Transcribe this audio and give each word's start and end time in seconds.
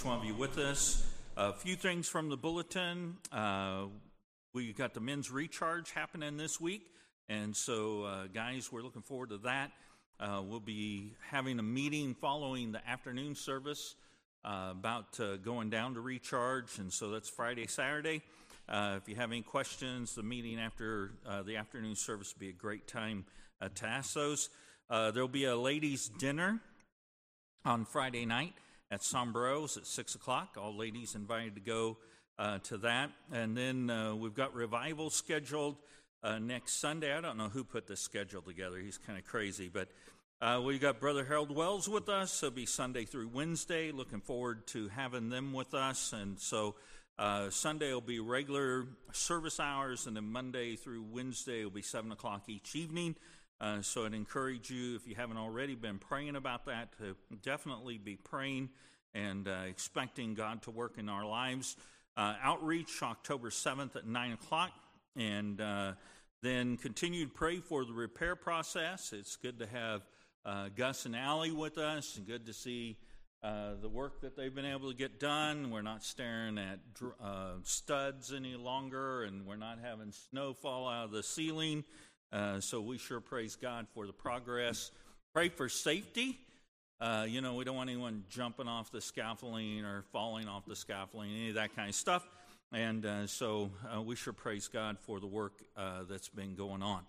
each 0.00 0.06
one 0.06 0.18
of 0.18 0.24
you 0.24 0.34
with 0.34 0.56
us. 0.56 1.04
A 1.36 1.52
few 1.52 1.76
things 1.76 2.08
from 2.08 2.30
the 2.30 2.36
bulletin. 2.38 3.18
Uh, 3.30 3.84
we 4.54 4.72
got 4.72 4.94
the 4.94 5.00
men's 5.00 5.30
recharge 5.30 5.90
happening 5.90 6.38
this 6.38 6.58
week, 6.58 6.86
and 7.28 7.54
so, 7.54 8.04
uh, 8.04 8.26
guys, 8.32 8.72
we're 8.72 8.80
looking 8.80 9.02
forward 9.02 9.28
to 9.28 9.36
that. 9.38 9.72
Uh, 10.18 10.40
we'll 10.42 10.58
be 10.58 11.12
having 11.28 11.58
a 11.58 11.62
meeting 11.62 12.14
following 12.18 12.72
the 12.72 12.80
afternoon 12.88 13.34
service 13.34 13.94
uh, 14.42 14.68
about 14.70 15.20
uh, 15.20 15.36
going 15.36 15.68
down 15.68 15.92
to 15.92 16.00
recharge, 16.00 16.78
and 16.78 16.90
so 16.90 17.10
that's 17.10 17.28
Friday, 17.28 17.66
Saturday. 17.66 18.22
Uh, 18.70 18.94
if 18.96 19.06
you 19.06 19.16
have 19.16 19.30
any 19.30 19.42
questions, 19.42 20.14
the 20.14 20.22
meeting 20.22 20.58
after 20.58 21.10
the 21.44 21.56
afternoon 21.56 21.94
service 21.94 22.32
will 22.34 22.40
be 22.40 22.48
a 22.48 22.52
great 22.52 22.88
time 22.88 23.26
to 23.74 23.84
ask 23.84 24.14
those. 24.14 24.48
There'll 24.88 25.28
be 25.28 25.44
a 25.44 25.56
ladies' 25.56 26.08
dinner 26.08 26.62
on 27.66 27.84
Friday 27.84 28.24
night 28.24 28.54
at 28.90 29.02
Sombreros 29.02 29.76
at 29.76 29.86
6 29.86 30.14
o'clock. 30.14 30.56
All 30.60 30.76
ladies 30.76 31.14
invited 31.14 31.54
to 31.54 31.60
go 31.60 31.98
uh, 32.38 32.58
to 32.64 32.78
that. 32.78 33.10
And 33.32 33.56
then 33.56 33.90
uh, 33.90 34.14
we've 34.14 34.34
got 34.34 34.54
revival 34.54 35.10
scheduled 35.10 35.76
uh, 36.22 36.38
next 36.38 36.80
Sunday. 36.80 37.14
I 37.14 37.20
don't 37.20 37.36
know 37.36 37.48
who 37.48 37.64
put 37.64 37.86
this 37.86 38.00
schedule 38.00 38.42
together, 38.42 38.78
he's 38.78 38.98
kind 38.98 39.18
of 39.18 39.24
crazy. 39.24 39.70
But 39.72 39.88
uh, 40.42 40.60
we've 40.64 40.80
got 40.80 41.00
Brother 41.00 41.24
Harold 41.24 41.54
Wells 41.54 41.88
with 41.88 42.08
us. 42.08 42.42
It'll 42.42 42.54
be 42.54 42.66
Sunday 42.66 43.04
through 43.04 43.28
Wednesday. 43.28 43.92
Looking 43.92 44.20
forward 44.20 44.66
to 44.68 44.88
having 44.88 45.28
them 45.28 45.52
with 45.52 45.74
us. 45.74 46.14
And 46.14 46.40
so 46.40 46.76
uh, 47.18 47.50
Sunday 47.50 47.92
will 47.92 48.00
be 48.00 48.18
regular 48.18 48.86
service 49.12 49.60
hours, 49.60 50.06
and 50.06 50.16
then 50.16 50.32
Monday 50.32 50.76
through 50.76 51.04
Wednesday 51.12 51.62
will 51.62 51.70
be 51.70 51.82
7 51.82 52.10
o'clock 52.10 52.48
each 52.48 52.74
evening. 52.74 53.14
Uh, 53.60 53.82
so 53.82 54.06
I'd 54.06 54.14
encourage 54.14 54.70
you, 54.70 54.96
if 54.96 55.06
you 55.06 55.14
haven't 55.14 55.36
already 55.36 55.74
been 55.74 55.98
praying 55.98 56.34
about 56.34 56.64
that, 56.64 56.96
to 56.98 57.14
definitely 57.42 57.98
be 57.98 58.16
praying 58.16 58.70
and 59.12 59.46
uh, 59.46 59.64
expecting 59.68 60.34
God 60.34 60.62
to 60.62 60.70
work 60.70 60.96
in 60.96 61.10
our 61.10 61.26
lives. 61.26 61.76
Uh, 62.16 62.34
outreach 62.42 63.02
October 63.02 63.50
7th 63.50 63.96
at 63.96 64.06
9 64.06 64.32
o'clock, 64.32 64.70
and 65.14 65.60
uh, 65.60 65.92
then 66.42 66.78
continue 66.78 67.26
to 67.26 67.30
pray 67.30 67.58
for 67.58 67.84
the 67.84 67.92
repair 67.92 68.34
process. 68.34 69.12
It's 69.12 69.36
good 69.36 69.58
to 69.58 69.66
have 69.66 70.02
uh, 70.46 70.70
Gus 70.74 71.04
and 71.04 71.14
Allie 71.14 71.52
with 71.52 71.76
us, 71.76 72.16
and 72.16 72.26
good 72.26 72.46
to 72.46 72.54
see 72.54 72.96
uh, 73.42 73.72
the 73.82 73.88
work 73.90 74.22
that 74.22 74.36
they've 74.36 74.54
been 74.54 74.64
able 74.64 74.90
to 74.90 74.96
get 74.96 75.20
done. 75.20 75.70
We're 75.70 75.82
not 75.82 76.02
staring 76.02 76.56
at 76.56 76.78
studs 77.64 78.32
any 78.32 78.54
longer, 78.54 79.24
and 79.24 79.44
we're 79.44 79.56
not 79.56 79.78
having 79.82 80.12
snow 80.12 80.54
fall 80.54 80.88
out 80.88 81.06
of 81.06 81.10
the 81.10 81.22
ceiling. 81.22 81.84
Uh, 82.32 82.60
so 82.60 82.80
we 82.80 82.98
sure 82.98 83.20
praise 83.20 83.56
God 83.56 83.86
for 83.94 84.06
the 84.06 84.12
progress. 84.12 84.90
Pray 85.32 85.48
for 85.48 85.68
safety. 85.68 86.38
Uh, 87.00 87.24
you 87.28 87.40
know, 87.40 87.54
we 87.54 87.64
don't 87.64 87.76
want 87.76 87.90
anyone 87.90 88.24
jumping 88.28 88.68
off 88.68 88.92
the 88.92 89.00
scaffolding 89.00 89.84
or 89.84 90.04
falling 90.12 90.48
off 90.48 90.64
the 90.66 90.76
scaffolding, 90.76 91.30
any 91.30 91.48
of 91.48 91.54
that 91.54 91.74
kind 91.74 91.88
of 91.88 91.94
stuff. 91.94 92.26
And 92.72 93.04
uh, 93.04 93.26
so 93.26 93.70
uh, 93.92 94.00
we 94.02 94.14
sure 94.14 94.32
praise 94.32 94.68
God 94.68 94.98
for 95.00 95.18
the 95.18 95.26
work 95.26 95.54
uh, 95.76 96.02
that's 96.08 96.28
been 96.28 96.54
going 96.54 96.82
on. 96.82 97.02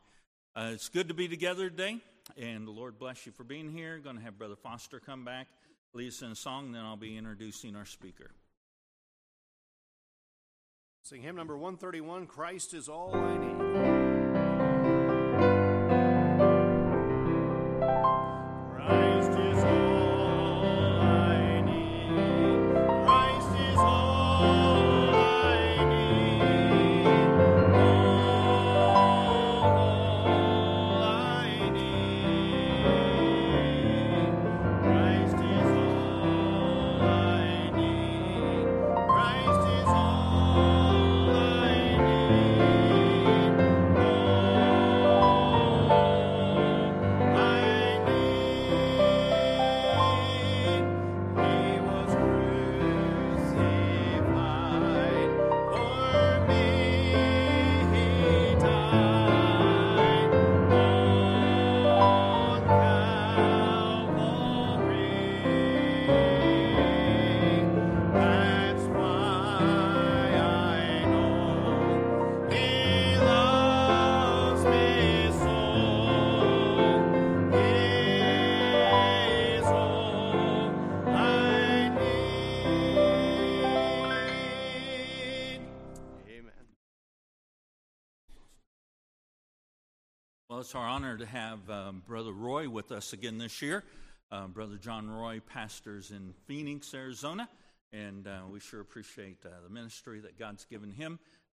It's 0.55 0.89
good 0.89 1.07
to 1.07 1.13
be 1.13 1.27
together 1.27 1.69
today, 1.69 1.97
and 2.37 2.67
the 2.67 2.71
Lord 2.71 2.99
bless 2.99 3.25
you 3.25 3.31
for 3.31 3.43
being 3.43 3.71
here. 3.71 3.99
Going 3.99 4.17
to 4.17 4.21
have 4.23 4.37
Brother 4.37 4.57
Foster 4.57 4.99
come 4.99 5.23
back, 5.23 5.47
lead 5.93 6.09
us 6.09 6.21
in 6.21 6.31
a 6.31 6.35
song, 6.35 6.71
then 6.73 6.81
I'll 6.81 6.97
be 6.97 7.15
introducing 7.15 7.75
our 7.75 7.85
speaker. 7.85 8.31
Sing 11.03 11.21
hymn 11.21 11.35
number 11.35 11.57
131 11.57 12.27
Christ 12.27 12.73
is 12.73 12.89
all 12.89 13.15
I 13.15 13.37
need. 13.37 14.10
It's 90.61 90.75
our 90.75 90.87
honor 90.87 91.17
to 91.17 91.25
have 91.25 91.67
um, 91.71 92.03
Brother 92.07 92.31
Roy 92.31 92.69
with 92.69 92.91
us 92.91 93.13
again 93.13 93.39
this 93.39 93.63
year. 93.63 93.83
Uh, 94.31 94.45
Brother 94.45 94.75
John 94.75 95.09
Roy 95.09 95.39
pastors 95.39 96.11
in 96.11 96.35
Phoenix, 96.45 96.93
Arizona, 96.93 97.49
and 97.91 98.27
uh, 98.27 98.41
we 98.47 98.59
sure 98.59 98.79
appreciate 98.79 99.37
uh, 99.43 99.49
the 99.63 99.73
ministry 99.73 100.19
that 100.19 100.37
God's 100.37 100.65
given 100.65 100.91
him. 100.91 101.17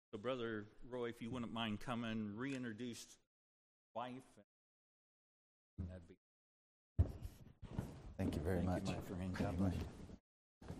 So, 0.09 0.17
Brother 0.17 0.63
Roy, 0.89 1.09
if 1.09 1.21
you 1.21 1.29
wouldn't 1.29 1.51
mind 1.51 1.81
coming, 1.81 2.31
reintroduce 2.37 3.05
wife. 3.93 4.13
That'd 5.89 6.07
be 6.07 6.15
Thank 8.17 8.35
you 8.35 8.41
very 8.41 8.59
thank 8.59 8.69
much. 8.69 8.87
you, 8.87 8.95
my 9.09 9.17
friend. 9.17 9.37
God 9.37 9.57
bless 9.57 9.73
you. 9.73 9.81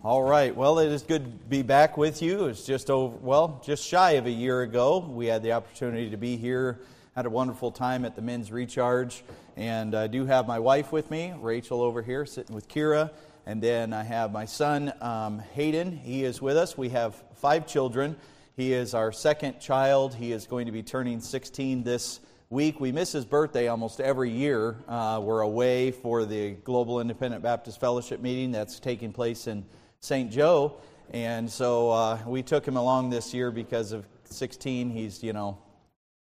All 0.02 0.24
right. 0.24 0.56
Well, 0.56 0.80
it 0.80 0.88
is 0.88 1.02
good 1.04 1.26
to 1.26 1.30
be 1.50 1.62
back 1.62 1.98
with 1.98 2.22
you. 2.22 2.46
It's 2.46 2.66
just 2.66 2.90
over, 2.90 3.18
well, 3.18 3.62
just 3.66 3.86
shy 3.86 4.12
of 4.12 4.28
a 4.28 4.32
year 4.32 4.62
ago. 4.62 5.00
We 5.00 5.26
had 5.26 5.44
the 5.44 5.52
opportunity 5.52 6.10
to 6.10 6.18
be 6.18 6.38
here, 6.38 6.80
had 7.16 7.28
a 7.28 7.30
wonderful 7.30 7.72
time 7.72 8.06
at 8.06 8.16
the 8.16 8.22
Men's 8.24 8.52
Recharge. 8.52 9.24
And 9.56 9.94
I 9.94 10.08
do 10.08 10.26
have 10.26 10.48
my 10.48 10.58
wife 10.58 10.92
with 10.92 11.12
me, 11.12 11.32
Rachel, 11.40 11.82
over 11.82 12.02
here, 12.02 12.26
sitting 12.26 12.56
with 12.56 12.68
Kira. 12.68 13.12
And 13.46 13.62
then 13.62 13.94
I 13.94 14.04
have 14.04 14.32
my 14.32 14.46
son, 14.46 14.92
um, 15.00 15.38
Hayden. 15.54 15.92
He 15.92 16.24
is 16.24 16.42
with 16.42 16.58
us. 16.58 16.76
We 16.76 16.90
have 16.90 17.22
five 17.36 17.68
children. 17.68 18.16
He 18.56 18.74
is 18.74 18.96
our 18.96 19.12
second 19.12 19.60
child. 19.60 20.16
He 20.16 20.32
is 20.32 20.48
going 20.48 20.66
to 20.66 20.72
be 20.72 20.82
turning 20.82 21.22
16 21.22 21.84
this 21.84 22.20
week. 22.50 22.80
We 22.80 22.92
miss 22.92 23.12
his 23.12 23.26
birthday 23.26 23.68
almost 23.68 24.02
every 24.02 24.32
year. 24.32 24.78
Uh, 24.88 25.22
we're 25.24 25.42
away 25.42 25.92
for 25.92 26.26
the 26.26 26.54
Global 26.64 27.00
Independent 27.00 27.44
Baptist 27.44 27.80
Fellowship 27.80 28.22
meeting 28.22 28.52
that's 28.52 28.80
taking 28.80 29.14
place 29.14 29.46
in 29.46 29.66
St. 30.00 30.32
Joe. 30.32 30.78
And 31.12 31.48
so 31.48 31.92
uh, 31.92 32.18
we 32.26 32.42
took 32.42 32.68
him 32.68 32.78
along 32.78 33.12
this 33.12 33.36
year 33.36 33.52
because 33.52 33.92
of 33.92 34.08
16. 34.24 34.90
He's, 34.90 35.22
you 35.22 35.34
know, 35.34 35.60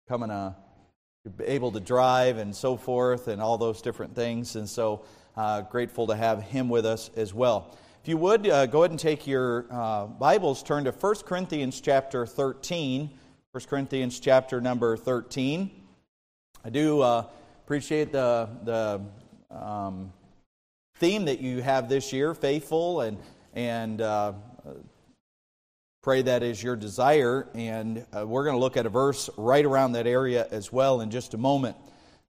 coming 0.09 0.31
uh, 0.31 0.55
able 1.45 1.73
to 1.73 1.81
drive 1.81 2.39
and 2.39 2.55
so 2.55 2.77
forth 2.77 3.29
and 3.29 3.41
all 3.41 3.59
those 3.59 3.83
different 3.83 4.15
things. 4.15 4.57
And 4.57 4.69
so 4.69 5.05
uh, 5.37 5.63
grateful 5.63 6.07
to 6.09 6.17
have 6.17 6.43
him 6.43 6.69
with 6.69 6.85
us 6.85 7.11
as 7.17 7.33
well. 7.33 7.77
if 8.03 8.09
you 8.09 8.17
would, 8.17 8.49
uh, 8.49 8.67
go 8.67 8.83
ahead 8.83 8.91
and 8.91 9.01
take 9.01 9.27
your 9.27 9.67
uh, 9.71 10.07
Bibles, 10.07 10.63
turn 10.63 10.85
to 10.85 10.91
1 10.91 11.15
Corinthians 11.27 11.81
chapter 11.81 12.27
13. 12.27 13.11
1 13.53 13.65
Corinthians 13.67 14.21
chapter 14.21 14.61
number 14.61 14.97
13. 14.97 15.71
I 16.65 16.71
do 16.71 17.01
uh, 17.01 17.25
appreciate 17.65 18.13
the, 18.13 18.49
the 18.65 19.01
um, 19.57 20.13
theme 20.97 21.25
that 21.27 21.41
you 21.41 21.63
have 21.63 21.89
this 21.89 22.13
year, 22.13 22.35
faithful, 22.35 23.03
and, 23.03 23.19
and 23.55 24.01
uh, 24.01 24.33
pray 26.09 26.23
that 26.23 26.43
is 26.43 26.63
your 26.63 26.75
desire. 26.75 27.47
And 27.53 28.07
uh, 28.17 28.27
we're 28.27 28.45
going 28.45 28.57
to 28.57 28.61
look 28.61 28.79
at 28.79 28.87
a 28.87 28.89
verse 28.89 29.29
right 29.37 29.63
around 29.63 29.93
that 29.93 30.07
area 30.07 30.49
as 30.51 30.73
well 30.73 31.03
in 31.03 31.11
just 31.11 31.35
a 31.35 31.37
moment. 31.37 31.77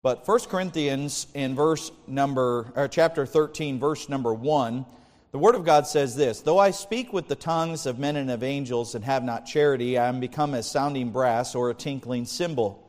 But 0.02 0.28
1 0.28 0.40
Corinthians 0.50 1.28
in 1.34 1.56
verse 1.56 1.90
number, 2.06 2.74
or 2.76 2.90
chapter 2.90 3.26
13, 3.26 3.80
verse 3.80 4.10
number 4.10 4.34
1, 4.34 4.86
the 5.32 5.38
Word 5.38 5.56
of 5.56 5.64
God 5.64 5.88
says 5.88 6.14
this 6.14 6.42
Though 6.42 6.60
I 6.60 6.72
speak 6.72 7.14
with 7.14 7.30
the 7.30 7.38
tongues 7.38 7.86
of 7.86 8.00
men 8.00 8.18
and 8.18 8.30
of 8.30 8.44
angels 8.44 8.96
and 8.96 9.06
have 9.06 9.24
not 9.24 9.46
charity, 9.46 9.98
I 9.98 10.10
am 10.10 10.20
become 10.20 10.56
as 10.56 10.70
sounding 10.70 11.12
brass 11.12 11.56
or 11.56 11.70
a 11.70 11.74
tinkling 11.74 12.26
cymbal. 12.26 12.86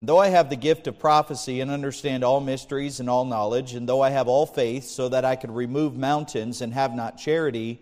Though 0.00 0.16
I 0.16 0.28
have 0.28 0.48
the 0.48 0.56
gift 0.56 0.86
of 0.86 0.98
prophecy 0.98 1.60
and 1.60 1.70
understand 1.70 2.24
all 2.24 2.40
mysteries 2.40 2.98
and 2.98 3.10
all 3.10 3.26
knowledge, 3.26 3.74
and 3.74 3.86
though 3.86 4.00
I 4.00 4.08
have 4.08 4.26
all 4.26 4.46
faith 4.46 4.84
so 4.84 5.10
that 5.10 5.26
I 5.26 5.36
could 5.36 5.50
remove 5.50 5.98
mountains 5.98 6.62
and 6.62 6.72
have 6.72 6.94
not 6.94 7.18
charity, 7.18 7.78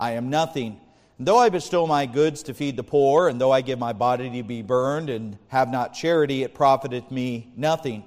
I 0.00 0.14
am 0.14 0.28
nothing. 0.28 0.80
Though 1.22 1.36
I 1.36 1.50
bestow 1.50 1.86
my 1.86 2.06
goods 2.06 2.42
to 2.44 2.54
feed 2.54 2.78
the 2.78 2.82
poor, 2.82 3.28
and 3.28 3.38
though 3.38 3.52
I 3.52 3.60
give 3.60 3.78
my 3.78 3.92
body 3.92 4.30
to 4.30 4.42
be 4.42 4.62
burned 4.62 5.10
and 5.10 5.36
have 5.48 5.70
not 5.70 5.92
charity, 5.92 6.44
it 6.44 6.54
profiteth 6.54 7.10
me 7.10 7.52
nothing. 7.54 8.04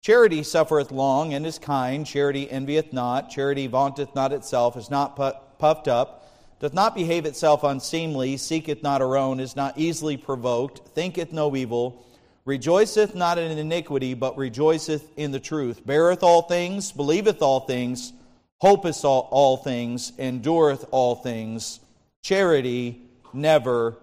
Charity 0.00 0.42
suffereth 0.42 0.90
long 0.90 1.34
and 1.34 1.44
is 1.44 1.58
kind. 1.58 2.06
Charity 2.06 2.50
envieth 2.50 2.94
not. 2.94 3.28
Charity 3.28 3.66
vaunteth 3.66 4.14
not 4.14 4.32
itself, 4.32 4.74
is 4.78 4.88
not 4.88 5.16
puffed 5.58 5.86
up, 5.86 6.32
doth 6.58 6.72
not 6.72 6.94
behave 6.94 7.26
itself 7.26 7.62
unseemly, 7.62 8.38
seeketh 8.38 8.82
not 8.82 9.02
her 9.02 9.18
own, 9.18 9.38
is 9.38 9.54
not 9.54 9.76
easily 9.76 10.16
provoked, 10.16 10.78
thinketh 10.94 11.34
no 11.34 11.54
evil, 11.54 12.06
rejoiceth 12.46 13.14
not 13.14 13.36
in 13.36 13.58
iniquity, 13.58 14.14
but 14.14 14.34
rejoiceth 14.38 15.10
in 15.18 15.30
the 15.30 15.40
truth, 15.40 15.84
beareth 15.84 16.22
all 16.22 16.40
things, 16.40 16.90
believeth 16.90 17.42
all 17.42 17.60
things, 17.60 18.14
hopeth 18.62 19.04
all, 19.04 19.28
all 19.30 19.58
things, 19.58 20.14
endureth 20.18 20.86
all 20.90 21.16
things. 21.16 21.80
Charity 22.26 23.00
never 23.32 23.96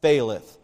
faileth. 0.00 0.58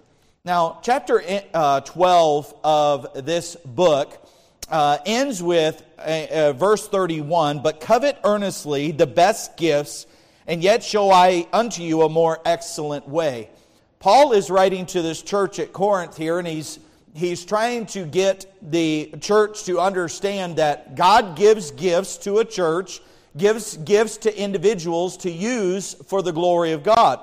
Now, 0.45 0.79
chapter 0.81 1.21
uh, 1.53 1.81
12 1.81 2.55
of 2.63 3.27
this 3.27 3.57
book 3.57 4.25
uh, 4.69 4.99
ends 5.05 5.43
with 5.43 5.83
uh, 5.99 6.03
uh, 6.03 6.53
verse 6.53 6.87
31 6.87 7.63
But 7.63 7.81
covet 7.81 8.17
earnestly 8.23 8.93
the 8.93 9.09
best 9.09 9.57
gifts, 9.57 10.07
and 10.47 10.63
yet 10.63 10.85
show 10.85 11.11
I 11.11 11.49
unto 11.53 11.83
you 11.83 12.03
a 12.03 12.09
more 12.09 12.39
excellent 12.45 13.09
way. 13.09 13.51
Paul 13.99 14.31
is 14.31 14.49
writing 14.49 14.87
to 14.87 15.03
this 15.03 15.21
church 15.21 15.59
at 15.59 15.73
Corinth 15.73 16.17
here, 16.17 16.39
and 16.39 16.47
he's, 16.47 16.79
he's 17.13 17.45
trying 17.45 17.87
to 17.87 18.05
get 18.05 18.47
the 18.63 19.13
church 19.21 19.65
to 19.65 19.81
understand 19.81 20.59
that 20.59 20.95
God 20.95 21.35
gives 21.35 21.73
gifts 21.73 22.19
to 22.19 22.39
a 22.39 22.45
church, 22.45 23.01
gives 23.37 23.77
gifts 23.77 24.19
to 24.19 24.39
individuals 24.39 25.17
to 25.19 25.31
use 25.31 25.95
for 26.07 26.23
the 26.23 26.33
glory 26.33 26.73
of 26.73 26.83
God. 26.83 27.21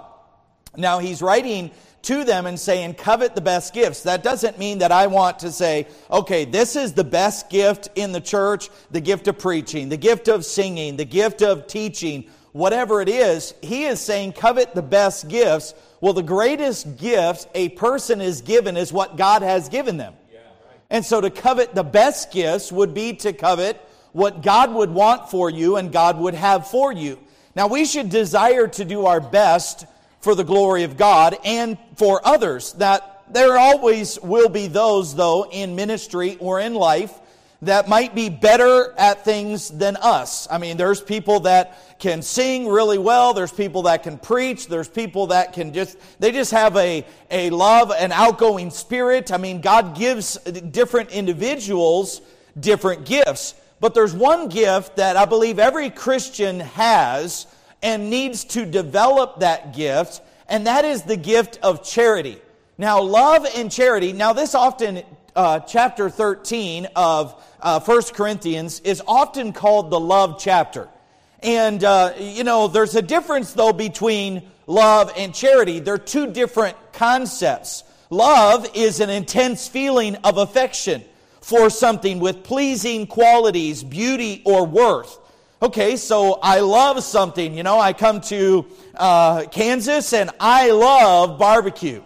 Now, 0.75 0.99
he's 0.99 1.21
writing 1.21 1.71
to 2.03 2.23
them 2.23 2.45
and 2.45 2.59
saying, 2.59 2.93
covet 2.93 3.35
the 3.35 3.41
best 3.41 3.73
gifts. 3.73 4.03
That 4.03 4.23
doesn't 4.23 4.57
mean 4.57 4.77
that 4.77 4.91
I 4.91 5.07
want 5.07 5.39
to 5.39 5.51
say, 5.51 5.87
okay, 6.09 6.45
this 6.45 6.75
is 6.75 6.93
the 6.93 7.03
best 7.03 7.49
gift 7.49 7.89
in 7.95 8.11
the 8.11 8.21
church 8.21 8.69
the 8.91 9.01
gift 9.01 9.27
of 9.27 9.39
preaching, 9.39 9.89
the 9.89 9.97
gift 9.97 10.27
of 10.27 10.45
singing, 10.45 10.95
the 10.95 11.05
gift 11.05 11.41
of 11.41 11.67
teaching, 11.67 12.29
whatever 12.53 13.01
it 13.01 13.09
is. 13.09 13.53
He 13.61 13.85
is 13.85 13.99
saying, 13.99 14.33
covet 14.33 14.73
the 14.75 14.81
best 14.81 15.27
gifts. 15.27 15.73
Well, 15.99 16.13
the 16.13 16.23
greatest 16.23 16.97
gift 16.97 17.47
a 17.55 17.69
person 17.69 18.21
is 18.21 18.41
given 18.41 18.77
is 18.77 18.93
what 18.93 19.17
God 19.17 19.41
has 19.41 19.67
given 19.67 19.97
them. 19.97 20.13
And 20.89 21.03
so 21.03 21.19
to 21.19 21.29
covet 21.29 21.75
the 21.75 21.83
best 21.83 22.31
gifts 22.31 22.71
would 22.71 22.93
be 22.93 23.13
to 23.15 23.33
covet 23.33 23.85
what 24.17 24.41
God 24.41 24.73
would 24.73 24.89
want 24.89 25.29
for 25.29 25.47
you 25.47 25.75
and 25.75 25.91
God 25.91 26.17
would 26.17 26.33
have 26.33 26.67
for 26.67 26.91
you. 26.91 27.19
Now, 27.55 27.67
we 27.67 27.85
should 27.85 28.09
desire 28.09 28.67
to 28.67 28.83
do 28.83 29.05
our 29.05 29.21
best 29.21 29.85
for 30.21 30.33
the 30.33 30.43
glory 30.43 30.83
of 30.83 30.97
God 30.97 31.37
and 31.45 31.77
for 31.97 32.19
others. 32.25 32.73
That 32.73 33.21
there 33.31 33.59
always 33.59 34.19
will 34.21 34.49
be 34.49 34.65
those, 34.65 35.15
though, 35.15 35.47
in 35.51 35.75
ministry 35.75 36.35
or 36.39 36.59
in 36.59 36.73
life 36.73 37.13
that 37.61 37.87
might 37.87 38.15
be 38.15 38.29
better 38.29 38.91
at 38.97 39.23
things 39.23 39.69
than 39.69 39.95
us. 39.97 40.47
I 40.49 40.57
mean, 40.57 40.77
there's 40.77 40.99
people 41.01 41.41
that 41.41 41.99
can 41.99 42.23
sing 42.23 42.67
really 42.67 42.97
well. 42.97 43.35
There's 43.35 43.51
people 43.51 43.83
that 43.83 44.01
can 44.01 44.17
preach. 44.17 44.67
There's 44.67 44.89
people 44.89 45.27
that 45.27 45.53
can 45.53 45.73
just, 45.73 45.95
they 46.19 46.31
just 46.31 46.51
have 46.51 46.75
a, 46.75 47.05
a 47.29 47.51
love, 47.51 47.91
an 47.91 48.11
outgoing 48.11 48.71
spirit. 48.71 49.31
I 49.31 49.37
mean, 49.37 49.61
God 49.61 49.95
gives 49.95 50.37
different 50.37 51.11
individuals 51.11 52.21
different 52.59 53.05
gifts. 53.05 53.53
But 53.79 53.93
there's 53.93 54.13
one 54.13 54.49
gift 54.49 54.95
that 54.95 55.17
I 55.17 55.25
believe 55.25 55.59
every 55.59 55.89
Christian 55.89 56.59
has 56.61 57.45
and 57.83 58.09
needs 58.09 58.43
to 58.45 58.65
develop 58.65 59.41
that 59.41 59.75
gift, 59.75 60.21
and 60.47 60.65
that 60.65 60.83
is 60.83 61.03
the 61.03 61.17
gift 61.17 61.59
of 61.61 61.83
charity. 61.83 62.41
Now, 62.77 63.01
love 63.01 63.45
and 63.55 63.71
charity, 63.71 64.13
now, 64.13 64.33
this 64.33 64.55
often, 64.55 65.03
uh, 65.35 65.59
chapter 65.59 66.09
13 66.09 66.87
of 66.95 67.43
uh, 67.61 67.79
1 67.79 68.01
Corinthians, 68.13 68.79
is 68.79 69.01
often 69.07 69.53
called 69.53 69.91
the 69.91 69.99
love 69.99 70.39
chapter. 70.39 70.87
And, 71.43 71.83
uh, 71.83 72.13
you 72.19 72.43
know, 72.43 72.67
there's 72.67 72.95
a 72.95 73.01
difference, 73.01 73.53
though, 73.53 73.73
between 73.73 74.41
love 74.65 75.11
and 75.15 75.33
charity. 75.35 75.79
They're 75.79 75.99
two 75.99 76.31
different 76.31 76.77
concepts. 76.93 77.83
Love 78.09 78.67
is 78.73 78.99
an 78.99 79.11
intense 79.11 79.67
feeling 79.67 80.15
of 80.17 80.37
affection 80.37 81.03
for 81.47 81.69
something 81.69 82.19
with 82.19 82.43
pleasing 82.43 83.07
qualities, 83.07 83.81
beauty, 83.81 84.41
or 84.43 84.65
worth. 84.65 85.17
Okay, 85.61 85.95
so 85.95 86.39
I 86.43 86.59
love 86.59 87.01
something. 87.01 87.55
You 87.55 87.63
know, 87.63 87.79
I 87.79 87.93
come 87.93 88.19
to 88.23 88.65
uh, 88.93 89.45
Kansas 89.45 90.11
and 90.11 90.29
I 90.41 90.71
love 90.71 91.39
barbecue. 91.39 92.03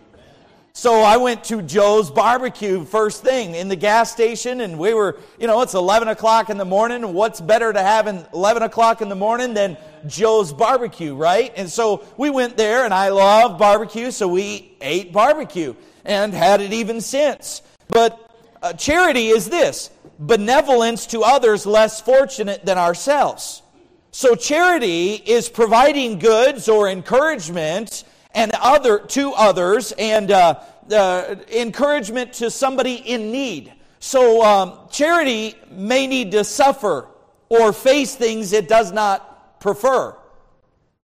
So 0.74 1.02
I 1.02 1.18
went 1.18 1.44
to 1.46 1.64
Joe's 1.64 2.12
Barbecue 2.12 2.86
first 2.86 3.24
thing 3.24 3.56
in 3.56 3.68
the 3.68 3.76
gas 3.76 4.12
station, 4.12 4.62
and 4.62 4.78
we 4.78 4.94
were, 4.94 5.18
you 5.40 5.48
know, 5.48 5.62
it's 5.62 5.74
11 5.74 6.10
o'clock 6.10 6.52
in 6.52 6.60
the 6.60 6.66
morning. 6.66 7.12
What's 7.12 7.42
better 7.42 7.74
to 7.74 7.82
have 7.82 8.06
in 8.06 8.24
11 8.36 8.62
o'clock 8.62 9.02
in 9.02 9.10
the 9.10 9.16
morning 9.16 9.56
than 9.56 9.76
Joe's 10.06 10.54
Barbecue, 10.54 11.16
right? 11.16 11.52
And 11.58 11.68
so 11.68 12.06
we 12.16 12.30
went 12.30 12.58
there, 12.58 12.86
and 12.86 12.94
I 12.94 13.10
love 13.10 13.58
barbecue, 13.58 14.12
so 14.12 14.28
we 14.28 14.78
ate 14.82 15.12
barbecue 15.12 15.74
and 16.06 16.32
had 16.32 16.62
it 16.62 16.74
even 16.74 17.02
since. 17.02 17.64
But 17.88 18.31
uh, 18.62 18.74
charity 18.74 19.30
is 19.30 19.50
this 19.50 19.89
benevolence 20.20 21.08
to 21.08 21.22
others 21.22 21.65
less 21.65 22.00
fortunate 22.00 22.65
than 22.65 22.77
ourselves. 22.77 23.63
So 24.12 24.36
charity 24.36 25.13
is 25.13 25.50
providing 25.50 26.20
goods 26.20 26.70
or 26.70 26.89
encouragement 26.89 28.03
and 28.34 28.51
other 28.60 29.00
to 29.00 29.32
others 29.34 29.94
and 29.94 30.32
uh, 30.32 30.60
uh, 30.91 31.36
encouragement 31.51 32.34
to 32.34 32.51
somebody 32.51 32.96
in 32.96 33.32
need. 33.32 33.74
So 34.00 34.44
um, 34.44 34.80
charity 34.91 35.56
may 35.70 36.08
need 36.08 36.32
to 36.32 36.44
suffer 36.44 37.08
or 37.50 37.74
face 37.74 38.15
things 38.15 38.53
it 38.53 38.68
does 38.68 38.91
not 38.91 39.60
prefer. 39.60 40.15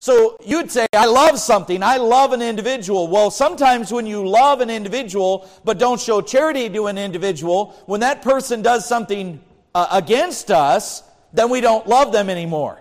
So 0.03 0.39
you'd 0.43 0.71
say, 0.71 0.87
I 0.95 1.05
love 1.05 1.39
something, 1.39 1.83
I 1.83 1.99
love 1.99 2.33
an 2.33 2.41
individual. 2.41 3.09
Well, 3.09 3.31
sometimes 3.31 3.93
when 3.93 4.07
you 4.07 4.27
love 4.27 4.63
an 4.63 4.71
individual 4.71 5.47
but 5.63 5.79
don't 5.79 6.01
show 6.01 6.23
charity 6.23 6.71
to 6.71 6.87
an 6.87 6.97
individual, 6.97 7.79
when 7.85 8.01
that 8.01 8.23
person 8.23 8.63
does 8.63 8.89
something 8.89 9.43
uh, 9.75 9.89
against 9.93 10.51
us, 10.51 11.03
then 11.35 11.51
we 11.51 11.61
don't 11.61 11.87
love 11.87 12.13
them 12.13 12.31
anymore. 12.31 12.81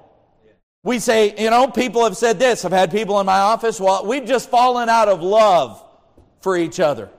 We 0.83 0.99
say, 0.99 1.35
you 1.37 1.49
know, 1.49 1.67
people 1.67 2.05
have 2.05 2.15
said 2.15 2.39
this. 2.39 2.63
I've 2.63 2.71
had 2.71 2.89
people 2.89 3.19
in 3.19 3.25
my 3.25 3.39
office, 3.39 3.81
well, 3.81 4.05
we've 4.05 4.25
just 4.25 4.49
fallen 4.49 4.87
out 4.87 5.09
of 5.09 5.21
love 5.21 5.83
for 6.39 6.55
each 6.55 6.79
other. 6.79 7.09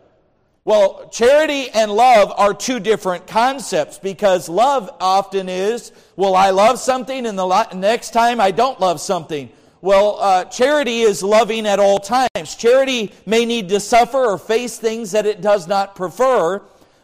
Well, 0.64 1.11
charity 1.11 1.69
and 1.69 1.92
love 1.92 2.33
are 2.38 2.54
two 2.54 2.80
different 2.80 3.26
concepts 3.26 3.99
because 3.99 4.49
love 4.49 4.90
often 4.99 5.50
is, 5.50 5.92
well, 6.16 6.35
I 6.35 6.50
love 6.50 6.78
something 6.78 7.26
and 7.26 7.38
the 7.38 7.69
next 7.75 8.14
time 8.14 8.40
I 8.40 8.50
don't 8.50 8.80
love 8.80 8.99
something. 8.99 9.50
Well, 9.83 10.19
uh, 10.21 10.45
charity 10.45 11.01
is 11.01 11.23
loving 11.23 11.67
at 11.67 11.79
all 11.79 11.99
times. 11.99 12.55
Charity 12.55 13.13
may 13.25 13.47
need 13.47 13.71
to 13.71 13.81
suffer 13.81 14.19
or 14.19 14.37
face 14.37 14.79
things 14.79 15.13
that 15.13 15.25
it 15.25 15.41
does 15.41 15.67
not 15.67 15.97
prefer, 15.97 16.61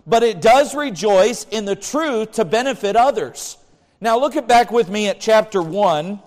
but 0.06 0.22
it 0.22 0.42
does 0.42 0.74
rejoice 0.74 1.44
in 1.44 1.64
the 1.64 1.76
truth 1.76 2.32
to 2.32 2.44
benefit 2.44 2.94
others. 2.94 3.56
Now, 4.00 4.18
look 4.18 4.36
it 4.36 4.46
back 4.46 4.70
with 4.70 4.90
me 4.90 5.08
at 5.08 5.20
chapter 5.20 5.62
1 5.62 6.20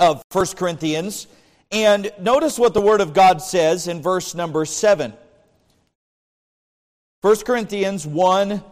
of 0.00 0.22
1 0.32 0.46
Corinthians, 0.56 1.26
and 1.70 2.10
notice 2.18 2.58
what 2.58 2.72
the 2.72 2.80
Word 2.80 3.02
of 3.02 3.12
God 3.12 3.42
says 3.42 3.86
in 3.86 4.00
verse 4.00 4.34
number 4.34 4.64
7. 4.64 5.12
1 7.20 7.36
Corinthians 7.38 8.06
1. 8.06 8.62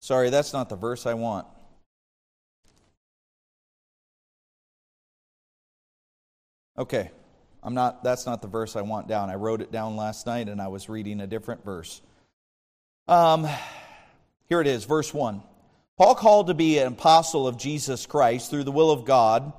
Sorry, 0.00 0.28
that's 0.28 0.52
not 0.52 0.68
the 0.68 0.76
verse 0.76 1.06
I 1.06 1.14
want. 1.14 1.46
Okay. 6.78 7.10
I'm 7.62 7.74
not 7.74 8.02
that's 8.02 8.26
not 8.26 8.42
the 8.42 8.48
verse 8.48 8.76
I 8.76 8.82
want 8.82 9.08
down. 9.08 9.30
I 9.30 9.34
wrote 9.34 9.60
it 9.60 9.70
down 9.70 9.96
last 9.96 10.26
night 10.26 10.48
and 10.48 10.60
I 10.60 10.68
was 10.68 10.88
reading 10.88 11.20
a 11.20 11.26
different 11.26 11.64
verse. 11.64 12.00
Um 13.06 13.46
here 14.48 14.60
it 14.60 14.66
is, 14.66 14.84
verse 14.84 15.14
1. 15.14 15.42
Paul 15.96 16.14
called 16.14 16.46
to 16.48 16.54
be 16.54 16.78
an 16.78 16.88
apostle 16.88 17.46
of 17.46 17.56
Jesus 17.56 18.06
Christ 18.06 18.50
through 18.50 18.64
the 18.64 18.72
will 18.72 18.90
of 18.90 19.04
God 19.04 19.52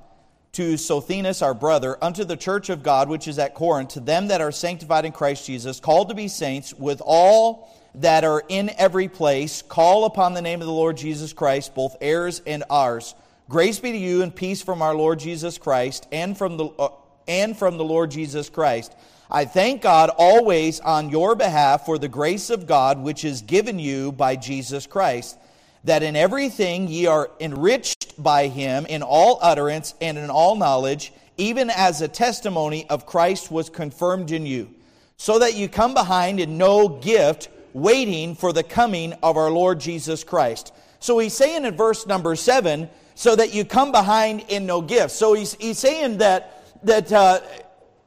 to 0.52 0.76
Sosthenes 0.76 1.40
our 1.40 1.54
brother 1.54 1.96
unto 2.02 2.24
the 2.24 2.36
church 2.36 2.68
of 2.68 2.82
God 2.82 3.08
which 3.08 3.26
is 3.26 3.38
at 3.38 3.54
Corinth 3.54 3.90
to 3.90 4.00
them 4.00 4.28
that 4.28 4.40
are 4.40 4.52
sanctified 4.52 5.04
in 5.04 5.12
Christ 5.12 5.46
Jesus 5.46 5.80
called 5.80 6.08
to 6.08 6.14
be 6.14 6.28
saints 6.28 6.74
with 6.74 7.00
all 7.04 7.70
that 7.94 8.24
are 8.24 8.42
in 8.48 8.70
every 8.76 9.08
place 9.08 9.62
call 9.62 10.04
upon 10.04 10.34
the 10.34 10.42
name 10.42 10.60
of 10.60 10.66
the 10.66 10.72
Lord 10.72 10.96
Jesus 10.98 11.32
Christ 11.32 11.74
both 11.74 11.96
heirs 12.02 12.42
and 12.46 12.64
ours 12.68 13.14
grace 13.48 13.78
be 13.78 13.92
to 13.92 13.98
you 13.98 14.22
and 14.22 14.34
peace 14.34 14.60
from 14.60 14.82
our 14.82 14.94
Lord 14.94 15.20
Jesus 15.20 15.56
Christ 15.56 16.06
and 16.12 16.36
from 16.36 16.58
the 16.58 16.66
uh, 16.66 16.88
and 17.26 17.56
from 17.56 17.76
the 17.76 17.84
Lord 17.84 18.10
Jesus 18.10 18.48
Christ 18.48 18.94
I 19.30 19.44
thank 19.44 19.82
God 19.82 20.10
always 20.16 20.80
on 20.80 21.10
your 21.10 21.34
behalf 21.34 21.86
for 21.86 21.98
the 21.98 22.08
grace 22.08 22.50
of 22.50 22.66
God 22.66 23.02
which 23.02 23.24
is 23.24 23.42
given 23.42 23.78
you 23.78 24.12
by 24.12 24.36
Jesus 24.36 24.86
Christ 24.86 25.38
that 25.84 26.02
in 26.02 26.16
everything 26.16 26.88
ye 26.88 27.06
are 27.06 27.30
enriched 27.40 28.22
by 28.22 28.48
him 28.48 28.86
in 28.86 29.02
all 29.02 29.38
utterance 29.42 29.94
and 30.00 30.16
in 30.16 30.30
all 30.30 30.56
knowledge, 30.56 31.12
even 31.36 31.70
as 31.70 32.00
a 32.00 32.08
testimony 32.08 32.88
of 32.88 33.06
Christ 33.06 33.50
was 33.50 33.68
confirmed 33.68 34.30
in 34.30 34.46
you, 34.46 34.70
so 35.16 35.38
that 35.38 35.54
you 35.54 35.68
come 35.68 35.94
behind 35.94 36.40
in 36.40 36.56
no 36.56 36.88
gift, 36.88 37.48
waiting 37.72 38.34
for 38.34 38.52
the 38.52 38.62
coming 38.62 39.12
of 39.22 39.36
our 39.36 39.50
Lord 39.50 39.80
Jesus 39.80 40.22
Christ. 40.24 40.72
So 41.00 41.18
he's 41.18 41.34
saying 41.34 41.64
in 41.64 41.76
verse 41.76 42.06
number 42.06 42.36
seven, 42.36 42.88
so 43.14 43.34
that 43.34 43.52
you 43.52 43.64
come 43.64 43.92
behind 43.92 44.44
in 44.48 44.66
no 44.66 44.80
gift. 44.82 45.10
So 45.10 45.34
he's, 45.34 45.54
he's 45.54 45.78
saying 45.78 46.18
that, 46.18 46.61
that 46.84 47.12
uh, 47.12 47.40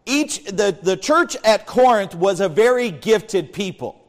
each, 0.06 0.44
the, 0.46 0.78
the 0.82 0.98
church 0.98 1.36
at 1.44 1.66
Corinth 1.66 2.16
was 2.16 2.40
a 2.40 2.50
very 2.50 2.92
gifted 2.92 3.54
people. 3.54 4.02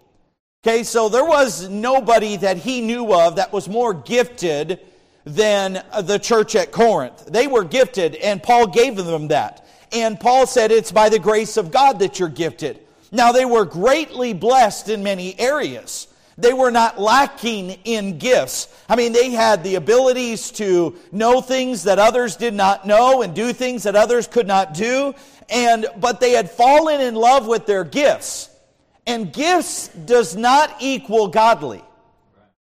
Okay, 0.67 0.83
so 0.83 1.09
there 1.09 1.25
was 1.25 1.69
nobody 1.69 2.37
that 2.39 2.57
he 2.57 2.81
knew 2.81 3.13
of 3.13 3.37
that 3.37 3.53
was 3.53 3.69
more 3.69 3.95
gifted 3.95 4.81
than 5.25 5.85
the 6.03 6.19
church 6.19 6.57
at 6.57 6.73
Corinth. 6.73 7.27
They 7.27 7.47
were 7.47 7.65
gifted, 7.65 8.17
and 8.17 8.43
Paul 8.43 8.67
gave 8.67 8.97
them 8.97 9.29
that. 9.29 9.67
And 9.93 10.19
Paul 10.19 10.47
said, 10.47 10.73
It's 10.73 10.93
by 10.93 11.09
the 11.09 11.19
grace 11.19 11.57
of 11.57 11.71
God 11.71 12.01
that 12.01 12.19
you're 12.19 12.29
gifted. 12.29 12.81
Now, 13.13 13.33
they 13.33 13.45
were 13.45 13.65
greatly 13.65 14.33
blessed 14.33 14.89
in 14.89 15.03
many 15.03 15.39
areas. 15.39 16.09
They 16.39 16.53
were 16.53 16.71
not 16.71 17.01
lacking 17.01 17.71
in 17.85 18.19
gifts. 18.19 18.69
I 18.89 18.97
mean, 18.97 19.13
they 19.13 19.31
had 19.31 19.65
the 19.65 19.77
abilities 19.77 20.51
to 20.53 20.97
know 21.11 21.41
things 21.41 21.85
that 21.85 21.99
others 21.99 22.37
did 22.37 22.53
not 22.53 22.87
know 22.87 23.23
and 23.23 23.35
do 23.35 23.53
things 23.55 23.85
that 23.85 23.97
others 23.97 24.27
could 24.27 24.47
not 24.47 24.75
do. 24.75 25.15
And, 25.49 25.87
but 25.99 26.21
they 26.21 26.33
had 26.33 26.51
fallen 26.51 27.01
in 27.01 27.15
love 27.15 27.47
with 27.47 27.65
their 27.65 27.85
gifts. 27.85 28.51
And 29.07 29.33
gifts 29.33 29.89
does 29.89 30.37
not 30.37 30.77
equal 30.81 31.29
godly. 31.29 31.83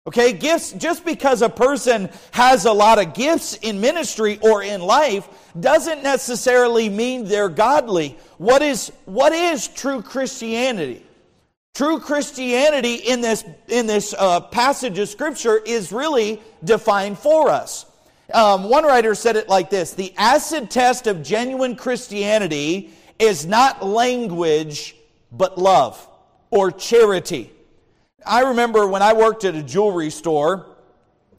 Okay, 0.04 0.32
gifts, 0.32 0.72
just 0.72 1.04
because 1.04 1.42
a 1.42 1.48
person 1.48 2.10
has 2.32 2.64
a 2.64 2.72
lot 2.72 2.98
of 2.98 3.14
gifts 3.14 3.54
in 3.54 3.80
ministry 3.80 4.38
or 4.42 4.62
in 4.62 4.80
life 4.80 5.28
doesn't 5.58 6.02
necessarily 6.02 6.88
mean 6.88 7.24
they're 7.24 7.48
godly. 7.48 8.18
What 8.36 8.62
is, 8.62 8.90
what 9.04 9.32
is 9.32 9.68
true 9.68 10.02
Christianity? 10.02 11.06
True 11.74 12.00
Christianity 12.00 12.96
in 12.96 13.22
this, 13.22 13.44
in 13.68 13.86
this 13.86 14.14
uh, 14.18 14.40
passage 14.40 14.98
of 14.98 15.08
Scripture 15.08 15.56
is 15.56 15.90
really 15.90 16.42
defined 16.62 17.18
for 17.18 17.48
us. 17.48 17.86
Um, 18.34 18.64
one 18.64 18.84
writer 18.84 19.14
said 19.14 19.36
it 19.36 19.48
like 19.48 19.70
this 19.70 19.94
The 19.94 20.12
acid 20.18 20.70
test 20.70 21.06
of 21.06 21.22
genuine 21.22 21.76
Christianity 21.76 22.90
is 23.18 23.46
not 23.46 23.84
language, 23.84 24.96
but 25.30 25.56
love 25.56 26.06
or 26.50 26.70
charity. 26.70 27.50
I 28.24 28.42
remember 28.42 28.86
when 28.86 29.02
I 29.02 29.14
worked 29.14 29.44
at 29.44 29.54
a 29.54 29.62
jewelry 29.62 30.10
store 30.10 30.66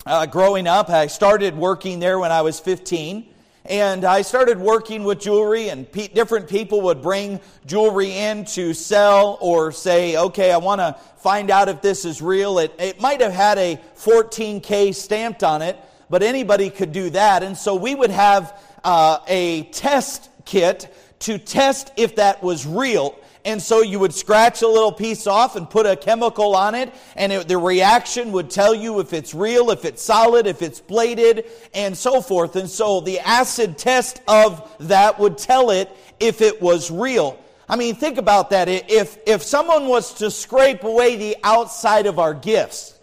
uh, 0.05 0.25
growing 0.25 0.67
up, 0.67 0.89
I 0.89 1.07
started 1.07 1.55
working 1.55 1.99
there 1.99 2.17
when 2.17 2.31
I 2.31 2.41
was 2.41 2.59
15. 2.59 3.32
And 3.65 4.03
I 4.03 4.23
started 4.23 4.59
working 4.59 5.05
with 5.05 5.21
jewelry, 5.21 5.69
and 5.69 5.89
pe- 5.89 6.09
different 6.09 6.49
people 6.49 6.81
would 6.81 7.01
bring 7.01 7.39
jewelry 7.65 8.11
in 8.11 8.43
to 8.45 8.73
sell 8.73 9.37
or 9.39 9.71
say, 9.71 10.17
okay, 10.17 10.51
I 10.51 10.57
want 10.57 10.79
to 10.79 10.97
find 11.17 11.49
out 11.49 11.69
if 11.69 11.81
this 11.81 12.03
is 12.03 12.21
real. 12.21 12.59
It, 12.59 12.73
it 12.77 12.99
might 12.99 13.21
have 13.21 13.31
had 13.31 13.57
a 13.57 13.79
14K 13.95 14.93
stamped 14.93 15.43
on 15.43 15.61
it, 15.61 15.77
but 16.09 16.23
anybody 16.23 16.69
could 16.69 16.91
do 16.91 17.09
that. 17.11 17.41
And 17.41 17.57
so 17.57 17.75
we 17.75 17.95
would 17.95 18.09
have 18.09 18.61
uh, 18.83 19.19
a 19.27 19.63
test 19.71 20.29
kit 20.43 20.93
to 21.19 21.37
test 21.37 21.93
if 21.95 22.17
that 22.17 22.43
was 22.43 22.65
real 22.65 23.17
and 23.45 23.61
so 23.61 23.81
you 23.81 23.99
would 23.99 24.13
scratch 24.13 24.61
a 24.61 24.67
little 24.67 24.91
piece 24.91 25.27
off 25.27 25.55
and 25.55 25.69
put 25.69 25.85
a 25.85 25.95
chemical 25.95 26.55
on 26.55 26.75
it, 26.75 26.93
and 27.15 27.31
it, 27.31 27.47
the 27.47 27.57
reaction 27.57 28.31
would 28.31 28.49
tell 28.49 28.73
you 28.73 28.99
if 28.99 29.11
it's 29.11 29.33
real, 29.33 29.69
if 29.71 29.83
it's 29.83 30.01
solid, 30.01 30.47
if 30.47 30.61
it's 30.61 30.79
bladed, 30.79 31.45
and 31.73 31.97
so 31.97 32.21
forth. 32.21 32.55
And 32.55 32.69
so 32.69 33.01
the 33.01 33.19
acid 33.19 33.77
test 33.77 34.21
of 34.27 34.73
that 34.87 35.19
would 35.19 35.37
tell 35.37 35.71
it 35.71 35.89
if 36.19 36.41
it 36.41 36.61
was 36.61 36.89
real. 36.89 37.37
I 37.67 37.75
mean, 37.75 37.95
think 37.95 38.17
about 38.17 38.49
that. 38.51 38.69
If, 38.69 39.17
if 39.25 39.43
someone 39.43 39.87
was 39.87 40.13
to 40.15 40.31
scrape 40.31 40.83
away 40.83 41.15
the 41.17 41.37
outside 41.43 42.05
of 42.05 42.19
our 42.19 42.33
gifts, 42.33 42.99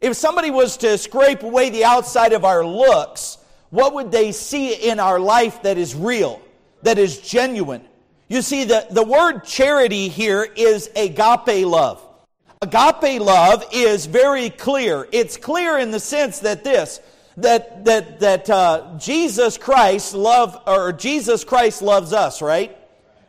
if 0.00 0.16
somebody 0.16 0.50
was 0.50 0.76
to 0.78 0.96
scrape 0.98 1.42
away 1.42 1.70
the 1.70 1.84
outside 1.84 2.32
of 2.32 2.44
our 2.44 2.64
looks, 2.64 3.38
what 3.70 3.94
would 3.94 4.12
they 4.12 4.32
see 4.32 4.74
in 4.74 5.00
our 5.00 5.18
life 5.18 5.62
that 5.62 5.78
is 5.78 5.94
real, 5.94 6.40
that 6.82 6.98
is 6.98 7.18
genuine? 7.18 7.84
You 8.28 8.42
see, 8.42 8.64
the, 8.64 8.86
the 8.90 9.02
word 9.02 9.44
charity 9.44 10.08
here 10.08 10.42
is 10.56 10.90
agape 10.96 11.66
love. 11.66 12.02
Agape 12.62 13.20
love 13.20 13.64
is 13.72 14.06
very 14.06 14.48
clear. 14.48 15.06
It's 15.12 15.36
clear 15.36 15.78
in 15.78 15.90
the 15.90 16.00
sense 16.00 16.38
that 16.40 16.64
this, 16.64 17.00
that, 17.36 17.84
that, 17.84 18.20
that 18.20 18.48
uh, 18.48 18.96
Jesus 18.98 19.58
Christ 19.58 20.14
love, 20.14 20.60
or 20.66 20.92
Jesus 20.92 21.44
Christ 21.44 21.82
loves 21.82 22.12
us, 22.12 22.40
right? 22.40 22.76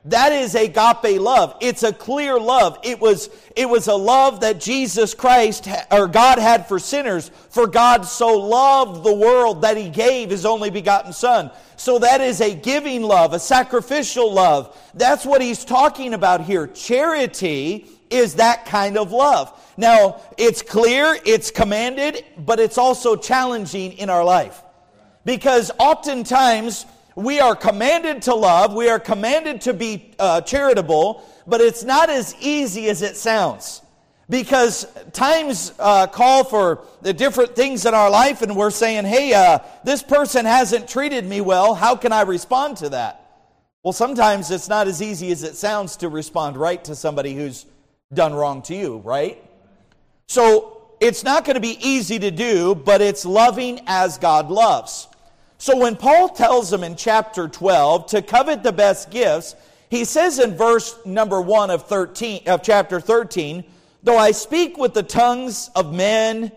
That 0.05 0.33
is 0.33 0.53
agape 0.53 1.19
love. 1.19 1.57
It's 1.61 1.81
a 1.81 1.91
clear 1.91 2.39
love. 2.39 2.77
It 2.83 2.99
was, 2.99 3.29
it 3.55 3.67
was 3.67 3.87
a 3.87 3.95
love 3.95 4.41
that 4.41 4.59
Jesus 4.59 5.15
Christ 5.15 5.67
or 5.91 6.07
God 6.07 6.37
had 6.37 6.67
for 6.67 6.77
sinners. 6.77 7.31
For 7.49 7.65
God 7.65 8.05
so 8.05 8.37
loved 8.37 9.03
the 9.03 9.13
world 9.13 9.63
that 9.63 9.77
he 9.77 9.89
gave 9.89 10.29
his 10.29 10.45
only 10.45 10.69
begotten 10.69 11.11
Son. 11.11 11.49
So 11.75 11.97
that 11.99 12.21
is 12.21 12.39
a 12.39 12.53
giving 12.53 13.01
love, 13.01 13.33
a 13.33 13.39
sacrificial 13.39 14.31
love. 14.31 14.77
That's 14.93 15.25
what 15.25 15.41
he's 15.41 15.65
talking 15.65 16.13
about 16.13 16.41
here. 16.41 16.67
Charity 16.67 17.87
is 18.11 18.35
that 18.35 18.67
kind 18.67 18.99
of 18.99 19.11
love. 19.11 19.59
Now, 19.75 20.21
it's 20.37 20.61
clear, 20.61 21.17
it's 21.25 21.49
commanded, 21.49 22.23
but 22.37 22.59
it's 22.59 22.77
also 22.77 23.15
challenging 23.15 23.93
in 23.93 24.11
our 24.11 24.23
life. 24.23 24.61
Because 25.25 25.71
oftentimes, 25.79 26.85
we 27.15 27.39
are 27.39 27.55
commanded 27.55 28.23
to 28.23 28.35
love, 28.35 28.73
we 28.73 28.89
are 28.89 28.99
commanded 28.99 29.61
to 29.61 29.73
be 29.73 30.11
uh, 30.19 30.41
charitable, 30.41 31.23
but 31.47 31.61
it's 31.61 31.83
not 31.83 32.09
as 32.09 32.35
easy 32.41 32.89
as 32.89 33.01
it 33.01 33.15
sounds. 33.15 33.81
Because 34.27 34.87
times 35.13 35.71
uh, 35.77 36.07
call 36.07 36.43
for 36.43 36.83
the 37.01 37.13
different 37.13 37.55
things 37.55 37.85
in 37.85 37.93
our 37.93 38.09
life, 38.09 38.41
and 38.41 38.55
we're 38.55 38.71
saying, 38.71 39.05
hey, 39.05 39.33
uh, 39.33 39.59
this 39.83 40.01
person 40.01 40.45
hasn't 40.45 40.89
treated 40.89 41.25
me 41.25 41.41
well. 41.41 41.75
How 41.75 41.95
can 41.95 42.11
I 42.11 42.21
respond 42.21 42.77
to 42.77 42.89
that? 42.89 43.21
Well, 43.83 43.93
sometimes 43.93 44.49
it's 44.49 44.67
not 44.67 44.87
as 44.87 44.99
easy 44.99 45.31
as 45.31 45.43
it 45.43 45.55
sounds 45.55 45.97
to 45.97 46.09
respond 46.09 46.57
right 46.57 46.83
to 46.85 46.95
somebody 46.95 47.35
who's 47.35 47.67
done 48.11 48.33
wrong 48.33 48.63
to 48.63 48.75
you, 48.75 48.97
right? 48.97 49.43
So 50.27 50.95
it's 50.99 51.23
not 51.23 51.45
going 51.45 51.53
to 51.53 51.61
be 51.61 51.77
easy 51.87 52.17
to 52.17 52.31
do, 52.31 52.73
but 52.73 53.01
it's 53.01 53.25
loving 53.25 53.81
as 53.85 54.17
God 54.17 54.49
loves. 54.49 55.07
So 55.57 55.77
when 55.77 55.95
Paul 55.95 56.29
tells 56.29 56.69
them 56.69 56.83
in 56.83 56.95
chapter 56.95 57.47
12 57.47 58.07
to 58.07 58.21
covet 58.21 58.63
the 58.63 58.73
best 58.73 59.09
gifts, 59.09 59.55
he 59.89 60.03
says 60.03 60.39
in 60.39 60.55
verse 60.55 60.97
number 61.05 61.41
1 61.41 61.69
of 61.69 61.87
13 61.87 62.43
of 62.47 62.61
chapter 62.61 62.99
13, 62.99 63.63
though 64.03 64.17
I 64.17 64.31
speak 64.31 64.77
with 64.77 64.93
the 64.93 65.03
tongues 65.03 65.69
of 65.75 65.93
men 65.93 66.51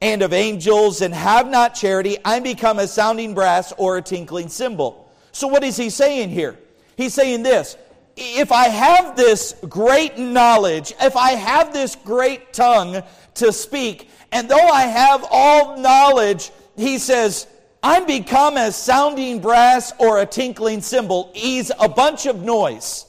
and 0.00 0.22
of 0.22 0.32
angels 0.32 1.00
and 1.00 1.12
have 1.12 1.48
not 1.48 1.74
charity, 1.74 2.16
I 2.24 2.40
become 2.40 2.78
a 2.78 2.86
sounding 2.86 3.34
brass 3.34 3.72
or 3.76 3.98
a 3.98 4.02
tinkling 4.02 4.48
cymbal. 4.48 5.10
So 5.32 5.48
what 5.48 5.64
is 5.64 5.76
he 5.76 5.90
saying 5.90 6.30
here? 6.30 6.58
He's 6.96 7.14
saying 7.14 7.42
this, 7.42 7.76
if 8.16 8.50
I 8.50 8.68
have 8.68 9.16
this 9.16 9.54
great 9.68 10.18
knowledge, 10.18 10.92
if 11.00 11.16
I 11.16 11.32
have 11.32 11.72
this 11.72 11.94
great 11.94 12.52
tongue 12.52 13.02
to 13.34 13.52
speak, 13.52 14.10
and 14.32 14.48
though 14.48 14.56
I 14.56 14.82
have 14.82 15.24
all 15.30 15.78
knowledge, 15.78 16.50
he 16.76 16.98
says, 16.98 17.46
I'm 17.82 18.06
become 18.06 18.56
as 18.56 18.76
sounding 18.76 19.40
brass 19.40 19.92
or 19.98 20.20
a 20.20 20.26
tinkling 20.26 20.80
cymbal. 20.80 21.30
He's 21.34 21.70
a 21.78 21.88
bunch 21.88 22.26
of 22.26 22.42
noise. 22.42 23.04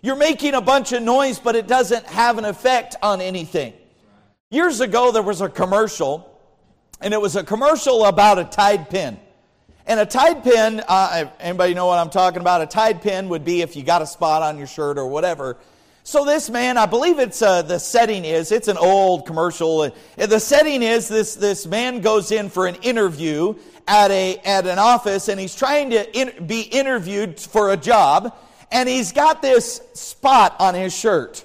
You're 0.00 0.16
making 0.16 0.54
a 0.54 0.60
bunch 0.60 0.92
of 0.92 1.02
noise, 1.02 1.38
but 1.38 1.56
it 1.56 1.66
doesn't 1.66 2.06
have 2.06 2.38
an 2.38 2.44
effect 2.44 2.96
on 3.02 3.20
anything. 3.20 3.72
Years 4.50 4.80
ago, 4.80 5.12
there 5.12 5.22
was 5.22 5.40
a 5.40 5.48
commercial, 5.48 6.38
and 7.00 7.12
it 7.14 7.20
was 7.20 7.36
a 7.36 7.42
commercial 7.42 8.04
about 8.04 8.38
a 8.38 8.44
Tide 8.44 8.90
pin. 8.90 9.18
And 9.86 9.98
a 9.98 10.06
Tide 10.06 10.44
pin, 10.44 10.82
uh, 10.86 11.30
anybody 11.40 11.74
know 11.74 11.86
what 11.86 11.98
I'm 11.98 12.10
talking 12.10 12.40
about? 12.40 12.62
A 12.62 12.66
Tide 12.66 13.02
pin 13.02 13.28
would 13.28 13.44
be 13.44 13.62
if 13.62 13.74
you 13.74 13.82
got 13.82 14.02
a 14.02 14.06
spot 14.06 14.42
on 14.42 14.58
your 14.58 14.66
shirt 14.68 14.98
or 14.98 15.06
whatever. 15.06 15.56
So 16.04 16.24
this 16.24 16.50
man, 16.50 16.78
I 16.78 16.86
believe 16.86 17.20
it's 17.20 17.40
uh, 17.42 17.62
the 17.62 17.78
setting 17.78 18.24
is 18.24 18.50
it's 18.50 18.66
an 18.66 18.76
old 18.76 19.24
commercial. 19.24 19.92
The 20.16 20.40
setting 20.40 20.82
is 20.82 21.06
this 21.06 21.36
this 21.36 21.64
man 21.64 22.00
goes 22.00 22.32
in 22.32 22.50
for 22.50 22.66
an 22.66 22.74
interview 22.76 23.54
at 23.86 24.10
a 24.10 24.36
at 24.44 24.66
an 24.66 24.78
office, 24.78 25.28
and 25.28 25.38
he's 25.40 25.54
trying 25.54 25.90
to 25.90 26.18
in, 26.18 26.46
be 26.46 26.62
interviewed 26.62 27.38
for 27.38 27.72
a 27.72 27.76
job, 27.76 28.34
and 28.70 28.88
he's 28.88 29.12
got 29.12 29.42
this 29.42 29.80
spot 29.94 30.56
on 30.58 30.74
his 30.74 30.94
shirt. 30.94 31.44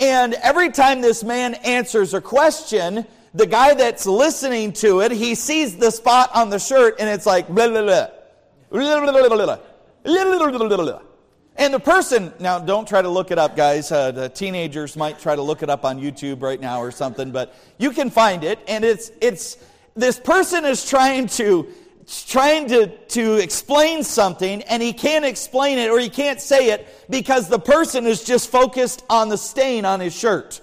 And 0.00 0.34
every 0.34 0.70
time 0.70 1.00
this 1.00 1.22
man 1.22 1.54
answers 1.54 2.14
a 2.14 2.20
question, 2.20 3.06
the 3.34 3.46
guy 3.46 3.74
that's 3.74 4.06
listening 4.06 4.72
to 4.74 5.00
it, 5.00 5.12
he 5.12 5.34
sees 5.34 5.76
the 5.76 5.90
spot 5.90 6.30
on 6.34 6.50
the 6.50 6.58
shirt, 6.58 6.96
and 6.98 7.08
it's 7.08 7.26
like 7.26 7.48
blah 7.48 7.68
blah 7.68 7.82
blah. 7.82 8.06
And 11.56 11.74
the 11.74 11.80
person, 11.80 12.32
now 12.40 12.58
don't 12.58 12.88
try 12.88 13.02
to 13.02 13.08
look 13.10 13.30
it 13.30 13.38
up, 13.38 13.54
guys. 13.56 13.92
Uh, 13.92 14.10
the 14.10 14.28
teenagers 14.30 14.96
might 14.96 15.18
try 15.18 15.36
to 15.36 15.42
look 15.42 15.62
it 15.62 15.68
up 15.68 15.84
on 15.84 16.00
YouTube 16.00 16.40
right 16.40 16.58
now 16.58 16.80
or 16.80 16.90
something, 16.90 17.30
but 17.30 17.54
you 17.78 17.90
can 17.90 18.08
find 18.08 18.42
it. 18.42 18.58
And 18.66 18.84
it's, 18.84 19.12
it's, 19.20 19.58
this 19.94 20.18
person 20.18 20.64
is 20.64 20.88
trying 20.88 21.26
to, 21.28 21.68
trying 22.26 22.68
to, 22.68 22.86
to 22.86 23.34
explain 23.34 24.02
something 24.02 24.62
and 24.62 24.82
he 24.82 24.92
can't 24.92 25.24
explain 25.24 25.78
it 25.78 25.90
or 25.90 25.98
he 25.98 26.08
can't 26.08 26.40
say 26.40 26.70
it 26.70 26.86
because 27.10 27.48
the 27.48 27.58
person 27.58 28.06
is 28.06 28.24
just 28.24 28.50
focused 28.50 29.04
on 29.08 29.28
the 29.28 29.38
stain 29.38 29.84
on 29.84 30.00
his 30.00 30.14
shirt. 30.14 30.60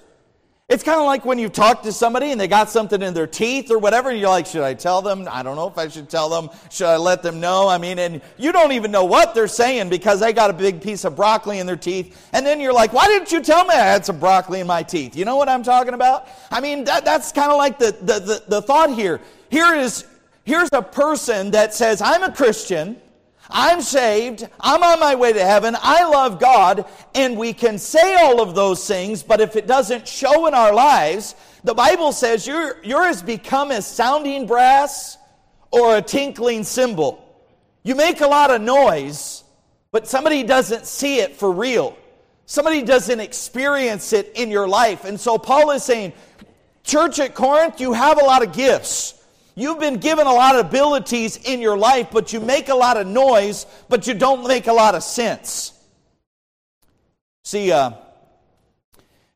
It's 0.70 0.84
kind 0.84 1.00
of 1.00 1.08
like 1.08 1.26
when 1.26 1.40
you 1.40 1.50
talk 1.50 1.82
to 1.82 1.92
somebody 1.92 2.32
and 2.32 2.40
they 2.40 2.48
got 2.48 2.70
something 2.70 3.02
in 3.02 3.16
their 3.16 3.26
teeth 3.26 3.72
or 3.72 3.80
whatever, 3.80 4.12
and 4.12 4.20
you're 4.20 4.30
like, 4.30 4.46
should 4.46 4.62
I 4.62 4.76
tell 4.76 5.02
them? 5.02 5.28
I 5.30 5.42
don't 5.42 5.56
know 5.56 5.68
if 5.68 5.80
I 5.80 5.88
should 5.88 6.12
tell 6.12 6.30
them. 6.30 6.56
Should 6.70 6.86
I 6.86 6.98
let 6.98 7.24
them 7.24 7.40
know? 7.40 7.68
I 7.68 7.80
mean, 7.80 7.98
and 7.98 8.22
you 8.38 8.52
don't 8.52 8.72
even 8.74 8.92
know 8.92 9.04
what 9.04 9.34
they're 9.34 9.48
saying 9.48 9.90
because 9.90 10.20
they 10.20 10.32
got 10.32 10.52
a 10.52 10.54
big 10.54 10.80
piece 10.80 11.06
of 11.06 11.16
broccoli 11.16 11.58
in 11.58 11.66
their 11.66 11.76
teeth. 11.76 12.30
And 12.34 12.46
then 12.46 12.62
you're 12.62 12.72
like, 12.72 12.94
why 12.94 13.08
didn't 13.08 13.32
you 13.32 13.42
tell 13.42 13.66
me 13.66 13.74
I 13.74 13.84
had 13.84 14.06
some 14.06 14.20
broccoli 14.20 14.60
in 14.60 14.68
my 14.68 14.84
teeth? 14.84 15.16
You 15.16 15.26
know 15.26 15.38
what 15.38 15.50
I'm 15.50 15.64
talking 15.64 15.96
about? 15.96 16.28
I 16.52 16.62
mean, 16.62 16.84
that, 16.84 17.04
that's 17.04 17.32
kind 17.32 17.52
of 17.52 17.58
like 17.58 17.80
the, 17.80 17.98
the, 18.02 18.20
the, 18.20 18.44
the 18.48 18.62
thought 18.62 18.94
here. 18.94 19.22
Here 19.50 19.74
is, 19.74 20.06
here's 20.44 20.70
a 20.72 20.84
person 20.84 21.50
that 21.50 21.74
says, 21.74 22.00
I'm 22.00 22.22
a 22.22 22.32
Christian. 22.32 23.02
I'm 23.50 23.82
saved. 23.82 24.48
I'm 24.60 24.84
on 24.84 25.00
my 25.00 25.16
way 25.16 25.34
to 25.34 25.44
heaven. 25.44 25.76
I 25.80 26.08
love 26.08 26.40
God. 26.40 26.86
And 27.16 27.38
we 27.38 27.54
can 27.54 27.80
say 27.80 28.16
all 28.16 28.42
of 28.42 28.54
those 28.54 28.88
things, 28.88 29.24
but 29.24 29.42
if 29.42 29.56
it 29.56 29.66
doesn't 29.66 30.08
show 30.08 30.46
in 30.46 30.54
our 30.54 30.74
lives, 30.74 31.36
the 31.64 31.74
Bible 31.74 32.12
says 32.12 32.46
you're, 32.46 32.82
you're 32.84 33.06
as 33.06 33.24
become 33.24 33.72
as 33.72 33.88
sounding 33.88 34.46
brass 34.46 35.18
or 35.72 35.98
a 35.98 36.02
tinkling 36.02 36.64
cymbal. 36.64 37.26
You 37.84 37.96
make 37.96 38.22
a 38.22 38.28
lot 38.28 38.52
of 38.52 38.62
noise, 38.62 39.44
but 39.92 40.08
somebody 40.08 40.44
doesn't 40.44 40.86
see 40.86 41.20
it 41.20 41.36
for 41.36 41.52
real. 41.52 41.98
Somebody 42.46 42.82
doesn't 42.82 43.20
experience 43.20 44.14
it 44.14 44.32
in 44.36 44.52
your 44.52 44.68
life. 44.68 45.06
And 45.06 45.20
so 45.20 45.38
Paul 45.38 45.72
is 45.72 45.84
saying, 45.84 46.14
Church 46.84 47.20
at 47.20 47.36
Corinth, 47.36 47.80
you 47.80 47.94
have 47.94 48.22
a 48.22 48.26
lot 48.26 48.44
of 48.44 48.54
gifts. 48.54 49.19
You've 49.56 49.80
been 49.80 49.98
given 49.98 50.28
a 50.28 50.34
lot 50.34 50.56
of 50.56 50.68
abilities 50.68 51.38
in 51.38 51.62
your 51.62 51.78
life, 51.78 52.10
but 52.12 52.32
you 52.32 52.40
make 52.40 52.70
a 52.70 52.76
lot 52.76 52.98
of 52.98 53.08
noise, 53.08 53.66
but 53.90 54.08
you 54.08 54.14
don't 54.14 54.48
make 54.48 54.68
a 54.68 54.74
lot 54.74 54.96
of 54.96 55.04
sense. 55.04 55.74
See, 57.44 57.72
uh, 57.72 57.92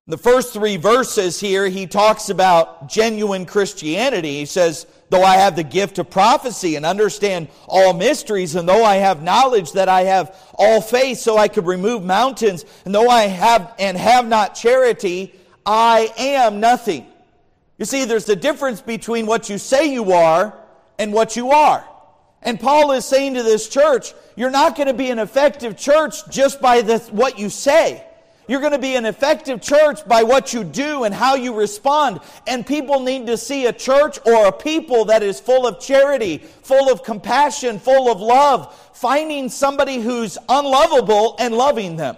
the 0.06 0.17
first 0.17 0.52
three 0.52 0.76
verses 0.76 1.39
here, 1.39 1.69
he 1.69 1.88
talks 1.88 2.30
about 2.30 2.89
genuine 2.89 3.45
Christianity. 3.45 4.39
He 4.39 4.45
says, 4.45 4.86
Though 5.10 5.23
I 5.23 5.36
have 5.38 5.56
the 5.56 5.63
gift 5.63 5.97
of 5.99 6.10
prophecy 6.10 6.76
and 6.76 6.86
understand 6.86 7.47
all 7.67 7.93
mysteries, 7.93 8.56
and 8.56 8.67
though 8.67 8.84
I 8.84 8.95
have 8.95 9.23
knowledge 9.23 9.71
that 9.73 9.88
I 9.88 10.02
have 10.02 10.36
all 10.56 10.82
faith 10.82 11.19
so 11.19 11.38
I 11.38 11.47
could 11.47 11.67
remove 11.67 12.04
mountains, 12.04 12.65
and 12.84 12.93
though 12.93 13.08
I 13.08 13.28
have 13.28 13.73
and 13.80 13.95
have 13.95 14.28
not 14.28 14.56
charity, 14.56 15.34
I 15.65 16.12
am 16.17 16.60
nothing. 16.60 17.06
You 17.84 17.86
see, 17.86 18.06
there's 18.06 18.30
a 18.30 18.36
difference 18.38 18.80
between 18.80 19.26
what 19.26 19.50
you 19.50 19.58
say 19.58 19.91
you 19.91 20.13
are 20.13 20.58
and 20.98 21.12
what 21.12 21.36
you 21.36 21.52
are. 21.52 21.86
And 22.41 22.58
Paul 22.58 22.93
is 22.93 23.04
saying 23.04 23.34
to 23.34 23.43
this 23.43 23.67
church, 23.67 24.13
you're 24.38 24.52
not 24.52 24.78
going 24.78 24.88
to 24.88 24.93
be 24.93 25.10
an 25.10 25.19
effective 25.19 25.76
church 25.76 26.26
just 26.30 26.62
by 26.62 26.82
the, 26.82 27.00
what 27.12 27.38
you 27.38 27.50
say. 27.50 28.02
You're 28.48 28.62
going 28.62 28.72
to 28.72 28.80
be 28.80 28.96
an 28.96 29.06
effective 29.06 29.62
church 29.62 30.08
by 30.08 30.24
what 30.24 30.54
you 30.54 30.63
do 30.63 31.04
and 31.04 31.13
how 31.13 31.36
you 31.36 31.54
respond. 31.54 32.22
And 32.48 32.65
people 32.65 33.02
need 33.02 33.28
to 33.28 33.36
see 33.36 33.65
a 33.65 33.74
church 33.74 34.17
or 34.26 34.48
a 34.48 34.52
people 34.54 35.04
that 35.04 35.22
is 35.22 35.41
full 35.41 35.67
of 35.67 35.82
charity, 35.82 36.38
full 36.38 36.89
of 36.89 37.04
compassion, 37.04 37.80
full 37.80 38.10
of 38.10 38.22
love, 38.22 38.74
finding 38.93 39.50
somebody 39.50 39.98
who's 39.98 40.38
unlovable 40.48 41.36
and 41.38 41.54
loving 41.54 41.98
them. 41.98 42.15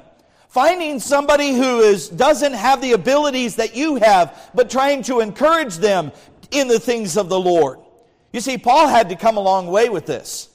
Finding 0.56 1.02
somebody 1.02 1.52
who 1.52 1.82
is, 1.82 2.08
doesn't 2.08 2.54
have 2.54 2.80
the 2.80 2.94
abilities 2.94 3.58
that 3.58 3.76
you 3.76 3.96
have, 3.96 4.50
but 4.56 4.70
trying 4.70 5.04
to 5.04 5.20
encourage 5.20 5.76
them 5.76 6.14
in 6.50 6.70
the 6.70 6.80
things 6.80 7.18
of 7.18 7.28
the 7.28 7.38
Lord. 7.38 7.80
You 8.32 8.40
see, 8.40 8.58
Paul 8.58 8.88
had 8.88 9.10
to 9.10 9.18
come 9.18 9.36
a 9.36 9.42
long 9.42 9.68
way 9.68 9.90
with 9.90 10.06
this. 10.06 10.48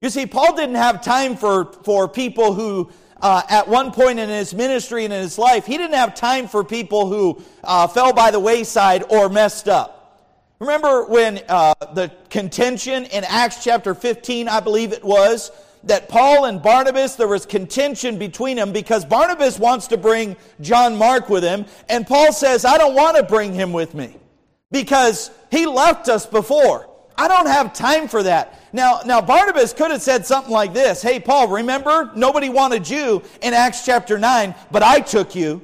You 0.00 0.08
see, 0.08 0.24
Paul 0.24 0.56
didn't 0.56 0.76
have 0.76 1.04
time 1.04 1.36
for, 1.36 1.74
for 1.82 2.08
people 2.08 2.54
who, 2.54 2.90
uh, 3.20 3.42
at 3.50 3.68
one 3.68 3.92
point 3.92 4.18
in 4.18 4.30
his 4.30 4.54
ministry 4.54 5.04
and 5.04 5.12
in 5.12 5.20
his 5.20 5.36
life, 5.36 5.66
he 5.66 5.76
didn't 5.76 5.96
have 5.96 6.14
time 6.14 6.48
for 6.48 6.64
people 6.64 7.06
who 7.06 7.42
uh, 7.64 7.86
fell 7.86 8.14
by 8.14 8.30
the 8.30 8.40
wayside 8.40 9.04
or 9.10 9.28
messed 9.28 9.68
up. 9.68 10.40
Remember 10.58 11.04
when 11.04 11.42
uh, 11.50 11.74
the 11.92 12.10
contention 12.30 13.04
in 13.04 13.24
Acts 13.24 13.62
chapter 13.62 13.94
15, 13.94 14.48
I 14.48 14.60
believe 14.60 14.94
it 14.94 15.04
was, 15.04 15.50
that 15.86 16.08
Paul 16.08 16.46
and 16.46 16.62
Barnabas, 16.62 17.16
there 17.16 17.28
was 17.28 17.46
contention 17.46 18.18
between 18.18 18.56
them 18.56 18.72
because 18.72 19.04
Barnabas 19.04 19.58
wants 19.58 19.86
to 19.88 19.96
bring 19.96 20.36
John 20.60 20.96
Mark 20.96 21.28
with 21.28 21.44
him, 21.44 21.66
and 21.88 22.06
Paul 22.06 22.32
says, 22.32 22.64
I 22.64 22.78
don't 22.78 22.94
want 22.94 23.16
to 23.16 23.22
bring 23.22 23.52
him 23.52 23.72
with 23.72 23.94
me 23.94 24.16
because 24.70 25.30
he 25.50 25.66
left 25.66 26.08
us 26.08 26.26
before. 26.26 26.88
I 27.16 27.28
don't 27.28 27.46
have 27.46 27.72
time 27.72 28.08
for 28.08 28.22
that. 28.24 28.60
Now, 28.72 29.00
now 29.06 29.20
Barnabas 29.20 29.72
could 29.72 29.92
have 29.92 30.02
said 30.02 30.26
something 30.26 30.52
like 30.52 30.74
this 30.74 31.00
Hey, 31.00 31.20
Paul, 31.20 31.48
remember, 31.48 32.10
nobody 32.16 32.48
wanted 32.48 32.88
you 32.88 33.22
in 33.40 33.54
Acts 33.54 33.84
chapter 33.84 34.18
9, 34.18 34.54
but 34.70 34.82
I 34.82 35.00
took 35.00 35.34
you. 35.34 35.62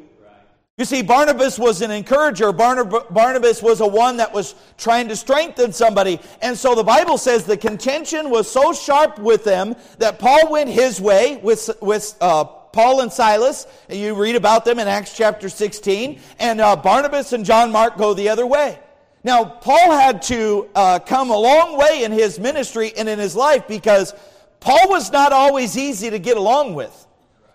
You 0.81 0.87
see, 0.87 1.03
Barnabas 1.03 1.59
was 1.59 1.83
an 1.83 1.91
encourager. 1.91 2.53
Barnabas 2.53 3.63
was 3.63 3.83
a 3.83 3.87
one 3.87 4.17
that 4.17 4.33
was 4.33 4.55
trying 4.79 5.09
to 5.09 5.15
strengthen 5.15 5.75
somebody. 5.75 6.19
And 6.41 6.57
so 6.57 6.75
the 6.75 6.83
Bible 6.83 7.19
says 7.19 7.45
the 7.45 7.59
contention 7.59 8.31
was 8.31 8.51
so 8.51 8.73
sharp 8.73 9.19
with 9.19 9.45
them 9.45 9.77
that 9.99 10.19
Paul 10.19 10.51
went 10.51 10.71
his 10.71 10.99
way 10.99 11.37
with, 11.43 11.69
with 11.83 12.17
uh, 12.23 12.45
Paul 12.45 13.03
and 13.03 13.13
Silas. 13.13 13.67
You 13.91 14.15
read 14.15 14.37
about 14.37 14.65
them 14.65 14.79
in 14.79 14.89
Acts 14.89 15.15
chapter 15.15 15.51
16. 15.51 16.19
And 16.39 16.63
uh, 16.63 16.77
Barnabas 16.77 17.35
and 17.35 17.45
John 17.45 17.71
Mark 17.71 17.99
go 17.99 18.15
the 18.15 18.31
other 18.31 18.47
way. 18.47 18.79
Now, 19.23 19.45
Paul 19.45 19.91
had 19.91 20.23
to 20.23 20.67
uh, 20.75 20.99
come 21.01 21.29
a 21.29 21.37
long 21.37 21.77
way 21.77 22.05
in 22.05 22.11
his 22.11 22.39
ministry 22.39 22.95
and 22.97 23.07
in 23.07 23.19
his 23.19 23.37
life 23.37 23.69
because 23.69 24.15
Paul 24.61 24.89
was 24.89 25.13
not 25.13 25.35
always 25.35 25.77
easy 25.77 26.09
to 26.09 26.19
get 26.19 26.39
along 26.39 26.75
with. 26.75 27.07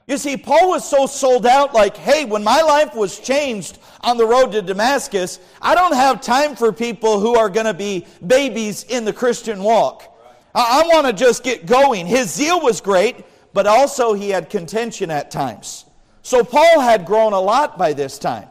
You 0.08 0.18
see, 0.20 0.38
Paul 0.38 0.70
was 0.70 0.88
so 0.88 1.08
sold 1.08 1.48
out, 1.48 1.74
like, 1.74 1.98
hey, 1.98 2.26
when 2.26 2.44
my 2.44 2.62
life 2.62 2.94
was 2.94 3.20
changed 3.20 3.80
on 4.02 4.18
the 4.18 4.26
road 4.26 4.52
to 4.52 4.62
Damascus, 4.62 5.40
I 5.60 5.74
don't 5.74 5.96
have 5.96 6.22
time 6.22 6.56
for 6.56 6.72
people 6.72 7.20
who 7.20 7.36
are 7.36 7.50
going 7.50 7.66
to 7.66 7.74
be 7.74 8.06
babies 8.26 8.84
in 8.84 9.04
the 9.04 9.14
Christian 9.14 9.64
walk. 9.64 10.16
I, 10.54 10.84
I 10.84 10.88
want 10.94 11.08
to 11.08 11.14
just 11.14 11.44
get 11.44 11.66
going. 11.66 12.06
His 12.06 12.32
zeal 12.32 12.62
was 12.62 12.82
great, 12.82 13.26
but 13.52 13.66
also 13.66 14.14
he 14.14 14.30
had 14.30 14.52
contention 14.52 15.10
at 15.10 15.32
times. 15.32 15.86
So 16.22 16.44
Paul 16.44 16.82
had 16.82 17.06
grown 17.06 17.34
a 17.34 17.42
lot 17.42 17.76
by 17.78 17.94
this 17.94 18.20
time. 18.20 18.48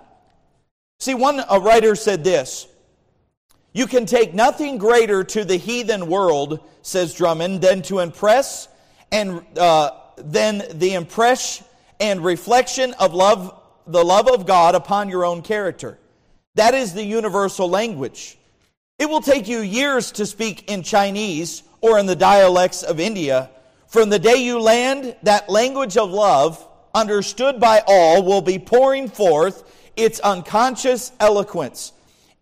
See, 0.98 1.14
one 1.14 1.40
a 1.48 1.60
writer 1.60 1.94
said 1.94 2.24
this 2.24 2.66
You 3.72 3.86
can 3.86 4.06
take 4.06 4.34
nothing 4.34 4.76
greater 4.76 5.22
to 5.22 5.44
the 5.44 5.56
heathen 5.56 6.08
world, 6.08 6.58
says 6.82 7.14
Drummond, 7.14 7.62
than 7.62 7.82
to 7.82 8.00
impress 8.00 8.66
and. 9.12 9.40
Uh, 9.56 10.00
than 10.16 10.62
the 10.78 10.94
impression 10.94 11.66
and 12.00 12.24
reflection 12.24 12.94
of 12.94 13.14
love, 13.14 13.60
the 13.86 14.04
love 14.04 14.28
of 14.28 14.46
God 14.46 14.74
upon 14.74 15.08
your 15.08 15.24
own 15.24 15.42
character. 15.42 15.98
That 16.54 16.74
is 16.74 16.94
the 16.94 17.04
universal 17.04 17.68
language. 17.68 18.38
It 18.98 19.06
will 19.06 19.20
take 19.20 19.48
you 19.48 19.60
years 19.60 20.12
to 20.12 20.26
speak 20.26 20.70
in 20.70 20.82
Chinese 20.82 21.62
or 21.80 21.98
in 21.98 22.06
the 22.06 22.16
dialects 22.16 22.82
of 22.82 23.00
India. 23.00 23.50
From 23.88 24.08
the 24.08 24.18
day 24.18 24.36
you 24.36 24.60
land, 24.60 25.16
that 25.22 25.48
language 25.48 25.96
of 25.96 26.10
love, 26.10 26.66
understood 26.94 27.60
by 27.60 27.82
all, 27.86 28.22
will 28.22 28.40
be 28.40 28.58
pouring 28.58 29.08
forth 29.08 29.64
its 29.96 30.20
unconscious 30.20 31.12
eloquence. 31.20 31.92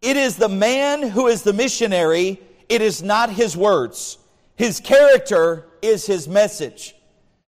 It 0.01 0.17
is 0.17 0.37
the 0.37 0.49
man 0.49 1.03
who 1.03 1.29
is 1.29 1.43
the 1.43 1.53
missionary, 1.53 2.41
it 2.69 2.83
is 2.83 3.03
not 3.03 3.31
his 3.31 3.57
words. 3.57 4.19
His 4.57 4.81
character 4.81 5.67
is 5.81 6.07
his 6.07 6.29
message. 6.29 6.95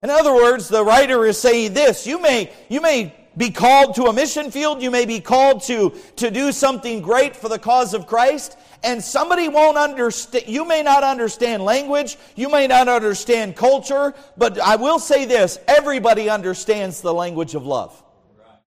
In 0.03 0.09
other 0.09 0.33
words, 0.33 0.67
the 0.67 0.83
writer 0.83 1.25
is 1.25 1.37
saying 1.37 1.73
this 1.73 2.07
you 2.07 2.19
may, 2.19 2.51
you 2.69 2.81
may 2.81 3.13
be 3.37 3.49
called 3.49 3.95
to 3.95 4.05
a 4.05 4.13
mission 4.13 4.51
field. 4.51 4.81
You 4.81 4.91
may 4.91 5.05
be 5.05 5.19
called 5.19 5.63
to, 5.63 5.93
to 6.17 6.31
do 6.31 6.51
something 6.51 7.01
great 7.01 7.35
for 7.35 7.49
the 7.49 7.59
cause 7.59 7.93
of 7.93 8.07
Christ. 8.07 8.57
And 8.83 9.01
somebody 9.01 9.47
won't 9.47 9.77
understand, 9.77 10.45
you 10.47 10.65
may 10.65 10.81
not 10.81 11.03
understand 11.03 11.63
language, 11.63 12.17
you 12.35 12.49
may 12.49 12.67
not 12.67 12.87
understand 12.87 13.55
culture, 13.55 14.13
but 14.37 14.59
I 14.59 14.75
will 14.75 14.97
say 14.97 15.25
this 15.25 15.59
everybody 15.67 16.29
understands 16.29 17.01
the 17.01 17.13
language 17.13 17.53
of 17.53 17.65
love. 17.65 18.03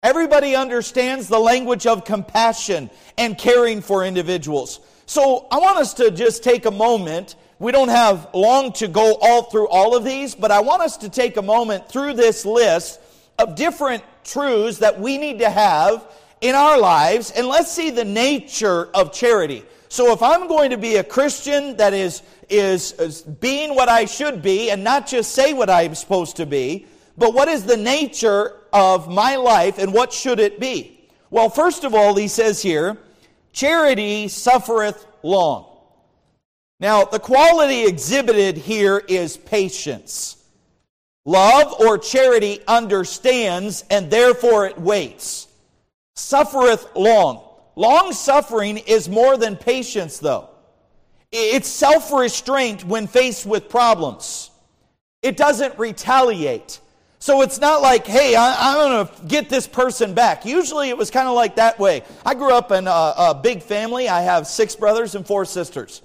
Everybody 0.04 0.56
understands 0.56 1.28
the 1.28 1.40
language 1.40 1.86
of 1.86 2.04
compassion 2.04 2.90
and 3.20 3.38
caring 3.38 3.82
for 3.82 4.04
individuals. 4.04 4.80
So 5.06 5.48
I 5.52 5.60
want 5.60 5.78
us 5.78 5.94
to 5.96 6.10
just 6.10 6.44
take 6.44 6.66
a 6.66 6.72
moment. 6.72 7.36
We 7.62 7.72
don't 7.72 7.90
have 7.90 8.30
long 8.34 8.74
to 8.74 8.88
go 8.88 9.20
all 9.22 9.44
through 9.44 9.68
all 9.68 9.96
of 9.96 10.04
these, 10.04 10.34
but 10.34 10.50
I 10.50 10.62
want 10.62 10.82
us 10.82 10.98
to 10.98 11.10
take 11.10 11.38
a 11.38 11.44
moment 11.44 11.88
through 11.88 12.16
this 12.16 12.44
list 12.44 13.00
of 13.38 13.54
different 13.54 14.04
truths 14.24 14.80
that 14.80 15.00
we 15.00 15.20
need 15.20 15.38
to 15.40 15.50
have 15.52 16.04
in 16.42 16.56
our 16.56 16.80
lives, 16.80 17.30
and 17.30 17.46
let's 17.46 17.72
see 17.72 17.92
the 17.92 18.04
nature 18.04 18.86
of 18.96 19.14
charity. 19.14 19.64
So 19.90 20.12
if 20.12 20.24
I'm 20.24 20.48
going 20.48 20.72
to 20.72 20.78
be 20.78 20.96
a 20.96 21.04
Christian 21.04 21.78
that 21.78 21.94
is, 21.94 22.24
is, 22.50 22.94
is 22.94 23.22
being 23.22 23.76
what 23.76 23.90
I 23.90 24.06
should 24.06 24.42
be 24.42 24.72
and 24.72 24.84
not 24.84 25.06
just 25.06 25.34
say 25.34 25.54
what 25.54 25.70
I'm 25.70 25.94
supposed 25.94 26.38
to 26.38 26.48
be, 26.48 26.88
but 27.16 27.36
what 27.36 27.48
is 27.48 27.64
the 27.64 27.78
nature 27.78 28.56
of 28.74 29.08
my 29.08 29.36
life 29.36 29.78
and 29.78 29.94
what 29.94 30.12
should 30.12 30.40
it 30.40 30.60
be? 30.60 31.00
Well, 31.30 31.52
first 31.52 31.84
of 31.84 31.94
all, 31.94 32.16
he 32.16 32.28
says 32.28 32.60
here, 32.60 32.98
charity 33.54 34.30
suffereth 34.30 35.06
long. 35.22 35.71
Now, 36.82 37.06
the 37.06 37.20
quality 37.20 37.86
exhibited 37.86 38.58
here 38.58 38.98
is 38.98 39.38
patience. 39.38 40.36
Love 41.26 41.74
or 41.80 42.00
charity 42.00 42.60
understands 42.68 43.86
and 43.92 44.10
therefore 44.10 44.66
it 44.66 44.82
waits. 44.82 45.48
Suffereth 46.16 46.96
long. 46.96 47.48
Long 47.76 48.12
suffering 48.12 48.80
is 48.80 49.08
more 49.08 49.38
than 49.38 49.56
patience, 49.56 50.18
though. 50.18 50.50
It's 51.32 51.70
self 51.70 52.12
restraint 52.12 52.84
when 52.84 53.06
faced 53.08 53.46
with 53.46 53.70
problems. 53.70 54.50
It 55.22 55.38
doesn't 55.38 55.78
retaliate. 55.78 56.80
So 57.20 57.44
it's 57.44 57.60
not 57.60 57.84
like, 57.84 58.08
hey, 58.08 58.36
I, 58.36 58.74
am 58.74 58.76
going 58.76 59.08
to 59.08 59.26
get 59.28 59.48
this 59.48 59.68
person 59.68 60.16
back. 60.16 60.44
Usually 60.44 60.90
it 60.90 60.98
was 60.98 61.12
kind 61.12 61.28
of 61.28 61.36
like 61.36 61.58
that 61.58 61.78
way. 61.78 62.02
I 62.26 62.34
grew 62.34 62.52
up 62.52 62.72
in 62.72 62.88
a, 62.88 62.90
a, 62.90 63.40
big 63.42 63.62
family. 63.62 64.10
I 64.10 64.22
have 64.22 64.48
six 64.48 64.76
brothers 64.76 65.14
and 65.14 65.26
four 65.26 65.46
sisters. 65.46 66.02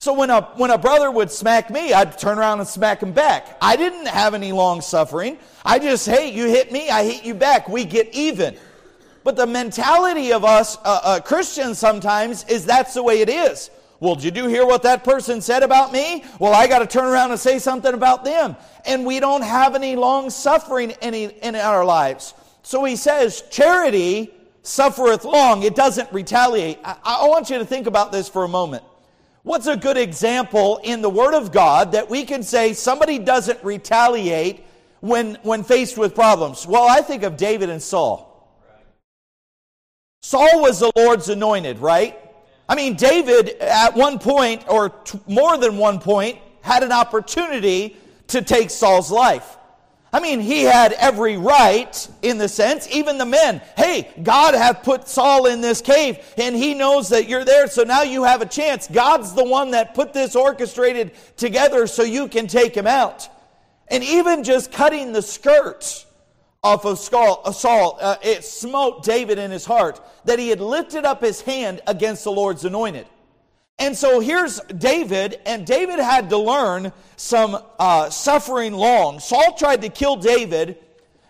So 0.00 0.12
when 0.12 0.30
a, 0.30 0.42
when 0.54 0.70
a 0.70 0.78
brother 0.78 1.10
would 1.10 1.28
smack 1.28 1.70
me, 1.70 1.92
I'd 1.92 2.16
turn 2.16 2.38
around 2.38 2.60
and 2.60 2.68
smack 2.68 3.02
him 3.02 3.10
back. 3.10 3.58
I 3.60 3.74
didn't 3.74 4.06
have 4.06 4.32
any 4.32 4.52
long 4.52 4.80
suffering. 4.80 5.38
I 5.64 5.80
just, 5.80 6.06
hey, 6.06 6.32
you 6.32 6.46
hit 6.46 6.70
me, 6.70 6.88
I 6.88 7.02
hit 7.02 7.24
you 7.24 7.34
back. 7.34 7.68
We 7.68 7.84
get 7.84 8.14
even. 8.14 8.56
But 9.24 9.34
the 9.34 9.46
mentality 9.46 10.32
of 10.32 10.44
us 10.44 10.76
uh, 10.84 11.00
uh, 11.02 11.20
Christians 11.20 11.80
sometimes 11.80 12.44
is 12.44 12.64
that's 12.64 12.94
the 12.94 13.02
way 13.02 13.22
it 13.22 13.28
is. 13.28 13.70
Well, 13.98 14.14
did 14.14 14.36
you 14.36 14.46
hear 14.46 14.64
what 14.64 14.84
that 14.84 15.02
person 15.02 15.40
said 15.40 15.64
about 15.64 15.92
me? 15.92 16.24
Well, 16.38 16.54
I 16.54 16.68
got 16.68 16.78
to 16.78 16.86
turn 16.86 17.06
around 17.06 17.32
and 17.32 17.40
say 17.40 17.58
something 17.58 17.92
about 17.92 18.24
them. 18.24 18.54
And 18.86 19.04
we 19.04 19.18
don't 19.18 19.42
have 19.42 19.74
any 19.74 19.96
long 19.96 20.30
suffering 20.30 20.92
any, 21.02 21.24
in 21.24 21.56
our 21.56 21.84
lives. 21.84 22.34
So 22.62 22.84
he 22.84 22.94
says, 22.94 23.42
charity 23.50 24.32
suffereth 24.62 25.24
long, 25.24 25.64
it 25.64 25.74
doesn't 25.74 26.12
retaliate. 26.12 26.78
I, 26.84 26.96
I 27.04 27.26
want 27.26 27.50
you 27.50 27.58
to 27.58 27.64
think 27.64 27.88
about 27.88 28.12
this 28.12 28.28
for 28.28 28.44
a 28.44 28.48
moment. 28.48 28.84
What's 29.48 29.66
a 29.66 29.78
good 29.78 29.96
example 29.96 30.78
in 30.84 31.00
the 31.00 31.08
Word 31.08 31.32
of 31.32 31.52
God 31.52 31.92
that 31.92 32.10
we 32.10 32.26
can 32.26 32.42
say 32.42 32.74
somebody 32.74 33.18
doesn't 33.18 33.64
retaliate 33.64 34.62
when, 35.00 35.38
when 35.42 35.64
faced 35.64 35.96
with 35.96 36.14
problems? 36.14 36.66
Well, 36.66 36.86
I 36.86 37.00
think 37.00 37.22
of 37.22 37.38
David 37.38 37.70
and 37.70 37.82
Saul. 37.82 38.46
Saul 40.20 40.60
was 40.60 40.80
the 40.80 40.92
Lord's 40.94 41.30
anointed, 41.30 41.78
right? 41.78 42.18
I 42.68 42.74
mean, 42.74 42.94
David, 42.94 43.56
at 43.58 43.96
one 43.96 44.18
point, 44.18 44.66
or 44.68 44.90
t- 44.90 45.18
more 45.26 45.56
than 45.56 45.78
one 45.78 45.98
point, 45.98 46.38
had 46.60 46.82
an 46.82 46.92
opportunity 46.92 47.96
to 48.26 48.42
take 48.42 48.68
Saul's 48.68 49.10
life. 49.10 49.56
I 50.12 50.20
mean, 50.20 50.40
he 50.40 50.62
had 50.62 50.92
every 50.92 51.36
right 51.36 52.08
in 52.22 52.38
the 52.38 52.48
sense, 52.48 52.88
even 52.90 53.18
the 53.18 53.26
men. 53.26 53.60
Hey, 53.76 54.10
God 54.22 54.54
hath 54.54 54.82
put 54.82 55.06
Saul 55.06 55.46
in 55.46 55.60
this 55.60 55.82
cave 55.82 56.18
and 56.38 56.56
he 56.56 56.72
knows 56.72 57.10
that 57.10 57.28
you're 57.28 57.44
there, 57.44 57.66
so 57.66 57.82
now 57.82 58.02
you 58.02 58.24
have 58.24 58.40
a 58.40 58.46
chance. 58.46 58.88
God's 58.88 59.34
the 59.34 59.44
one 59.44 59.72
that 59.72 59.94
put 59.94 60.14
this 60.14 60.34
orchestrated 60.34 61.12
together 61.36 61.86
so 61.86 62.02
you 62.04 62.26
can 62.26 62.46
take 62.46 62.74
him 62.74 62.86
out. 62.86 63.28
And 63.88 64.02
even 64.02 64.44
just 64.44 64.72
cutting 64.72 65.12
the 65.12 65.22
skirt 65.22 66.06
off 66.62 66.86
of 66.86 66.98
Saul, 66.98 67.98
uh, 68.00 68.16
it 68.22 68.44
smote 68.44 69.04
David 69.04 69.38
in 69.38 69.50
his 69.50 69.66
heart 69.66 70.00
that 70.24 70.38
he 70.38 70.48
had 70.48 70.60
lifted 70.60 71.04
up 71.04 71.22
his 71.22 71.42
hand 71.42 71.82
against 71.86 72.24
the 72.24 72.32
Lord's 72.32 72.64
anointed. 72.64 73.06
And 73.78 73.96
so 73.96 74.18
here's 74.18 74.60
David, 74.60 75.40
and 75.46 75.64
David 75.64 76.00
had 76.00 76.30
to 76.30 76.38
learn 76.38 76.92
some 77.16 77.62
uh, 77.78 78.10
suffering 78.10 78.72
long. 78.72 79.20
Saul 79.20 79.54
tried 79.56 79.82
to 79.82 79.88
kill 79.88 80.16
David, 80.16 80.78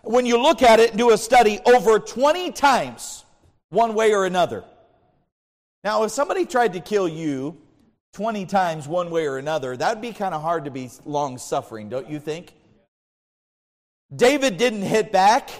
when 0.01 0.25
you 0.25 0.41
look 0.41 0.63
at 0.63 0.79
it 0.79 0.89
and 0.89 0.97
do 0.97 1.11
a 1.11 1.17
study, 1.17 1.59
over 1.65 1.99
20 1.99 2.51
times, 2.51 3.25
one 3.69 3.93
way 3.93 4.13
or 4.13 4.25
another. 4.25 4.63
Now, 5.83 6.03
if 6.03 6.11
somebody 6.11 6.45
tried 6.45 6.73
to 6.73 6.79
kill 6.79 7.07
you 7.07 7.57
20 8.13 8.45
times 8.47 8.87
one 8.87 9.11
way 9.11 9.27
or 9.27 9.37
another, 9.37 9.77
that'd 9.77 10.01
be 10.01 10.11
kind 10.11 10.33
of 10.33 10.41
hard 10.41 10.65
to 10.65 10.71
be 10.71 10.89
long 11.05 11.37
suffering, 11.37 11.89
don't 11.89 12.09
you 12.09 12.19
think? 12.19 12.53
David 14.15 14.57
didn't 14.57 14.81
hit 14.81 15.11
back, 15.11 15.51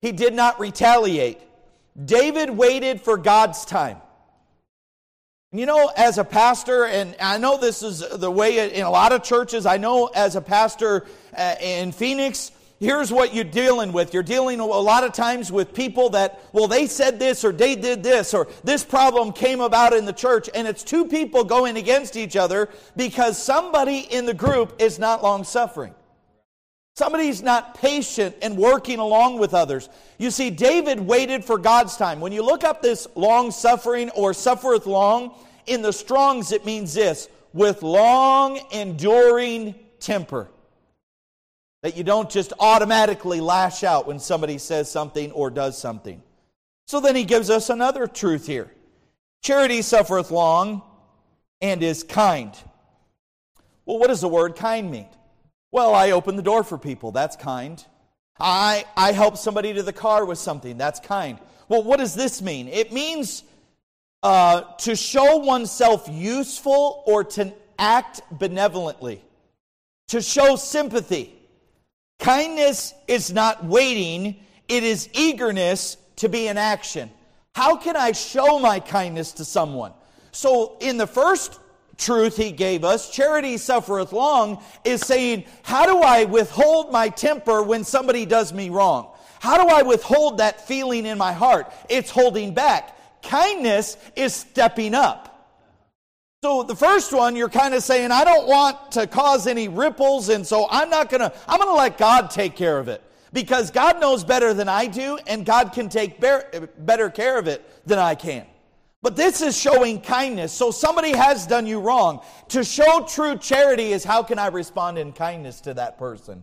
he 0.00 0.10
did 0.10 0.32
not 0.32 0.58
retaliate. 0.58 1.40
David 2.02 2.50
waited 2.50 3.00
for 3.00 3.16
God's 3.16 3.64
time. 3.64 3.98
You 5.54 5.66
know, 5.66 5.92
as 5.96 6.18
a 6.18 6.24
pastor, 6.24 6.84
and 6.84 7.14
I 7.20 7.38
know 7.38 7.56
this 7.56 7.84
is 7.84 8.00
the 8.00 8.28
way 8.28 8.74
in 8.74 8.84
a 8.84 8.90
lot 8.90 9.12
of 9.12 9.22
churches, 9.22 9.66
I 9.66 9.76
know 9.76 10.06
as 10.06 10.34
a 10.34 10.40
pastor 10.40 11.06
uh, 11.32 11.54
in 11.60 11.92
Phoenix, 11.92 12.50
here's 12.80 13.12
what 13.12 13.32
you're 13.32 13.44
dealing 13.44 13.92
with. 13.92 14.12
You're 14.12 14.24
dealing 14.24 14.58
a 14.58 14.66
lot 14.66 15.04
of 15.04 15.12
times 15.12 15.52
with 15.52 15.72
people 15.72 16.10
that, 16.10 16.40
well, 16.52 16.66
they 16.66 16.88
said 16.88 17.20
this 17.20 17.44
or 17.44 17.52
they 17.52 17.76
did 17.76 18.02
this 18.02 18.34
or 18.34 18.48
this 18.64 18.84
problem 18.84 19.32
came 19.32 19.60
about 19.60 19.92
in 19.92 20.06
the 20.06 20.12
church, 20.12 20.50
and 20.52 20.66
it's 20.66 20.82
two 20.82 21.04
people 21.04 21.44
going 21.44 21.76
against 21.76 22.16
each 22.16 22.34
other 22.34 22.68
because 22.96 23.40
somebody 23.40 23.98
in 23.98 24.26
the 24.26 24.34
group 24.34 24.74
is 24.80 24.98
not 24.98 25.22
long 25.22 25.44
suffering. 25.44 25.94
Somebody's 26.96 27.42
not 27.42 27.74
patient 27.76 28.36
and 28.40 28.56
working 28.56 29.00
along 29.00 29.40
with 29.40 29.52
others. 29.52 29.88
You 30.16 30.30
see, 30.30 30.50
David 30.50 31.00
waited 31.00 31.44
for 31.44 31.58
God's 31.58 31.96
time. 31.96 32.20
When 32.20 32.30
you 32.30 32.44
look 32.44 32.62
up 32.62 32.82
this 32.82 33.08
long 33.16 33.50
suffering 33.50 34.10
or 34.10 34.32
suffereth 34.32 34.86
long, 34.86 35.34
in 35.66 35.82
the 35.82 35.92
Strongs 35.92 36.52
it 36.52 36.64
means 36.64 36.94
this 36.94 37.28
with 37.52 37.82
long 37.82 38.60
enduring 38.72 39.74
temper. 40.00 40.48
That 41.82 41.96
you 41.96 42.04
don't 42.04 42.30
just 42.30 42.52
automatically 42.58 43.40
lash 43.40 43.84
out 43.84 44.06
when 44.06 44.18
somebody 44.18 44.58
says 44.58 44.90
something 44.90 45.30
or 45.32 45.50
does 45.50 45.76
something. 45.76 46.22
So 46.86 47.00
then 47.00 47.14
he 47.16 47.24
gives 47.24 47.50
us 47.50 47.70
another 47.70 48.06
truth 48.06 48.46
here 48.46 48.70
charity 49.42 49.82
suffereth 49.82 50.30
long 50.30 50.82
and 51.60 51.82
is 51.82 52.02
kind. 52.02 52.56
Well, 53.84 53.98
what 53.98 54.08
does 54.08 54.22
the 54.22 54.28
word 54.28 54.56
kind 54.56 54.90
mean? 54.90 55.06
Well, 55.70 55.94
I 55.94 56.12
open 56.12 56.36
the 56.36 56.42
door 56.42 56.64
for 56.64 56.78
people. 56.78 57.12
That's 57.12 57.36
kind. 57.36 57.84
I, 58.40 58.84
I 58.96 59.12
help 59.12 59.36
somebody 59.36 59.74
to 59.74 59.82
the 59.82 59.92
car 59.92 60.24
with 60.24 60.38
something. 60.38 60.78
That's 60.78 60.98
kind. 60.98 61.38
Well, 61.68 61.82
what 61.82 61.98
does 61.98 62.14
this 62.14 62.40
mean? 62.40 62.68
It 62.68 62.92
means 62.92 63.44
uh, 64.24 64.62
to 64.78 64.96
show 64.96 65.36
oneself 65.36 66.08
useful 66.10 67.02
or 67.06 67.22
to 67.22 67.52
act 67.78 68.22
benevolently, 68.32 69.22
to 70.08 70.22
show 70.22 70.56
sympathy. 70.56 71.34
Kindness 72.18 72.94
is 73.06 73.32
not 73.32 73.66
waiting, 73.66 74.36
it 74.66 74.82
is 74.82 75.10
eagerness 75.12 75.98
to 76.16 76.30
be 76.30 76.48
in 76.48 76.56
action. 76.56 77.10
How 77.54 77.76
can 77.76 77.96
I 77.96 78.12
show 78.12 78.58
my 78.58 78.80
kindness 78.80 79.32
to 79.32 79.44
someone? 79.44 79.92
So, 80.32 80.78
in 80.80 80.96
the 80.96 81.06
first 81.06 81.60
truth 81.98 82.36
he 82.36 82.50
gave 82.50 82.82
us, 82.82 83.10
charity 83.10 83.58
suffereth 83.58 84.12
long, 84.12 84.62
is 84.84 85.02
saying, 85.02 85.44
How 85.62 85.84
do 85.84 85.98
I 85.98 86.24
withhold 86.24 86.90
my 86.90 87.10
temper 87.10 87.62
when 87.62 87.84
somebody 87.84 88.24
does 88.24 88.54
me 88.54 88.70
wrong? 88.70 89.10
How 89.40 89.62
do 89.62 89.68
I 89.68 89.82
withhold 89.82 90.38
that 90.38 90.66
feeling 90.66 91.04
in 91.04 91.18
my 91.18 91.34
heart? 91.34 91.70
It's 91.90 92.10
holding 92.10 92.54
back. 92.54 92.96
Kindness 93.24 93.96
is 94.14 94.34
stepping 94.34 94.94
up. 94.94 95.30
So 96.44 96.62
the 96.62 96.76
first 96.76 97.12
one, 97.12 97.36
you're 97.36 97.48
kind 97.48 97.74
of 97.74 97.82
saying, 97.82 98.12
I 98.12 98.22
don't 98.22 98.46
want 98.46 98.92
to 98.92 99.06
cause 99.06 99.46
any 99.46 99.66
ripples, 99.66 100.28
and 100.28 100.46
so 100.46 100.68
I'm 100.70 100.90
not 100.90 101.08
going 101.08 101.22
to, 101.22 101.32
I'm 101.48 101.58
going 101.58 101.70
to 101.70 101.74
let 101.74 101.96
God 101.98 102.30
take 102.30 102.54
care 102.54 102.78
of 102.78 102.88
it. 102.88 103.02
Because 103.32 103.70
God 103.70 104.00
knows 104.00 104.22
better 104.22 104.54
than 104.54 104.68
I 104.68 104.86
do, 104.86 105.18
and 105.26 105.44
God 105.44 105.72
can 105.72 105.88
take 105.88 106.20
better 106.20 107.10
care 107.10 107.38
of 107.38 107.48
it 107.48 107.86
than 107.86 107.98
I 107.98 108.14
can. 108.14 108.46
But 109.02 109.16
this 109.16 109.42
is 109.42 109.58
showing 109.58 110.00
kindness. 110.00 110.52
So 110.52 110.70
somebody 110.70 111.12
has 111.12 111.46
done 111.46 111.66
you 111.66 111.80
wrong. 111.80 112.20
To 112.48 112.62
show 112.62 113.04
true 113.08 113.36
charity 113.36 113.92
is 113.92 114.04
how 114.04 114.22
can 114.22 114.38
I 114.38 114.46
respond 114.46 114.98
in 114.98 115.12
kindness 115.12 115.60
to 115.62 115.74
that 115.74 115.98
person? 115.98 116.42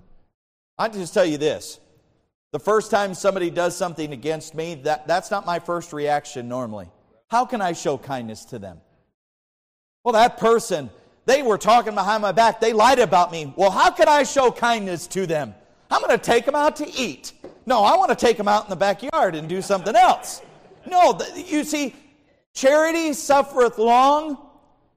I 0.78 0.89
just 0.89 1.13
tell 1.13 1.26
you 1.26 1.38
this. 1.38 1.80
The 2.52 2.60
first 2.60 2.92
time 2.92 3.14
somebody 3.14 3.50
does 3.50 3.78
something 3.78 4.12
against 4.12 4.54
me, 4.54 4.76
that, 4.84 5.08
that's 5.08 5.32
not 5.32 5.46
my 5.46 5.60
first 5.60 5.94
reaction 5.94 6.50
normally. 6.50 6.90
How 7.30 7.46
can 7.46 7.62
I 7.62 7.72
show 7.72 7.98
kindness 7.98 8.44
to 8.46 8.60
them? 8.60 8.82
Well, 10.04 10.14
that 10.14 10.38
person, 10.38 10.90
they 11.26 11.44
were 11.44 11.58
talking 11.58 11.96
behind 11.96 12.22
my 12.22 12.34
back. 12.34 12.60
They 12.60 12.74
lied 12.74 13.00
about 13.00 13.32
me. 13.32 13.54
Well, 13.56 13.72
how 13.72 13.92
can 13.92 14.10
I 14.10 14.24
show 14.24 14.52
kindness 14.52 15.08
to 15.08 15.26
them? 15.26 15.56
I'm 15.90 16.02
going 16.02 16.18
to 16.18 16.24
take 16.24 16.46
them 16.46 16.56
out 16.56 16.76
to 16.78 16.92
eat. 16.92 17.32
No, 17.66 17.84
I 17.84 17.96
want 17.96 18.10
to 18.10 18.16
take 18.16 18.36
them 18.36 18.48
out 18.50 18.66
in 18.66 18.70
the 18.70 18.76
backyard 18.76 19.36
and 19.36 19.48
do 19.48 19.62
something 19.62 19.96
else. 19.96 20.42
No, 20.86 21.20
you 21.36 21.64
see, 21.64 21.96
charity 22.54 23.14
suffereth 23.14 23.78
long 23.78 24.38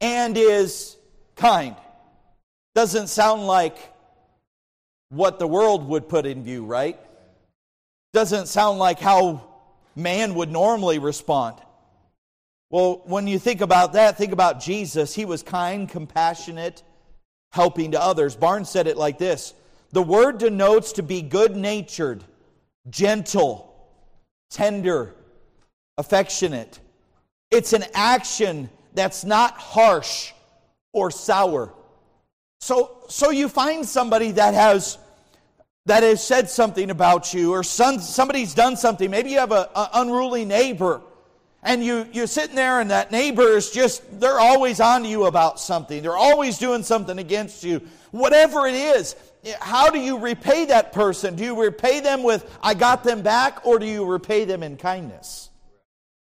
and 0.00 0.36
is 0.36 0.96
kind. 1.36 1.76
Doesn't 2.74 3.08
sound 3.08 3.46
like 3.46 3.76
what 5.10 5.38
the 5.38 5.46
world 5.46 5.86
would 5.88 6.08
put 6.08 6.26
in 6.26 6.42
view, 6.42 6.64
right? 6.64 6.98
Doesn't 8.14 8.46
sound 8.46 8.78
like 8.78 9.00
how 9.00 9.42
man 9.96 10.36
would 10.36 10.48
normally 10.48 11.00
respond. 11.00 11.56
Well, 12.70 13.02
when 13.06 13.26
you 13.26 13.40
think 13.40 13.60
about 13.60 13.94
that, 13.94 14.16
think 14.16 14.32
about 14.32 14.60
Jesus. 14.60 15.12
He 15.12 15.24
was 15.24 15.42
kind, 15.42 15.88
compassionate, 15.88 16.84
helping 17.50 17.90
to 17.90 18.00
others. 18.00 18.36
Barnes 18.36 18.70
said 18.70 18.86
it 18.86 18.96
like 18.96 19.18
this 19.18 19.52
The 19.90 20.00
word 20.00 20.38
denotes 20.38 20.92
to 20.92 21.02
be 21.02 21.22
good 21.22 21.56
natured, 21.56 22.22
gentle, 22.88 23.74
tender, 24.48 25.12
affectionate. 25.98 26.78
It's 27.50 27.72
an 27.72 27.82
action 27.94 28.70
that's 28.94 29.24
not 29.24 29.54
harsh 29.58 30.30
or 30.92 31.10
sour. 31.10 31.74
So, 32.60 32.96
so 33.08 33.30
you 33.30 33.48
find 33.48 33.84
somebody 33.84 34.30
that 34.30 34.54
has 34.54 34.98
that 35.86 36.02
has 36.02 36.26
said 36.26 36.48
something 36.48 36.90
about 36.90 37.34
you, 37.34 37.52
or 37.52 37.62
some, 37.62 37.98
somebody's 37.98 38.54
done 38.54 38.76
something. 38.76 39.10
Maybe 39.10 39.30
you 39.30 39.38
have 39.38 39.52
an 39.52 39.66
unruly 39.74 40.44
neighbor, 40.44 41.02
and 41.62 41.84
you, 41.84 42.06
you're 42.12 42.26
sitting 42.26 42.56
there, 42.56 42.80
and 42.80 42.90
that 42.90 43.12
neighbor 43.12 43.48
is 43.56 43.70
just, 43.70 44.02
they're 44.18 44.40
always 44.40 44.80
on 44.80 45.04
you 45.04 45.24
about 45.24 45.60
something. 45.60 46.02
They're 46.02 46.16
always 46.16 46.58
doing 46.58 46.82
something 46.82 47.18
against 47.18 47.64
you. 47.64 47.82
Whatever 48.12 48.66
it 48.66 48.74
is, 48.74 49.14
how 49.60 49.90
do 49.90 49.98
you 49.98 50.18
repay 50.18 50.66
that 50.66 50.92
person? 50.92 51.36
Do 51.36 51.44
you 51.44 51.60
repay 51.60 52.00
them 52.00 52.22
with, 52.22 52.50
I 52.62 52.72
got 52.72 53.04
them 53.04 53.20
back, 53.20 53.66
or 53.66 53.78
do 53.78 53.86
you 53.86 54.06
repay 54.06 54.46
them 54.46 54.62
in 54.62 54.78
kindness? 54.78 55.50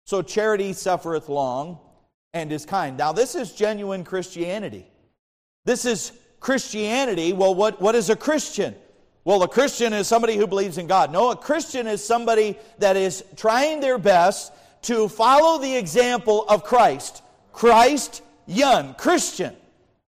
So 0.06 0.22
charity 0.22 0.72
suffereth 0.72 1.28
long 1.28 1.78
and 2.34 2.50
is 2.50 2.66
kind. 2.66 2.96
Now, 2.96 3.12
this 3.12 3.36
is 3.36 3.52
genuine 3.52 4.02
Christianity. 4.02 4.86
This 5.64 5.84
is 5.84 6.12
Christianity. 6.40 7.32
Well, 7.32 7.54
what, 7.54 7.80
what 7.80 7.94
is 7.94 8.10
a 8.10 8.16
Christian? 8.16 8.74
Well, 9.26 9.42
a 9.42 9.48
Christian 9.48 9.92
is 9.92 10.06
somebody 10.06 10.36
who 10.36 10.46
believes 10.46 10.78
in 10.78 10.86
God. 10.86 11.10
No, 11.10 11.32
a 11.32 11.36
Christian 11.36 11.88
is 11.88 12.02
somebody 12.02 12.56
that 12.78 12.96
is 12.96 13.24
trying 13.34 13.80
their 13.80 13.98
best 13.98 14.52
to 14.82 15.08
follow 15.08 15.58
the 15.58 15.76
example 15.76 16.44
of 16.48 16.62
Christ. 16.62 17.24
Christ, 17.52 18.22
young, 18.46 18.94
Christian. 18.94 19.56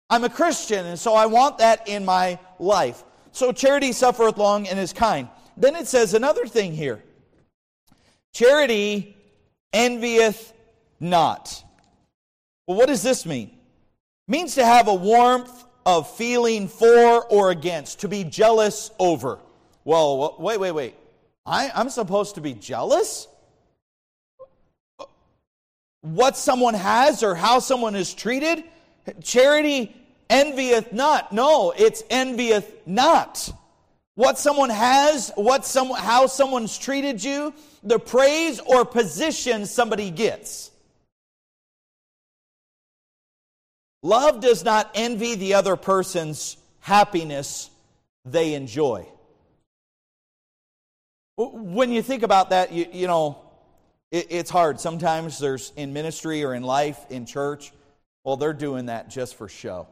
I'm 0.09 0.23
a 0.23 0.29
Christian, 0.29 0.85
and 0.85 0.97
so 0.97 1.15
I 1.15 1.25
want 1.25 1.57
that 1.57 1.89
in 1.89 2.05
my 2.05 2.39
life. 2.59 3.03
So 3.33 3.51
charity 3.51 3.91
suffereth 3.91 4.37
long 4.37 4.69
and 4.69 4.79
is 4.79 4.93
kind. 4.93 5.27
Then 5.57 5.75
it 5.75 5.87
says 5.87 6.13
another 6.13 6.45
thing 6.45 6.71
here 6.71 7.03
charity 8.31 9.17
envieth 9.73 10.53
not. 11.01 11.61
Well, 12.67 12.77
what 12.77 12.87
does 12.87 13.03
this 13.03 13.25
mean? 13.25 13.49
It 13.49 14.31
means 14.31 14.55
to 14.55 14.63
have 14.63 14.87
a 14.87 14.95
warmth 14.95 15.65
of 15.89 16.07
feeling 16.15 16.67
for 16.67 17.25
or 17.25 17.49
against, 17.49 18.01
to 18.01 18.07
be 18.07 18.23
jealous 18.23 18.91
over. 18.99 19.39
Well, 19.83 20.35
wait, 20.37 20.59
wait, 20.59 20.71
wait. 20.71 20.95
I, 21.47 21.71
I'm 21.73 21.89
supposed 21.89 22.35
to 22.35 22.41
be 22.41 22.53
jealous? 22.53 23.27
What 26.01 26.37
someone 26.37 26.75
has 26.75 27.23
or 27.23 27.33
how 27.33 27.57
someone 27.57 27.95
is 27.95 28.13
treated? 28.13 28.63
Charity 29.23 29.95
envieth 30.29 30.93
not. 30.93 31.33
No, 31.33 31.73
it's 31.75 32.03
envieth 32.11 32.85
not. 32.85 33.51
What 34.13 34.37
someone 34.37 34.69
has, 34.69 35.31
what 35.35 35.65
some, 35.65 35.89
how 35.89 36.27
someone's 36.27 36.77
treated 36.77 37.23
you, 37.23 37.51
the 37.81 37.97
praise 37.97 38.59
or 38.59 38.85
position 38.85 39.65
somebody 39.65 40.11
gets. 40.11 40.68
Love 44.01 44.39
does 44.39 44.63
not 44.63 44.89
envy 44.93 45.35
the 45.35 45.55
other 45.55 45.75
person's 45.75 46.57
happiness 46.79 47.69
they 48.25 48.53
enjoy. 48.53 49.05
When 51.37 51.91
you 51.91 52.01
think 52.01 52.23
about 52.23 52.49
that, 52.51 52.71
you, 52.71 52.87
you 52.91 53.07
know, 53.07 53.41
it, 54.11 54.27
it's 54.29 54.49
hard. 54.49 54.79
Sometimes 54.79 55.39
there's 55.39 55.71
in 55.75 55.93
ministry 55.93 56.43
or 56.43 56.53
in 56.53 56.63
life, 56.63 56.99
in 57.09 57.25
church, 57.25 57.71
well, 58.23 58.37
they're 58.37 58.53
doing 58.53 58.87
that 58.87 59.09
just 59.09 59.35
for 59.35 59.47
show. 59.47 59.87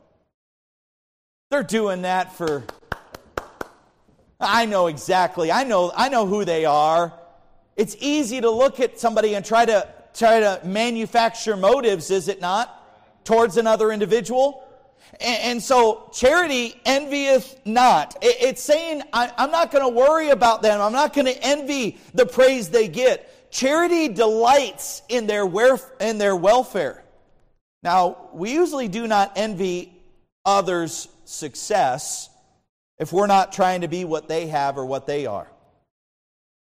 They're 1.49 1.63
doing 1.63 2.01
that 2.01 2.35
for 2.35 2.63
I 4.39 4.65
know 4.65 4.87
exactly. 4.87 5.51
I 5.51 5.63
know 5.63 5.91
I 5.95 6.09
know 6.09 6.27
who 6.27 6.45
they 6.45 6.65
are. 6.65 7.13
It's 7.75 7.95
easy 7.99 8.41
to 8.41 8.49
look 8.49 8.79
at 8.79 8.99
somebody 8.99 9.35
and 9.35 9.45
try 9.45 9.65
to 9.65 9.87
try 10.13 10.41
to 10.41 10.61
manufacture 10.63 11.55
motives, 11.55 12.11
is 12.11 12.27
it 12.27 12.41
not? 12.41 12.76
Towards 13.27 13.57
another 13.57 13.91
individual. 13.91 14.63
And, 15.19 15.61
so 15.61 16.09
charity 16.13 16.79
envieth 16.85 17.59
not. 17.65 18.15
It's 18.21 18.63
saying, 18.63 19.03
I'm 19.13 19.51
not 19.51 19.71
going 19.71 19.83
to 19.83 19.89
worry 19.89 20.29
about 20.29 20.61
them. 20.61 20.79
I'm 20.81 20.93
not 20.93 21.13
going 21.13 21.25
to 21.25 21.43
envy 21.43 21.97
the 22.13 22.25
praise 22.25 22.69
they 22.69 22.87
get. 22.87 23.51
Charity 23.51 24.07
delights 24.07 25.01
in 25.09 25.27
their, 25.27 25.45
in 25.99 26.17
their 26.17 26.35
welfare. 26.35 27.03
Now, 27.83 28.29
we 28.33 28.53
usually 28.53 28.87
do 28.87 29.07
not 29.07 29.33
envy 29.35 29.93
others' 30.45 31.09
success 31.25 32.29
if 32.97 33.11
we're 33.11 33.27
not 33.27 33.51
trying 33.51 33.81
to 33.81 33.87
be 33.87 34.05
what 34.05 34.27
they 34.29 34.47
have 34.47 34.77
or 34.77 34.85
what 34.85 35.05
they 35.05 35.25
are. 35.25 35.47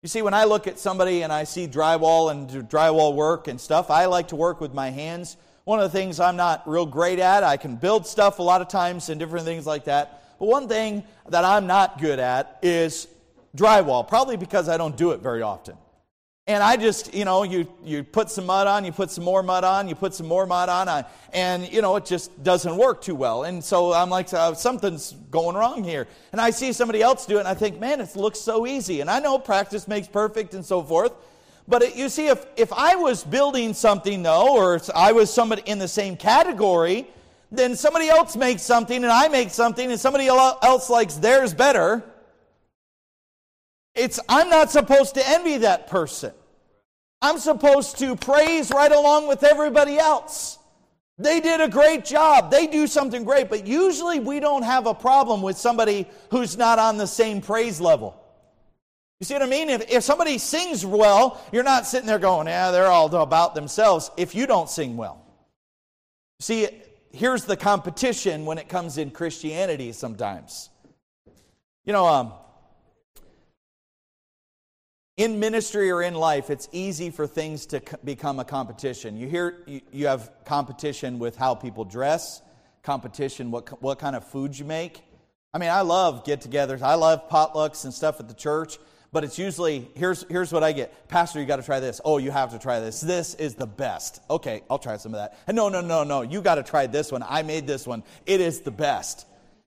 You 0.01 0.09
see, 0.09 0.21
when 0.21 0.33
I 0.33 0.45
look 0.45 0.67
at 0.67 0.79
somebody 0.79 1.23
and 1.23 1.31
I 1.31 1.43
see 1.43 1.67
drywall 1.67 2.31
and 2.31 2.69
drywall 2.69 3.15
work 3.15 3.47
and 3.47 3.61
stuff, 3.61 3.89
I 3.91 4.05
like 4.05 4.29
to 4.29 4.35
work 4.35 4.61
with 4.61 4.73
my 4.73 4.89
hands 4.89 5.37
one 5.65 5.79
of 5.79 5.91
the 5.91 5.97
things 5.97 6.19
I'm 6.19 6.35
not 6.35 6.67
real 6.67 6.85
great 6.85 7.19
at. 7.19 7.43
I 7.43 7.57
can 7.57 7.75
build 7.75 8.07
stuff 8.07 8.39
a 8.39 8.43
lot 8.43 8.61
of 8.61 8.67
times 8.67 9.09
and 9.09 9.19
different 9.19 9.45
things 9.45 9.65
like 9.65 9.85
that. 9.85 10.37
But 10.39 10.47
one 10.47 10.67
thing 10.67 11.03
that 11.29 11.43
I'm 11.43 11.67
not 11.67 11.99
good 11.99 12.19
at 12.19 12.59
is 12.61 13.07
drywall, 13.57 14.07
probably 14.07 14.37
because 14.37 14.69
I 14.69 14.77
don't 14.77 14.95
do 14.95 15.11
it 15.11 15.21
very 15.21 15.41
often. 15.41 15.75
And 16.47 16.61
I 16.61 16.77
just, 16.77 17.15
you 17.15 17.25
know, 17.25 17.41
you, 17.41 17.67
you 17.83 18.03
put 18.03 18.29
some 18.29 18.45
mud 18.45 18.67
on, 18.67 18.85
you 18.85 18.91
put 18.91 19.09
some 19.09 19.23
more 19.23 19.41
mud 19.41 19.63
on, 19.63 19.87
you 19.87 19.95
put 19.95 20.13
some 20.13 20.27
more 20.27 20.45
mud 20.45 20.69
on, 20.69 21.03
and, 21.33 21.73
you 21.73 21.81
know, 21.81 21.95
it 21.95 22.05
just 22.05 22.43
doesn't 22.43 22.77
work 22.77 23.01
too 23.01 23.15
well. 23.15 23.45
And 23.45 23.63
so 23.63 23.91
I'm 23.91 24.11
like, 24.11 24.31
uh, 24.31 24.53
something's 24.53 25.13
going 25.31 25.55
wrong 25.55 25.83
here. 25.83 26.07
And 26.31 26.39
I 26.39 26.51
see 26.51 26.71
somebody 26.71 27.01
else 27.01 27.25
do 27.25 27.37
it, 27.37 27.39
and 27.39 27.47
I 27.47 27.55
think, 27.55 27.79
man, 27.79 27.99
it 27.99 28.15
looks 28.15 28.39
so 28.39 28.67
easy. 28.67 29.01
And 29.01 29.09
I 29.09 29.19
know 29.19 29.39
practice 29.39 29.87
makes 29.87 30.07
perfect 30.07 30.53
and 30.53 30.63
so 30.63 30.83
forth. 30.83 31.13
But 31.67 31.95
you 31.95 32.09
see, 32.09 32.27
if, 32.27 32.45
if 32.57 32.71
I 32.71 32.95
was 32.95 33.23
building 33.23 33.73
something, 33.73 34.21
though, 34.21 34.55
or 34.55 34.79
I 34.93 35.13
was 35.13 35.33
somebody 35.33 35.63
in 35.65 35.79
the 35.79 35.87
same 35.87 36.15
category, 36.15 37.07
then 37.51 37.75
somebody 37.75 38.07
else 38.07 38.35
makes 38.35 38.61
something 38.61 39.03
and 39.03 39.11
I 39.11 39.27
make 39.29 39.49
something 39.49 39.89
and 39.89 39.99
somebody 39.99 40.27
else 40.27 40.89
likes 40.89 41.15
theirs 41.15 41.53
better. 41.53 42.03
It's, 43.95 44.19
I'm 44.27 44.49
not 44.49 44.71
supposed 44.71 45.15
to 45.15 45.27
envy 45.27 45.57
that 45.57 45.87
person. 45.87 46.33
I'm 47.21 47.39
supposed 47.39 47.97
to 47.99 48.15
praise 48.15 48.71
right 48.71 48.91
along 48.91 49.27
with 49.27 49.43
everybody 49.43 49.97
else. 49.97 50.59
They 51.17 51.39
did 51.39 51.61
a 51.61 51.69
great 51.69 52.03
job. 52.03 52.51
They 52.51 52.67
do 52.67 52.87
something 52.87 53.23
great. 53.23 53.49
But 53.49 53.65
usually 53.65 54.19
we 54.19 54.39
don't 54.39 54.63
have 54.63 54.85
a 54.85 54.93
problem 54.93 55.41
with 55.41 55.57
somebody 55.57 56.07
who's 56.29 56.57
not 56.57 56.77
on 56.77 56.97
the 56.97 57.07
same 57.07 57.41
praise 57.41 57.79
level. 57.79 58.21
You 59.19 59.25
see 59.25 59.33
what 59.33 59.43
I 59.43 59.47
mean? 59.47 59.69
If, 59.69 59.89
if 59.89 60.03
somebody 60.03 60.37
sings 60.37 60.85
well, 60.85 61.41
you're 61.51 61.63
not 61.63 61.85
sitting 61.85 62.07
there 62.07 62.19
going, 62.19 62.47
yeah, 62.47 62.71
they're 62.71 62.87
all 62.87 63.13
about 63.15 63.55
themselves 63.55 64.11
if 64.17 64.35
you 64.35 64.45
don't 64.45 64.69
sing 64.69 64.97
well. 64.97 65.21
See, 66.41 66.67
here's 67.13 67.45
the 67.45 67.55
competition 67.55 68.45
when 68.45 68.57
it 68.57 68.67
comes 68.67 68.97
in 68.97 69.11
Christianity 69.11 69.93
sometimes. 69.93 70.69
You 71.85 71.93
know, 71.93 72.05
um, 72.05 72.33
in 75.15 75.39
ministry 75.39 75.91
or 75.91 76.01
in 76.01 76.13
life, 76.13 76.49
it's 76.49 76.67
easy 76.73 77.09
for 77.09 77.25
things 77.25 77.67
to 77.67 77.81
become 78.03 78.39
a 78.39 78.43
competition. 78.43 79.15
You 79.15 79.29
hear, 79.29 79.63
you, 79.65 79.81
you 79.93 80.07
have 80.07 80.29
competition 80.43 81.19
with 81.19 81.37
how 81.37 81.55
people 81.55 81.85
dress, 81.85 82.41
competition 82.83 83.49
what 83.49 83.81
what 83.81 83.97
kind 83.97 84.15
of 84.15 84.27
food 84.27 84.59
you 84.59 84.65
make. 84.65 85.01
I 85.53 85.57
mean, 85.57 85.69
I 85.69 85.81
love 85.81 86.25
get-togethers. 86.25 86.81
I 86.81 86.95
love 86.95 87.29
potlucks 87.29 87.85
and 87.85 87.93
stuff 87.93 88.19
at 88.19 88.27
the 88.27 88.33
church 88.33 88.77
but 89.11 89.23
it's 89.23 89.39
usually 89.39 89.89
here's 89.95 90.23
here's 90.29 90.51
what 90.51 90.63
I 90.63 90.71
get. 90.71 91.07
Pastor, 91.07 91.39
you 91.39 91.45
got 91.45 91.57
to 91.57 91.63
try 91.63 91.79
this. 91.79 92.01
Oh, 92.03 92.17
you 92.17 92.31
have 92.31 92.51
to 92.51 92.59
try 92.59 92.79
this. 92.79 93.01
This 93.01 93.33
is 93.35 93.55
the 93.55 93.67
best. 93.67 94.21
Okay, 94.29 94.63
I'll 94.69 94.79
try 94.79 94.97
some 94.97 95.13
of 95.13 95.19
that. 95.19 95.39
And 95.47 95.55
no, 95.55 95.69
no, 95.69 95.81
no, 95.81 96.03
no. 96.03 96.21
You 96.21 96.41
got 96.41 96.55
to 96.55 96.63
try 96.63 96.87
this 96.87 97.11
one. 97.11 97.23
I 97.27 97.43
made 97.43 97.67
this 97.67 97.87
one. 97.87 98.03
It 98.25 98.41
is 98.41 98.61
the 98.61 98.71
best. 98.71 99.25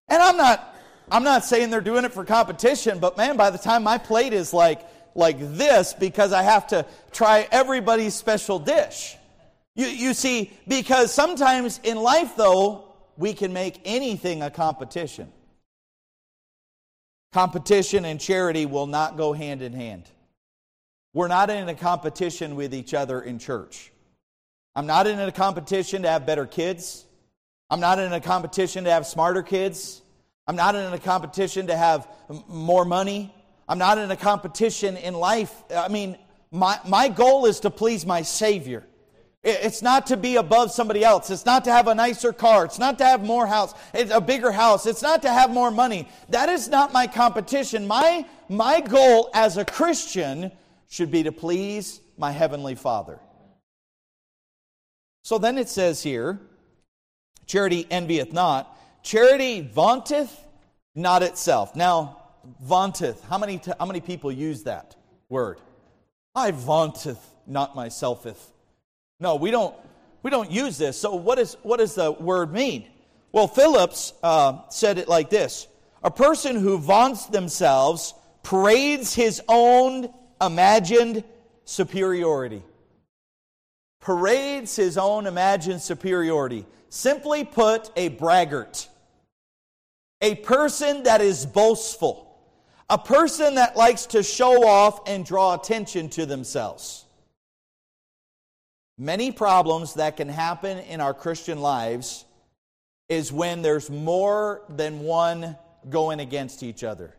And 0.08 0.22
I'm 0.22 0.36
not 0.36 0.76
I'm 1.10 1.24
not 1.24 1.44
saying 1.44 1.70
they're 1.70 1.80
doing 1.80 2.04
it 2.04 2.12
for 2.12 2.24
competition, 2.24 2.98
but 2.98 3.16
man, 3.16 3.36
by 3.36 3.50
the 3.50 3.58
time 3.58 3.82
my 3.82 3.98
plate 3.98 4.32
is 4.32 4.52
like 4.52 4.82
like 5.14 5.38
this 5.38 5.94
because 5.94 6.32
I 6.32 6.42
have 6.42 6.68
to 6.68 6.86
try 7.12 7.48
everybody's 7.50 8.14
special 8.14 8.58
dish. 8.58 9.16
You, 9.74 9.86
you 9.86 10.14
see, 10.14 10.52
because 10.66 11.12
sometimes 11.12 11.78
in 11.84 11.96
life, 11.96 12.34
though, 12.36 12.84
we 13.16 13.32
can 13.32 13.52
make 13.52 13.80
anything 13.84 14.42
a 14.42 14.50
competition. 14.50 15.32
Competition 17.32 18.04
and 18.04 18.20
charity 18.20 18.66
will 18.66 18.86
not 18.86 19.16
go 19.16 19.32
hand 19.32 19.62
in 19.62 19.72
hand. 19.72 20.04
We're 21.12 21.28
not 21.28 21.50
in 21.50 21.68
a 21.68 21.74
competition 21.74 22.56
with 22.56 22.74
each 22.74 22.94
other 22.94 23.20
in 23.20 23.38
church. 23.38 23.92
I'm 24.74 24.86
not 24.86 25.06
in 25.06 25.18
a 25.18 25.32
competition 25.32 26.02
to 26.02 26.08
have 26.08 26.24
better 26.24 26.46
kids. 26.46 27.04
I'm 27.70 27.80
not 27.80 27.98
in 27.98 28.12
a 28.12 28.20
competition 28.20 28.84
to 28.84 28.90
have 28.90 29.06
smarter 29.06 29.42
kids. 29.42 30.00
I'm 30.46 30.56
not 30.56 30.74
in 30.74 30.92
a 30.92 30.98
competition 30.98 31.66
to 31.66 31.76
have 31.76 32.08
more 32.48 32.84
money. 32.84 33.34
I'm 33.68 33.78
not 33.78 33.98
in 33.98 34.10
a 34.10 34.16
competition 34.16 34.96
in 34.96 35.14
life. 35.14 35.52
I 35.74 35.88
mean, 35.88 36.16
my, 36.50 36.80
my 36.86 37.08
goal 37.08 37.44
is 37.44 37.60
to 37.60 37.70
please 37.70 38.06
my 38.06 38.22
Savior. 38.22 38.86
It's 39.44 39.82
not 39.82 40.08
to 40.08 40.16
be 40.16 40.36
above 40.36 40.72
somebody 40.72 41.04
else. 41.04 41.30
It's 41.30 41.46
not 41.46 41.64
to 41.64 41.72
have 41.72 41.86
a 41.86 41.94
nicer 41.94 42.32
car. 42.32 42.64
It's 42.64 42.78
not 42.78 42.98
to 42.98 43.04
have 43.04 43.24
more 43.24 43.46
house, 43.46 43.72
it's 43.94 44.10
a 44.10 44.20
bigger 44.20 44.50
house. 44.50 44.84
It's 44.86 45.02
not 45.02 45.22
to 45.22 45.32
have 45.32 45.50
more 45.50 45.70
money. 45.70 46.08
That 46.28 46.48
is 46.48 46.68
not 46.68 46.92
my 46.92 47.06
competition. 47.06 47.86
My, 47.86 48.26
my 48.48 48.80
goal 48.80 49.30
as 49.34 49.56
a 49.56 49.64
Christian 49.64 50.50
should 50.88 51.10
be 51.10 51.22
to 51.22 51.32
please 51.32 52.00
my 52.16 52.32
Heavenly 52.32 52.74
Father. 52.74 53.20
So 55.22 55.38
then 55.38 55.56
it 55.56 55.68
says 55.68 56.02
here, 56.02 56.40
charity 57.46 57.86
envieth 57.90 58.32
not. 58.32 58.76
Charity 59.02 59.60
vaunteth 59.60 60.44
not 60.94 61.22
itself. 61.22 61.76
Now, 61.76 62.22
vaunteth, 62.60 63.22
how 63.24 63.38
many, 63.38 63.58
t- 63.58 63.72
how 63.78 63.86
many 63.86 64.00
people 64.00 64.32
use 64.32 64.64
that 64.64 64.96
word? 65.28 65.60
I 66.34 66.50
vaunteth 66.50 67.24
not 67.46 67.76
myselfeth. 67.76 68.38
No, 69.20 69.36
we 69.36 69.50
don't, 69.50 69.74
we 70.22 70.30
don't 70.30 70.50
use 70.50 70.78
this. 70.78 70.98
So, 70.98 71.14
what, 71.14 71.38
is, 71.38 71.56
what 71.62 71.78
does 71.78 71.94
the 71.94 72.12
word 72.12 72.52
mean? 72.52 72.86
Well, 73.32 73.48
Phillips 73.48 74.14
uh, 74.22 74.68
said 74.70 74.98
it 74.98 75.08
like 75.08 75.30
this 75.30 75.66
A 76.02 76.10
person 76.10 76.56
who 76.56 76.78
vaunts 76.78 77.26
themselves 77.26 78.14
parades 78.42 79.14
his 79.14 79.42
own 79.48 80.08
imagined 80.40 81.24
superiority. 81.64 82.62
Parades 84.00 84.76
his 84.76 84.96
own 84.96 85.26
imagined 85.26 85.82
superiority. 85.82 86.64
Simply 86.88 87.44
put, 87.44 87.90
a 87.96 88.08
braggart. 88.08 88.88
A 90.22 90.36
person 90.36 91.02
that 91.02 91.20
is 91.20 91.44
boastful. 91.44 92.24
A 92.88 92.96
person 92.96 93.56
that 93.56 93.76
likes 93.76 94.06
to 94.06 94.22
show 94.22 94.66
off 94.66 95.06
and 95.06 95.26
draw 95.26 95.54
attention 95.54 96.08
to 96.10 96.24
themselves. 96.24 97.04
Many 98.98 99.30
problems 99.30 99.94
that 99.94 100.16
can 100.16 100.28
happen 100.28 100.78
in 100.78 101.00
our 101.00 101.14
Christian 101.14 101.60
lives 101.60 102.24
is 103.08 103.32
when 103.32 103.62
there's 103.62 103.88
more 103.88 104.62
than 104.68 105.00
one 105.00 105.56
going 105.88 106.18
against 106.18 106.64
each 106.64 106.82
other. 106.82 107.14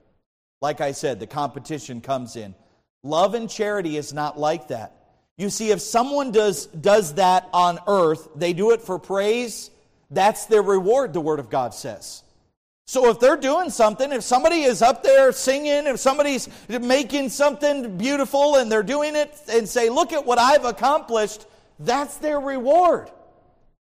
Like 0.62 0.82
I 0.82 0.92
said, 0.92 1.20
the 1.20 1.28
competition 1.28 2.02
comes 2.02 2.36
in. 2.36 2.54
Love 3.02 3.34
and 3.34 3.50
charity 3.50 3.96
is 3.96 4.14
not 4.14 4.38
like 4.38 4.68
that. 4.68 4.94
You 5.38 5.50
see, 5.50 5.72
if 5.72 5.80
someone 5.80 6.32
does, 6.32 6.66
does 6.66 7.14
that 7.14 7.48
on 7.54 7.80
earth, 7.88 8.28
they 8.36 8.52
do 8.52 8.72
it 8.72 8.82
for 8.82 9.00
praise, 9.00 9.72
that's 10.12 10.48
their 10.48 10.62
reward, 10.62 11.14
the 11.14 11.22
Word 11.22 11.40
of 11.40 11.50
God 11.50 11.74
says. 11.74 12.24
So 12.88 13.10
if 13.10 13.22
they're 13.22 13.38
doing 13.38 13.70
something, 13.70 14.12
if 14.12 14.24
somebody 14.24 14.64
is 14.64 14.82
up 14.82 15.02
there 15.02 15.32
singing, 15.32 15.86
if 15.86 16.00
somebody's 16.00 16.50
making 16.68 17.30
something 17.30 17.98
beautiful 17.98 18.56
and 18.56 18.70
they're 18.70 18.84
doing 18.84 19.16
it 19.16 19.34
and 19.50 19.70
say, 19.70 19.90
Look 19.90 20.12
at 20.12 20.26
what 20.26 20.40
I've 20.40 20.66
accomplished, 20.66 21.46
that's 21.80 22.18
their 22.18 22.40
reward. 22.40 23.10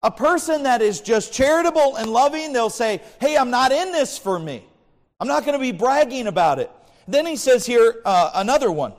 A 0.04 0.12
person 0.12 0.64
that 0.64 0.82
is 0.82 1.02
just 1.02 1.34
charitable 1.34 1.96
and 1.96 2.10
loving, 2.10 2.54
they'll 2.54 2.70
say, 2.70 3.02
Hey, 3.20 3.38
I'm 3.38 3.50
not 3.50 3.72
in 3.72 3.92
this 3.92 4.18
for 4.18 4.38
me. 4.38 4.64
I'm 5.20 5.28
not 5.28 5.46
going 5.46 5.58
to 5.58 5.62
be 5.62 5.72
bragging 5.72 6.28
about 6.28 6.60
it. 6.60 6.70
Then 7.08 7.26
he 7.26 7.38
says 7.38 7.66
here 7.66 8.02
uh, 8.06 8.32
another 8.36 8.72
one. 8.72 8.94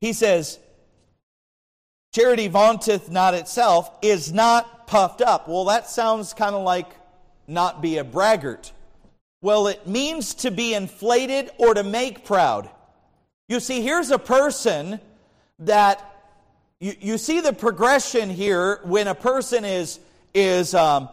He 0.00 0.12
says, 0.12 0.58
Charity 2.14 2.46
vaunteth 2.46 3.10
not 3.10 3.34
itself, 3.34 3.90
is 4.00 4.32
not 4.32 4.86
puffed 4.86 5.20
up. 5.20 5.48
Well, 5.48 5.64
that 5.64 5.88
sounds 5.88 6.32
kind 6.32 6.54
of 6.54 6.62
like 6.62 6.88
not 7.48 7.82
be 7.82 7.98
a 7.98 8.04
braggart. 8.04 8.72
Well, 9.42 9.66
it 9.66 9.86
means 9.86 10.34
to 10.36 10.50
be 10.50 10.74
inflated 10.74 11.50
or 11.58 11.74
to 11.74 11.82
make 11.82 12.24
proud. 12.24 12.70
You 13.48 13.60
see, 13.60 13.82
here's 13.82 14.10
a 14.10 14.18
person 14.18 15.00
that 15.58 16.13
you, 16.84 16.94
you 17.00 17.18
see 17.18 17.40
the 17.40 17.54
progression 17.54 18.28
here 18.28 18.80
when 18.84 19.08
a 19.08 19.14
person 19.14 19.64
is, 19.64 20.00
is, 20.34 20.74
um, 20.74 21.08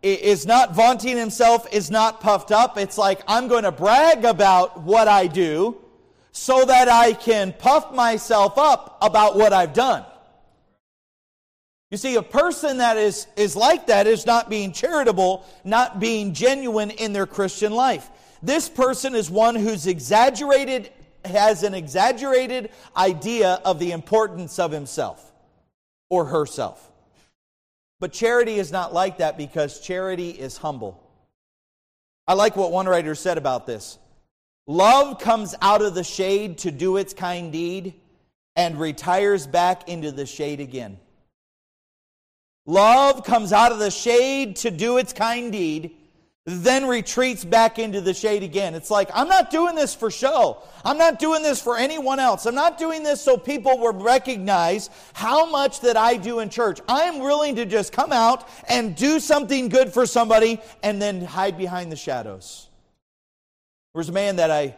is 0.00 0.46
not 0.46 0.76
vaunting 0.76 1.16
himself, 1.16 1.66
is 1.72 1.90
not 1.90 2.20
puffed 2.20 2.52
up. 2.52 2.78
It's 2.78 2.96
like, 2.96 3.22
I'm 3.26 3.48
going 3.48 3.64
to 3.64 3.72
brag 3.72 4.24
about 4.24 4.80
what 4.82 5.08
I 5.08 5.26
do 5.26 5.76
so 6.30 6.64
that 6.64 6.88
I 6.88 7.14
can 7.14 7.52
puff 7.52 7.92
myself 7.92 8.58
up 8.58 8.96
about 9.02 9.34
what 9.34 9.52
I've 9.52 9.72
done. 9.72 10.04
You 11.90 11.96
see, 11.96 12.14
a 12.14 12.22
person 12.22 12.78
that 12.78 12.96
is, 12.96 13.26
is 13.36 13.56
like 13.56 13.88
that 13.88 14.06
is 14.06 14.24
not 14.24 14.48
being 14.48 14.70
charitable, 14.70 15.44
not 15.64 15.98
being 15.98 16.32
genuine 16.32 16.90
in 16.90 17.12
their 17.12 17.26
Christian 17.26 17.72
life. 17.72 18.08
This 18.40 18.68
person 18.68 19.16
is 19.16 19.28
one 19.28 19.56
who's 19.56 19.88
exaggerated 19.88 20.92
has 21.24 21.62
an 21.62 21.74
exaggerated 21.74 22.70
idea 22.96 23.60
of 23.64 23.78
the 23.78 23.92
importance 23.92 24.58
of 24.58 24.72
himself 24.72 25.32
or 26.10 26.26
herself. 26.26 26.90
But 28.00 28.12
charity 28.12 28.54
is 28.54 28.70
not 28.70 28.94
like 28.94 29.18
that 29.18 29.36
because 29.36 29.80
charity 29.80 30.30
is 30.30 30.56
humble. 30.56 31.02
I 32.26 32.34
like 32.34 32.56
what 32.56 32.72
one 32.72 32.86
writer 32.86 33.14
said 33.14 33.38
about 33.38 33.66
this. 33.66 33.98
Love 34.66 35.18
comes 35.18 35.54
out 35.62 35.82
of 35.82 35.94
the 35.94 36.04
shade 36.04 36.58
to 36.58 36.70
do 36.70 36.98
its 36.98 37.14
kind 37.14 37.50
deed 37.50 37.94
and 38.54 38.78
retires 38.78 39.46
back 39.46 39.88
into 39.88 40.12
the 40.12 40.26
shade 40.26 40.60
again. 40.60 40.98
Love 42.66 43.24
comes 43.24 43.52
out 43.52 43.72
of 43.72 43.78
the 43.78 43.90
shade 43.90 44.56
to 44.56 44.70
do 44.70 44.98
its 44.98 45.14
kind 45.14 45.52
deed 45.52 45.96
then 46.50 46.86
retreats 46.86 47.44
back 47.44 47.78
into 47.78 48.00
the 48.00 48.14
shade 48.14 48.42
again. 48.42 48.74
It's 48.74 48.90
like, 48.90 49.10
I'm 49.12 49.28
not 49.28 49.50
doing 49.50 49.74
this 49.74 49.94
for 49.94 50.10
show. 50.10 50.62
I'm 50.82 50.96
not 50.96 51.18
doing 51.18 51.42
this 51.42 51.60
for 51.60 51.76
anyone 51.76 52.18
else. 52.18 52.46
I'm 52.46 52.54
not 52.54 52.78
doing 52.78 53.02
this 53.02 53.20
so 53.20 53.36
people 53.36 53.78
will 53.78 53.92
recognize 53.92 54.88
how 55.12 55.44
much 55.50 55.80
that 55.80 55.98
I 55.98 56.16
do 56.16 56.40
in 56.40 56.48
church. 56.48 56.80
I'm 56.88 57.18
willing 57.18 57.56
to 57.56 57.66
just 57.66 57.92
come 57.92 58.12
out 58.12 58.48
and 58.66 58.96
do 58.96 59.20
something 59.20 59.68
good 59.68 59.92
for 59.92 60.06
somebody 60.06 60.58
and 60.82 61.02
then 61.02 61.22
hide 61.22 61.58
behind 61.58 61.92
the 61.92 61.96
shadows. 61.96 62.68
There 63.92 64.00
was 64.00 64.08
a 64.08 64.12
man 64.12 64.36
that 64.36 64.50
I 64.50 64.74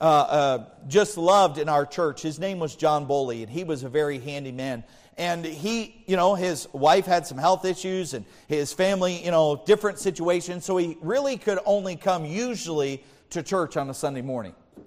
uh, 0.00 0.04
uh, 0.04 0.64
just 0.88 1.16
loved 1.16 1.58
in 1.58 1.68
our 1.68 1.86
church. 1.86 2.22
His 2.22 2.38
name 2.38 2.58
was 2.58 2.76
John 2.76 3.06
Boley, 3.06 3.42
and 3.42 3.50
he 3.50 3.64
was 3.64 3.82
a 3.82 3.88
very 3.88 4.18
handy 4.18 4.52
man 4.52 4.84
and 5.16 5.44
he, 5.44 6.02
you 6.06 6.16
know, 6.16 6.34
his 6.34 6.68
wife 6.72 7.06
had 7.06 7.26
some 7.26 7.38
health 7.38 7.64
issues 7.64 8.14
and 8.14 8.24
his 8.48 8.72
family, 8.72 9.24
you 9.24 9.30
know, 9.30 9.62
different 9.64 9.98
situations. 9.98 10.64
So 10.64 10.76
he 10.76 10.96
really 11.00 11.36
could 11.36 11.58
only 11.64 11.96
come 11.96 12.24
usually 12.24 13.02
to 13.30 13.42
church 13.42 13.76
on 13.76 13.88
a 13.90 13.94
Sunday 13.94 14.22
morning. 14.22 14.54
Do 14.76 14.82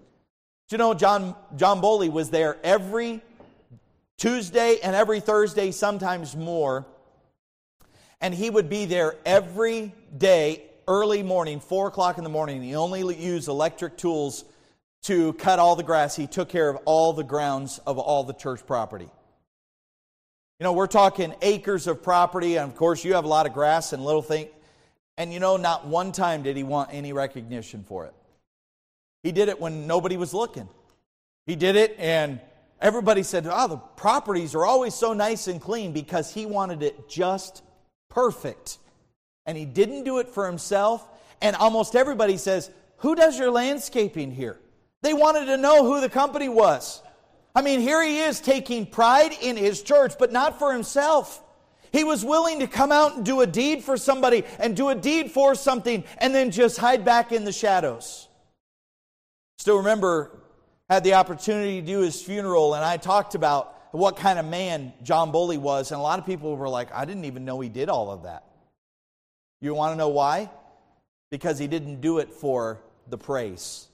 you 0.72 0.78
know, 0.78 0.94
John, 0.94 1.36
John 1.56 1.82
Boley 1.82 2.12
was 2.12 2.30
there 2.30 2.58
every 2.64 3.22
Tuesday 4.18 4.80
and 4.84 4.96
every 4.96 5.22
Thursday, 5.22 5.72
sometimes 5.72 6.36
more. 6.36 6.86
And 8.20 8.34
he 8.34 8.50
would 8.50 8.70
be 8.70 8.86
there 8.86 9.16
every 9.26 9.94
day, 10.18 10.64
early 10.88 11.24
morning, 11.24 11.60
4 11.62 11.88
o'clock 11.88 12.18
in 12.18 12.24
the 12.24 12.30
morning. 12.30 12.62
He 12.62 12.76
only 12.76 13.16
used 13.16 13.48
electric 13.48 13.96
tools 13.96 14.44
to 15.04 15.34
cut 15.34 15.60
all 15.60 15.76
the 15.76 15.84
grass. 15.84 16.16
He 16.16 16.28
took 16.28 16.50
care 16.50 16.70
of 16.70 16.78
all 16.86 17.14
the 17.14 17.24
grounds 17.24 17.80
of 17.86 17.98
all 17.98 18.24
the 18.24 18.34
church 18.34 18.66
property. 18.66 19.10
You 20.60 20.64
know, 20.64 20.74
we're 20.74 20.88
talking 20.88 21.36
acres 21.42 21.86
of 21.86 22.02
property, 22.02 22.56
and 22.56 22.72
of 22.72 22.76
course, 22.76 23.06
you 23.06 23.14
have 23.14 23.26
a 23.26 23.28
lot 23.28 23.46
of 23.46 23.54
grass 23.54 23.94
and 23.94 24.04
little 24.04 24.24
things. 24.24 24.50
And 25.18 25.34
you 25.34 25.40
know, 25.40 25.58
not 25.58 25.88
one 25.88 26.12
time 26.12 26.44
did 26.44 26.58
he 26.58 26.64
want 26.64 26.90
any 26.92 27.14
recognition 27.14 27.84
for 27.84 28.06
it. 28.06 28.14
He 29.24 29.32
did 29.32 29.50
it 29.50 29.60
when 29.60 29.88
nobody 29.88 30.18
was 30.18 30.34
looking. 30.34 30.68
He 31.46 31.56
did 31.56 31.76
it, 31.76 31.96
and 32.00 32.40
everybody 32.82 33.24
said, 33.24 33.48
Oh, 33.50 33.68
the 33.68 33.78
properties 33.78 34.56
are 34.56 34.66
always 34.66 34.94
so 34.94 35.14
nice 35.14 35.48
and 35.48 35.62
clean 35.62 35.92
because 35.92 36.34
he 36.34 36.46
wanted 36.46 36.84
it 36.84 37.10
just 37.10 37.64
perfect. 38.10 38.78
And 39.46 39.58
he 39.58 39.66
didn't 39.66 40.04
do 40.04 40.20
it 40.20 40.30
for 40.30 40.46
himself. 40.46 41.08
And 41.42 41.56
almost 41.56 41.96
everybody 41.96 42.38
says, 42.38 42.70
Who 42.98 43.16
does 43.16 43.38
your 43.38 43.52
landscaping 43.52 44.32
here? 44.32 44.58
They 45.08 45.14
wanted 45.14 45.46
to 45.46 45.56
know 45.56 45.86
who 45.86 46.02
the 46.02 46.10
company 46.10 46.50
was. 46.50 47.02
I 47.56 47.62
mean, 47.62 47.80
here 47.80 48.04
he 48.04 48.20
is 48.20 48.42
taking 48.42 48.86
pride 48.86 49.32
in 49.42 49.56
his 49.56 49.82
church, 49.82 50.16
but 50.20 50.34
not 50.34 50.60
for 50.60 50.74
himself. 50.74 51.42
He 51.94 52.04
was 52.04 52.26
willing 52.26 52.60
to 52.60 52.68
come 52.68 52.92
out 52.92 53.16
and 53.16 53.26
do 53.26 53.40
a 53.40 53.48
deed 53.48 53.86
for 53.86 53.96
somebody 53.96 54.44
and 54.60 54.76
do 54.76 54.90
a 54.90 54.96
deed 54.96 55.32
for 55.32 55.56
something 55.56 56.04
and 56.18 56.36
then 56.36 56.52
just 56.52 56.78
hide 56.78 57.06
back 57.06 57.32
in 57.32 57.46
the 57.46 57.54
shadows. 57.54 58.28
Still 59.60 59.78
remember, 59.78 60.42
had 60.90 61.06
the 61.06 61.14
opportunity 61.14 61.80
to 61.80 61.88
do 61.88 62.02
his 62.02 62.22
funeral, 62.22 62.74
and 62.74 62.84
I 62.84 62.98
talked 62.98 63.34
about 63.34 63.78
what 63.94 64.18
kind 64.18 64.38
of 64.38 64.44
man 64.44 64.92
John 65.04 65.32
Boley 65.32 65.58
was, 65.58 65.92
and 65.92 66.00
a 66.00 66.04
lot 66.04 66.20
of 66.20 66.26
people 66.26 66.58
were 66.58 66.68
like, 66.68 66.94
I 66.94 67.06
didn't 67.06 67.24
even 67.24 67.46
know 67.46 67.62
he 67.62 67.70
did 67.70 67.88
all 67.88 68.12
of 68.12 68.24
that. 68.24 68.44
You 69.62 69.74
want 69.74 69.94
to 69.94 69.98
know 69.98 70.10
why? 70.10 70.50
Because 71.32 71.58
he 71.58 71.68
didn't 71.68 72.02
do 72.02 72.18
it 72.18 72.34
for 72.34 72.82
the 73.10 73.18
praise, 73.18 73.87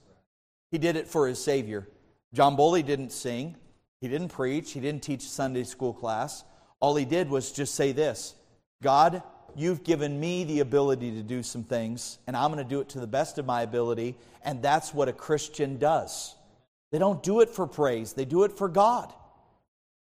he 0.74 0.78
did 0.78 0.96
it 0.96 1.06
for 1.06 1.28
his 1.28 1.38
Savior. 1.38 1.86
John 2.32 2.56
Boley 2.56 2.84
didn't 2.84 3.12
sing, 3.12 3.54
he 4.00 4.08
didn't 4.08 4.30
preach, 4.30 4.72
he 4.72 4.80
didn't 4.80 5.04
teach 5.04 5.20
Sunday 5.20 5.62
school 5.62 5.92
class. 5.92 6.42
All 6.80 6.96
he 6.96 7.04
did 7.04 7.30
was 7.30 7.52
just 7.52 7.76
say 7.76 7.92
this 7.92 8.34
God, 8.82 9.22
you've 9.54 9.84
given 9.84 10.18
me 10.18 10.42
the 10.42 10.58
ability 10.58 11.12
to 11.12 11.22
do 11.22 11.44
some 11.44 11.62
things, 11.62 12.18
and 12.26 12.36
I'm 12.36 12.50
going 12.50 12.60
to 12.60 12.68
do 12.68 12.80
it 12.80 12.88
to 12.88 12.98
the 12.98 13.06
best 13.06 13.38
of 13.38 13.46
my 13.46 13.62
ability. 13.62 14.16
And 14.42 14.60
that's 14.62 14.92
what 14.92 15.08
a 15.08 15.12
Christian 15.12 15.78
does. 15.78 16.34
They 16.90 16.98
don't 16.98 17.22
do 17.22 17.38
it 17.38 17.50
for 17.50 17.68
praise, 17.68 18.14
they 18.14 18.24
do 18.24 18.42
it 18.42 18.50
for 18.50 18.68
God. 18.68 19.12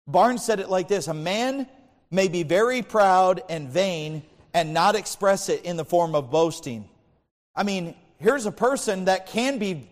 Barnes 0.08 0.44
said 0.44 0.58
it 0.58 0.68
like 0.68 0.88
this 0.88 1.06
A 1.06 1.14
man 1.14 1.68
may 2.10 2.26
be 2.26 2.42
very 2.42 2.82
proud 2.82 3.42
and 3.48 3.68
vain 3.68 4.24
and 4.52 4.74
not 4.74 4.96
express 4.96 5.50
it 5.50 5.64
in 5.64 5.76
the 5.76 5.84
form 5.84 6.16
of 6.16 6.32
boasting. 6.32 6.88
I 7.54 7.62
mean, 7.62 7.94
here's 8.16 8.46
a 8.46 8.50
person 8.50 9.04
that 9.04 9.28
can 9.28 9.60
be 9.60 9.88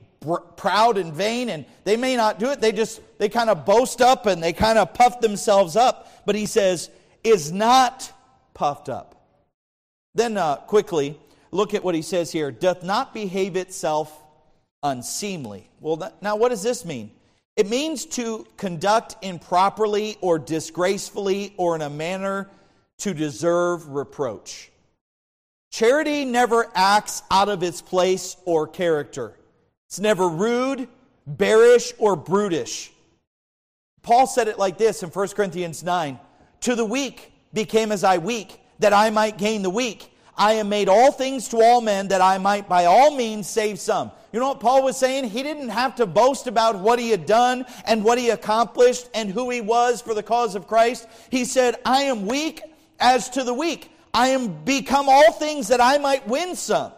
proud 0.57 0.99
and 0.99 1.13
vain 1.13 1.49
and 1.49 1.65
they 1.85 1.97
may 1.97 2.17
not 2.17 2.39
do 2.39 2.51
it. 2.51 2.61
They 2.61 2.73
just 2.73 3.01
they 3.19 3.29
kind 3.29 3.51
of 3.51 3.65
boast 3.65 4.01
up 4.01 4.27
and 4.27 4.43
they 4.43 4.53
kind 4.53 4.79
of 4.79 4.95
puff 4.95 5.21
themselves 5.21 5.77
up. 5.77 6.25
But 6.27 6.35
he 6.35 6.47
says 6.47 6.91
is 7.23 7.53
not 7.53 8.13
puffed 8.55 8.89
up. 8.89 9.15
Then 10.15 10.37
uh, 10.37 10.57
quickly 10.57 11.19
look 11.51 11.75
at 11.75 11.85
what 11.85 11.95
he 11.95 12.03
says 12.03 12.33
here. 12.33 12.51
Doth 12.51 12.83
not 12.83 13.15
behave 13.15 13.57
itself 13.57 14.23
unseemly. 14.83 15.69
Well 15.81 15.97
that, 15.97 16.23
now 16.23 16.37
what 16.37 16.51
does 16.51 16.63
this 16.63 16.85
mean? 16.85 17.11
It 17.57 17.69
means 17.69 18.05
to 18.07 18.47
conduct 18.57 19.17
improperly 19.23 20.17
or 20.21 20.39
disgracefully 20.39 21.55
or 21.57 21.75
in 21.75 21.83
a 21.83 21.89
manner 21.89 22.51
to 22.99 23.15
deserve 23.15 23.89
reproach. 23.89 24.71
Charity 25.71 26.25
never 26.25 26.71
acts 26.75 27.23
out 27.31 27.49
of 27.49 27.63
its 27.63 27.83
place 27.83 28.37
or 28.45 28.67
character 28.67 29.35
it's 29.87 30.01
never 30.01 30.29
rude, 30.29 30.89
bearish, 31.27 31.93
or 31.99 32.17
brutish. 32.17 32.91
Paul 34.03 34.27
said 34.27 34.49
it 34.49 34.59
like 34.59 34.79
this 34.79 35.03
in 35.03 35.11
1 35.11 35.29
Corinthians 35.29 35.83
9 35.83 36.19
To 36.63 36.75
the 36.75 36.85
weak 36.85 37.33
became 37.53 37.93
as 37.93 38.05
I 38.05 38.19
weak, 38.19 38.61
that 38.79 38.93
I 38.93 39.11
might 39.11 39.39
gain 39.39 39.63
the 39.63 39.71
weak. 39.71 40.13
I 40.39 40.55
am 40.55 40.69
made 40.69 40.89
all 40.89 41.13
things 41.13 41.49
to 41.49 41.63
all 41.63 41.81
men, 41.81 42.09
that 42.09 42.21
I 42.21 42.39
might 42.39 42.69
by 42.69 42.85
all 42.85 43.17
means 43.17 43.49
save 43.49 43.81
some. 43.81 44.11
You 44.33 44.41
know 44.41 44.49
what 44.49 44.61
Paul 44.61 44.83
was 44.83 44.99
saying? 44.99 45.31
He 45.31 45.43
didn't 45.43 45.71
have 45.71 45.95
to 45.97 46.07
boast 46.07 46.47
about 46.47 46.79
what 46.79 46.99
he 46.99 47.11
had 47.11 47.25
done 47.25 47.65
and 47.87 48.05
what 48.05 48.19
he 48.19 48.29
accomplished 48.29 49.09
and 49.15 49.31
who 49.31 49.49
he 49.49 49.63
was 49.63 50.03
for 50.03 50.13
the 50.13 50.23
cause 50.23 50.55
of 50.55 50.69
Christ. 50.69 51.09
He 51.31 51.47
said, 51.47 51.77
I 51.87 52.03
am 52.03 52.27
weak 52.27 52.61
as 53.01 53.31
to 53.31 53.45
the 53.45 53.55
weak. 53.55 53.91
I 54.13 54.29
am 54.29 54.63
become 54.65 55.09
all 55.09 55.33
things 55.33 55.69
that 55.69 55.81
I 55.81 55.99
might 55.99 56.29
win 56.29 56.55
some. 56.55 56.93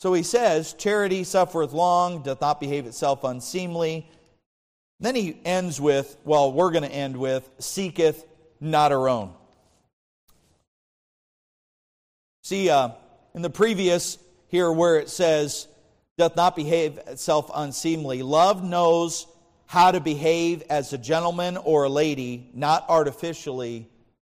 So 0.00 0.14
he 0.14 0.22
says, 0.22 0.72
Charity 0.72 1.24
suffereth 1.24 1.72
long, 1.72 2.22
doth 2.22 2.40
not 2.40 2.58
behave 2.58 2.86
itself 2.86 3.22
unseemly. 3.22 4.08
Then 4.98 5.14
he 5.14 5.38
ends 5.44 5.78
with, 5.78 6.16
well, 6.24 6.52
we're 6.52 6.70
going 6.70 6.84
to 6.84 6.92
end 6.92 7.16
with, 7.16 7.48
seeketh 7.58 8.24
not 8.60 8.92
her 8.92 9.08
own. 9.08 9.34
See, 12.42 12.70
uh, 12.70 12.90
in 13.34 13.42
the 13.42 13.50
previous 13.50 14.18
here 14.48 14.72
where 14.72 14.98
it 14.98 15.10
says, 15.10 15.68
doth 16.16 16.34
not 16.34 16.56
behave 16.56 16.98
itself 17.06 17.50
unseemly, 17.54 18.22
love 18.22 18.64
knows 18.64 19.26
how 19.66 19.90
to 19.90 20.00
behave 20.00 20.62
as 20.70 20.92
a 20.94 20.98
gentleman 20.98 21.58
or 21.58 21.84
a 21.84 21.88
lady, 21.90 22.50
not 22.54 22.86
artificially, 22.88 23.86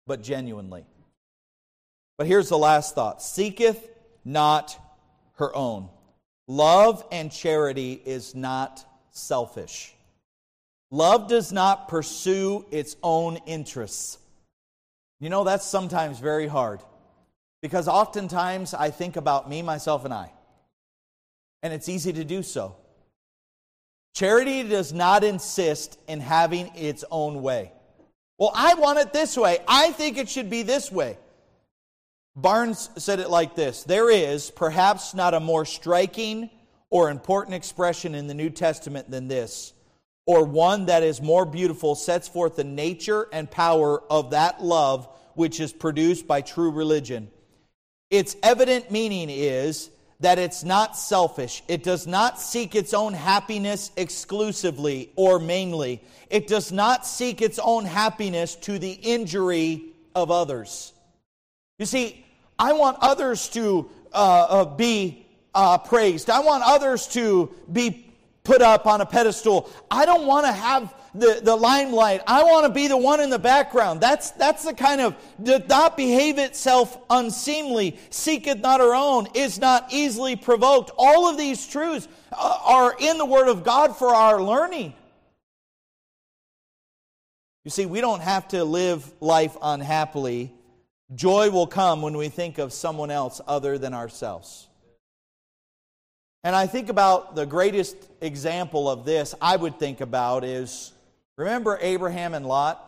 but 0.07 0.23
genuinely. 0.23 0.85
But 2.17 2.25
here's 2.25 2.49
the 2.49 2.57
last 2.57 2.95
thought 2.95 3.21
seeketh 3.21 3.87
not 4.25 4.77
her 5.41 5.55
own. 5.55 5.89
Love 6.47 7.05
and 7.11 7.31
charity 7.31 8.01
is 8.05 8.35
not 8.35 8.85
selfish. 9.11 9.93
Love 10.91 11.27
does 11.27 11.51
not 11.51 11.87
pursue 11.87 12.65
its 12.71 12.95
own 13.01 13.37
interests. 13.45 14.17
You 15.19 15.29
know, 15.29 15.43
that's 15.43 15.65
sometimes 15.65 16.19
very 16.19 16.47
hard 16.47 16.81
because 17.61 17.87
oftentimes 17.87 18.73
I 18.73 18.89
think 18.89 19.17
about 19.17 19.49
me, 19.49 19.61
myself, 19.61 20.05
and 20.05 20.13
I. 20.13 20.31
And 21.63 21.73
it's 21.73 21.89
easy 21.89 22.13
to 22.13 22.23
do 22.23 22.43
so. 22.43 22.75
Charity 24.13 24.63
does 24.63 24.91
not 24.91 25.23
insist 25.23 25.97
in 26.07 26.19
having 26.19 26.67
its 26.75 27.03
own 27.09 27.41
way. 27.41 27.71
Well, 28.37 28.51
I 28.53 28.73
want 28.73 28.99
it 28.99 29.13
this 29.13 29.37
way. 29.37 29.59
I 29.67 29.91
think 29.91 30.17
it 30.17 30.27
should 30.27 30.49
be 30.49 30.63
this 30.63 30.91
way. 30.91 31.17
Barnes 32.35 32.89
said 32.97 33.19
it 33.19 33.29
like 33.29 33.55
this 33.55 33.83
There 33.83 34.09
is 34.09 34.51
perhaps 34.51 35.13
not 35.13 35.33
a 35.33 35.39
more 35.39 35.65
striking 35.65 36.49
or 36.89 37.09
important 37.09 37.55
expression 37.55 38.15
in 38.15 38.27
the 38.27 38.33
New 38.33 38.49
Testament 38.49 39.09
than 39.09 39.27
this, 39.27 39.73
or 40.25 40.43
one 40.43 40.85
that 40.85 41.03
is 41.03 41.21
more 41.21 41.45
beautiful, 41.45 41.95
sets 41.95 42.27
forth 42.27 42.55
the 42.55 42.63
nature 42.63 43.27
and 43.31 43.49
power 43.49 44.01
of 44.11 44.31
that 44.31 44.61
love 44.61 45.07
which 45.35 45.59
is 45.59 45.71
produced 45.71 46.27
by 46.27 46.41
true 46.41 46.71
religion. 46.71 47.29
Its 48.09 48.35
evident 48.43 48.91
meaning 48.91 49.29
is 49.29 49.89
that 50.19 50.37
it's 50.37 50.63
not 50.63 50.97
selfish. 50.97 51.63
It 51.67 51.83
does 51.83 52.05
not 52.05 52.39
seek 52.39 52.75
its 52.75 52.93
own 52.93 53.13
happiness 53.13 53.91
exclusively 53.95 55.11
or 55.15 55.39
mainly. 55.39 56.01
It 56.29 56.47
does 56.47 56.71
not 56.71 57.05
seek 57.05 57.41
its 57.41 57.57
own 57.57 57.85
happiness 57.85 58.55
to 58.57 58.77
the 58.77 58.91
injury 58.91 59.85
of 60.13 60.29
others. 60.29 60.93
You 61.81 61.87
see, 61.87 62.23
I 62.59 62.73
want 62.73 62.99
others 63.01 63.49
to 63.49 63.89
uh, 64.13 64.45
uh, 64.49 64.65
be 64.65 65.25
uh, 65.55 65.79
praised. 65.79 66.29
I 66.29 66.39
want 66.41 66.61
others 66.63 67.07
to 67.07 67.51
be 67.73 68.13
put 68.43 68.61
up 68.61 68.85
on 68.85 69.01
a 69.01 69.05
pedestal. 69.07 69.67
I 69.89 70.05
don't 70.05 70.27
want 70.27 70.45
to 70.45 70.51
have 70.51 70.93
the, 71.15 71.41
the 71.43 71.55
limelight. 71.55 72.21
I 72.27 72.43
want 72.43 72.67
to 72.67 72.71
be 72.71 72.87
the 72.87 72.97
one 72.97 73.19
in 73.19 73.31
the 73.31 73.39
background. 73.39 73.99
That's, 73.99 74.29
that's 74.29 74.63
the 74.63 74.75
kind 74.75 75.01
of, 75.01 75.15
doth 75.41 75.67
not 75.67 75.97
behave 75.97 76.37
itself 76.37 76.99
unseemly, 77.09 77.97
seeketh 78.11 78.59
not 78.59 78.79
her 78.79 78.93
own, 78.93 79.27
is 79.33 79.57
not 79.57 79.91
easily 79.91 80.35
provoked. 80.35 80.91
All 80.99 81.27
of 81.27 81.35
these 81.35 81.65
truths 81.65 82.07
uh, 82.31 82.59
are 82.63 82.95
in 82.99 83.17
the 83.17 83.25
Word 83.25 83.47
of 83.47 83.63
God 83.63 83.97
for 83.97 84.09
our 84.09 84.39
learning. 84.39 84.93
You 87.65 87.71
see, 87.71 87.87
we 87.87 88.01
don't 88.01 88.21
have 88.21 88.49
to 88.49 88.63
live 88.63 89.11
life 89.19 89.57
unhappily 89.63 90.53
Joy 91.13 91.49
will 91.49 91.67
come 91.67 92.01
when 92.01 92.15
we 92.15 92.29
think 92.29 92.57
of 92.57 92.71
someone 92.71 93.11
else 93.11 93.41
other 93.47 93.77
than 93.77 93.93
ourselves. 93.93 94.67
And 96.43 96.55
I 96.55 96.67
think 96.67 96.89
about 96.89 97.35
the 97.35 97.45
greatest 97.45 97.95
example 98.21 98.89
of 98.89 99.05
this 99.05 99.35
I 99.41 99.55
would 99.55 99.77
think 99.77 100.01
about 100.01 100.43
is 100.43 100.91
remember 101.37 101.77
Abraham 101.81 102.33
and 102.33 102.45
Lot? 102.45 102.87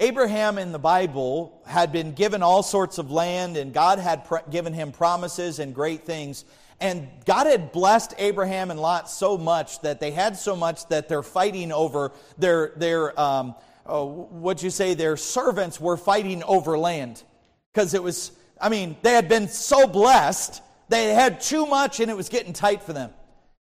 Abraham 0.00 0.58
in 0.58 0.70
the 0.70 0.78
Bible 0.78 1.60
had 1.66 1.90
been 1.90 2.12
given 2.12 2.42
all 2.42 2.62
sorts 2.62 2.98
of 2.98 3.10
land, 3.10 3.56
and 3.56 3.74
God 3.74 3.98
had 3.98 4.22
given 4.48 4.72
him 4.72 4.92
promises 4.92 5.58
and 5.58 5.74
great 5.74 6.06
things. 6.06 6.44
And 6.80 7.08
God 7.24 7.48
had 7.48 7.72
blessed 7.72 8.14
Abraham 8.18 8.70
and 8.70 8.80
Lot 8.80 9.10
so 9.10 9.36
much 9.36 9.80
that 9.80 9.98
they 9.98 10.12
had 10.12 10.36
so 10.36 10.54
much 10.54 10.86
that 10.88 11.08
they're 11.08 11.24
fighting 11.24 11.72
over 11.72 12.12
their, 12.38 12.72
their, 12.76 13.18
um, 13.18 13.56
uh, 13.88 14.04
what 14.04 14.62
you 14.62 14.70
say, 14.70 14.94
their 14.94 15.16
servants 15.16 15.80
were 15.80 15.96
fighting 15.96 16.42
over 16.44 16.78
land. 16.78 17.22
Because 17.72 17.94
it 17.94 18.02
was, 18.02 18.32
I 18.60 18.68
mean, 18.68 18.96
they 19.02 19.12
had 19.12 19.28
been 19.28 19.48
so 19.48 19.86
blessed, 19.86 20.62
they 20.88 21.14
had 21.14 21.40
too 21.40 21.66
much 21.66 22.00
and 22.00 22.10
it 22.10 22.16
was 22.16 22.28
getting 22.28 22.52
tight 22.52 22.82
for 22.82 22.92
them. 22.92 23.10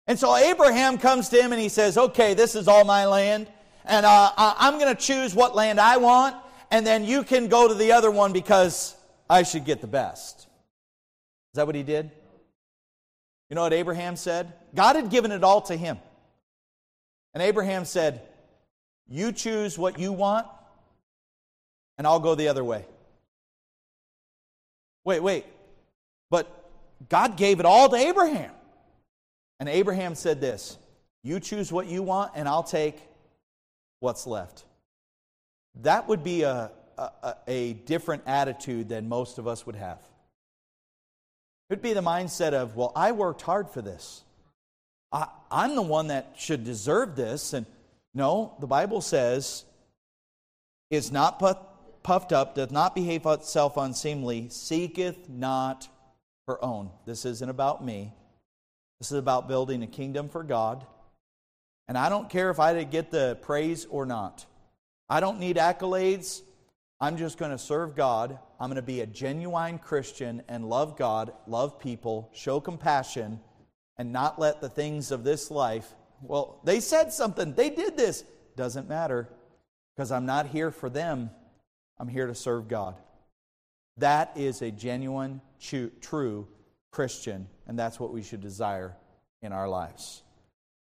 And 0.06 0.18
so 0.18 0.36
Abraham 0.36 0.98
comes 0.98 1.28
to 1.30 1.42
him 1.42 1.52
and 1.52 1.60
he 1.60 1.68
says, 1.68 1.96
Okay, 1.96 2.34
this 2.34 2.54
is 2.54 2.68
all 2.68 2.84
my 2.84 3.06
land, 3.06 3.48
and 3.84 4.04
uh, 4.04 4.32
I'm 4.36 4.78
going 4.78 4.94
to 4.94 5.00
choose 5.00 5.34
what 5.34 5.54
land 5.54 5.80
I 5.80 5.96
want, 5.96 6.36
and 6.70 6.86
then 6.86 7.04
you 7.04 7.22
can 7.22 7.48
go 7.48 7.68
to 7.68 7.74
the 7.74 7.92
other 7.92 8.10
one 8.10 8.32
because 8.32 8.94
I 9.28 9.42
should 9.42 9.64
get 9.64 9.80
the 9.80 9.86
best. 9.86 10.40
Is 10.40 11.56
that 11.56 11.66
what 11.66 11.74
he 11.74 11.82
did? 11.82 12.10
You 13.48 13.56
know 13.56 13.62
what 13.62 13.72
Abraham 13.72 14.16
said? 14.16 14.52
God 14.74 14.96
had 14.96 15.10
given 15.10 15.32
it 15.32 15.44
all 15.44 15.60
to 15.62 15.76
him. 15.76 15.98
And 17.32 17.42
Abraham 17.42 17.84
said, 17.84 18.22
you 19.08 19.32
choose 19.32 19.78
what 19.78 19.98
you 19.98 20.12
want, 20.12 20.46
and 21.98 22.06
I'll 22.06 22.20
go 22.20 22.34
the 22.34 22.48
other 22.48 22.64
way. 22.64 22.84
Wait, 25.04 25.20
wait. 25.20 25.44
But 26.30 26.48
God 27.08 27.36
gave 27.36 27.60
it 27.60 27.66
all 27.66 27.88
to 27.88 27.96
Abraham. 27.96 28.50
And 29.60 29.68
Abraham 29.68 30.14
said 30.14 30.40
this 30.40 30.78
You 31.22 31.40
choose 31.40 31.70
what 31.70 31.86
you 31.86 32.02
want, 32.02 32.32
and 32.34 32.48
I'll 32.48 32.62
take 32.62 33.00
what's 34.00 34.26
left. 34.26 34.64
That 35.82 36.08
would 36.08 36.22
be 36.22 36.42
a, 36.42 36.70
a, 36.98 37.34
a 37.46 37.72
different 37.72 38.22
attitude 38.26 38.88
than 38.88 39.08
most 39.08 39.38
of 39.38 39.46
us 39.46 39.66
would 39.66 39.76
have. 39.76 39.98
It 41.68 41.74
would 41.74 41.82
be 41.82 41.94
the 41.94 42.02
mindset 42.02 42.52
of, 42.52 42.76
well, 42.76 42.92
I 42.94 43.12
worked 43.12 43.42
hard 43.42 43.70
for 43.70 43.82
this. 43.82 44.22
I, 45.10 45.26
I'm 45.50 45.74
the 45.74 45.82
one 45.82 46.08
that 46.08 46.34
should 46.36 46.64
deserve 46.64 47.16
this. 47.16 47.54
And 47.54 47.66
no, 48.14 48.56
the 48.60 48.66
Bible 48.66 49.00
says, 49.00 49.64
is 50.90 51.10
not 51.10 51.38
puffed 52.02 52.32
up, 52.32 52.54
doth 52.54 52.70
not 52.70 52.94
behave 52.94 53.26
itself 53.26 53.76
unseemly, 53.76 54.48
seeketh 54.48 55.28
not 55.28 55.88
her 56.46 56.62
own. 56.64 56.90
This 57.06 57.24
isn't 57.24 57.48
about 57.48 57.84
me. 57.84 58.12
This 59.00 59.10
is 59.10 59.18
about 59.18 59.48
building 59.48 59.82
a 59.82 59.86
kingdom 59.86 60.28
for 60.28 60.44
God. 60.44 60.86
And 61.88 61.98
I 61.98 62.08
don't 62.08 62.30
care 62.30 62.50
if 62.50 62.60
I 62.60 62.84
get 62.84 63.10
the 63.10 63.38
praise 63.42 63.86
or 63.86 64.06
not. 64.06 64.46
I 65.08 65.20
don't 65.20 65.40
need 65.40 65.56
accolades. 65.56 66.42
I'm 67.00 67.16
just 67.16 67.36
going 67.36 67.50
to 67.50 67.58
serve 67.58 67.96
God. 67.96 68.38
I'm 68.60 68.68
going 68.68 68.76
to 68.76 68.82
be 68.82 69.00
a 69.00 69.06
genuine 69.06 69.78
Christian 69.78 70.42
and 70.48 70.68
love 70.68 70.96
God, 70.96 71.32
love 71.46 71.78
people, 71.78 72.30
show 72.32 72.60
compassion, 72.60 73.40
and 73.98 74.12
not 74.12 74.38
let 74.38 74.60
the 74.60 74.68
things 74.68 75.10
of 75.10 75.24
this 75.24 75.50
life. 75.50 75.94
Well, 76.26 76.60
they 76.64 76.80
said 76.80 77.12
something, 77.12 77.54
they 77.54 77.70
did 77.70 77.96
this. 77.96 78.24
Doesn't 78.56 78.88
matter 78.88 79.28
because 79.94 80.12
I'm 80.12 80.26
not 80.26 80.46
here 80.46 80.70
for 80.70 80.88
them. 80.88 81.30
I'm 81.98 82.08
here 82.08 82.26
to 82.26 82.34
serve 82.34 82.68
God. 82.68 82.96
That 83.98 84.32
is 84.36 84.62
a 84.62 84.70
genuine, 84.70 85.40
true 85.60 86.48
Christian, 86.90 87.48
and 87.66 87.78
that's 87.78 88.00
what 88.00 88.12
we 88.12 88.22
should 88.22 88.40
desire 88.40 88.96
in 89.42 89.52
our 89.52 89.68
lives. 89.68 90.22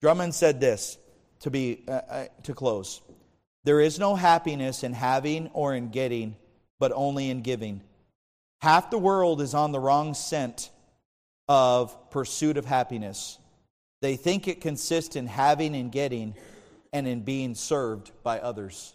Drummond 0.02 0.36
said 0.36 0.62
this 0.62 0.98
to 1.42 1.50
be 1.50 1.84
uh, 1.88 1.92
uh, 1.92 2.26
to 2.44 2.54
close. 2.54 3.02
There 3.64 3.82
is 3.82 4.00
no 4.00 4.16
happiness 4.16 4.84
in 4.84 4.94
having 4.94 5.50
or 5.54 5.74
in 5.74 5.90
getting, 5.90 6.36
but 6.80 6.92
only 6.94 7.30
in 7.30 7.42
giving. 7.42 7.82
Half 8.62 8.92
the 8.92 8.98
world 8.98 9.42
is 9.42 9.54
on 9.54 9.72
the 9.72 9.80
wrong 9.80 10.14
scent 10.14 10.70
of 11.48 12.12
pursuit 12.12 12.58
of 12.58 12.66
happiness. 12.66 13.40
They 14.06 14.18
think 14.18 14.48
it 14.48 14.62
consists 14.62 15.16
in 15.16 15.26
having 15.26 15.76
and 15.76 15.92
getting 15.92 16.36
and 16.94 17.08
in 17.08 17.22
being 17.22 17.56
served 17.56 18.12
by 18.22 18.38
others. 18.38 18.94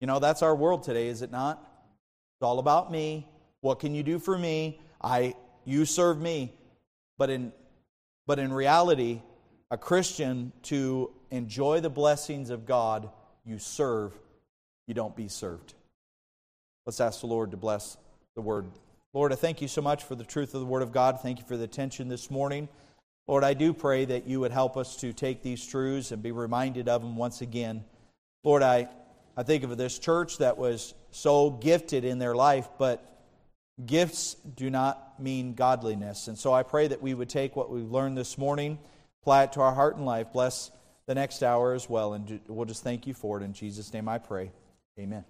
You 0.00 0.06
know, 0.06 0.20
that's 0.20 0.40
our 0.40 0.56
world 0.56 0.84
today, 0.84 1.08
is 1.08 1.20
it 1.20 1.30
not? 1.30 1.58
It's 1.58 2.42
all 2.42 2.60
about 2.60 2.90
me. 2.90 3.28
What 3.60 3.80
can 3.80 3.94
you 3.94 4.02
do 4.02 4.18
for 4.18 4.38
me? 4.38 4.80
I 5.02 5.34
you 5.66 5.84
serve 5.84 6.18
me. 6.18 6.54
But 7.18 7.28
in 7.28 7.52
but 8.26 8.38
in 8.38 8.54
reality, 8.54 9.20
a 9.70 9.76
Christian 9.76 10.52
to 10.62 11.10
enjoy 11.30 11.80
the 11.80 11.90
blessings 11.90 12.48
of 12.48 12.64
God, 12.64 13.10
you 13.44 13.58
serve, 13.58 14.14
you 14.86 14.94
don't 14.94 15.14
be 15.14 15.28
served. 15.28 15.74
Let's 16.86 17.02
ask 17.02 17.20
the 17.20 17.26
Lord 17.26 17.50
to 17.50 17.58
bless 17.58 17.98
the 18.34 18.40
word. 18.40 18.64
Lord, 19.12 19.30
I 19.30 19.36
thank 19.36 19.60
you 19.60 19.68
so 19.68 19.82
much 19.82 20.04
for 20.04 20.14
the 20.14 20.24
truth 20.24 20.54
of 20.54 20.60
the 20.60 20.66
word 20.66 20.82
of 20.82 20.90
God. 20.90 21.20
Thank 21.20 21.38
you 21.38 21.44
for 21.44 21.58
the 21.58 21.64
attention 21.64 22.08
this 22.08 22.30
morning. 22.30 22.70
Lord, 23.26 23.44
I 23.44 23.54
do 23.54 23.72
pray 23.72 24.04
that 24.04 24.26
you 24.26 24.40
would 24.40 24.52
help 24.52 24.76
us 24.76 24.96
to 24.96 25.12
take 25.12 25.42
these 25.42 25.64
truths 25.66 26.12
and 26.12 26.22
be 26.22 26.32
reminded 26.32 26.88
of 26.88 27.02
them 27.02 27.16
once 27.16 27.40
again. 27.40 27.84
Lord, 28.42 28.62
I, 28.62 28.88
I 29.36 29.42
think 29.42 29.64
of 29.64 29.76
this 29.76 29.98
church 29.98 30.38
that 30.38 30.58
was 30.58 30.94
so 31.10 31.50
gifted 31.50 32.04
in 32.04 32.18
their 32.18 32.34
life, 32.34 32.68
but 32.78 33.02
gifts 33.84 34.34
do 34.34 34.68
not 34.68 35.20
mean 35.20 35.54
godliness. 35.54 36.28
And 36.28 36.38
so 36.38 36.52
I 36.52 36.62
pray 36.62 36.88
that 36.88 37.00
we 37.00 37.14
would 37.14 37.30
take 37.30 37.56
what 37.56 37.70
we've 37.70 37.90
learned 37.90 38.18
this 38.18 38.36
morning 38.36 38.78
apply 39.24 39.44
it 39.44 39.52
to 39.52 39.60
our 39.62 39.72
heart 39.72 39.96
and 39.96 40.04
life. 40.04 40.34
Bless 40.34 40.70
the 41.06 41.14
next 41.14 41.42
hour 41.42 41.72
as 41.72 41.88
well. 41.88 42.12
And 42.12 42.40
we'll 42.46 42.66
just 42.66 42.84
thank 42.84 43.06
you 43.06 43.14
for 43.14 43.40
it. 43.40 43.42
In 43.42 43.54
Jesus' 43.54 43.90
name 43.92 44.06
I 44.06 44.18
pray. 44.18 44.52
Amen. 44.98 45.24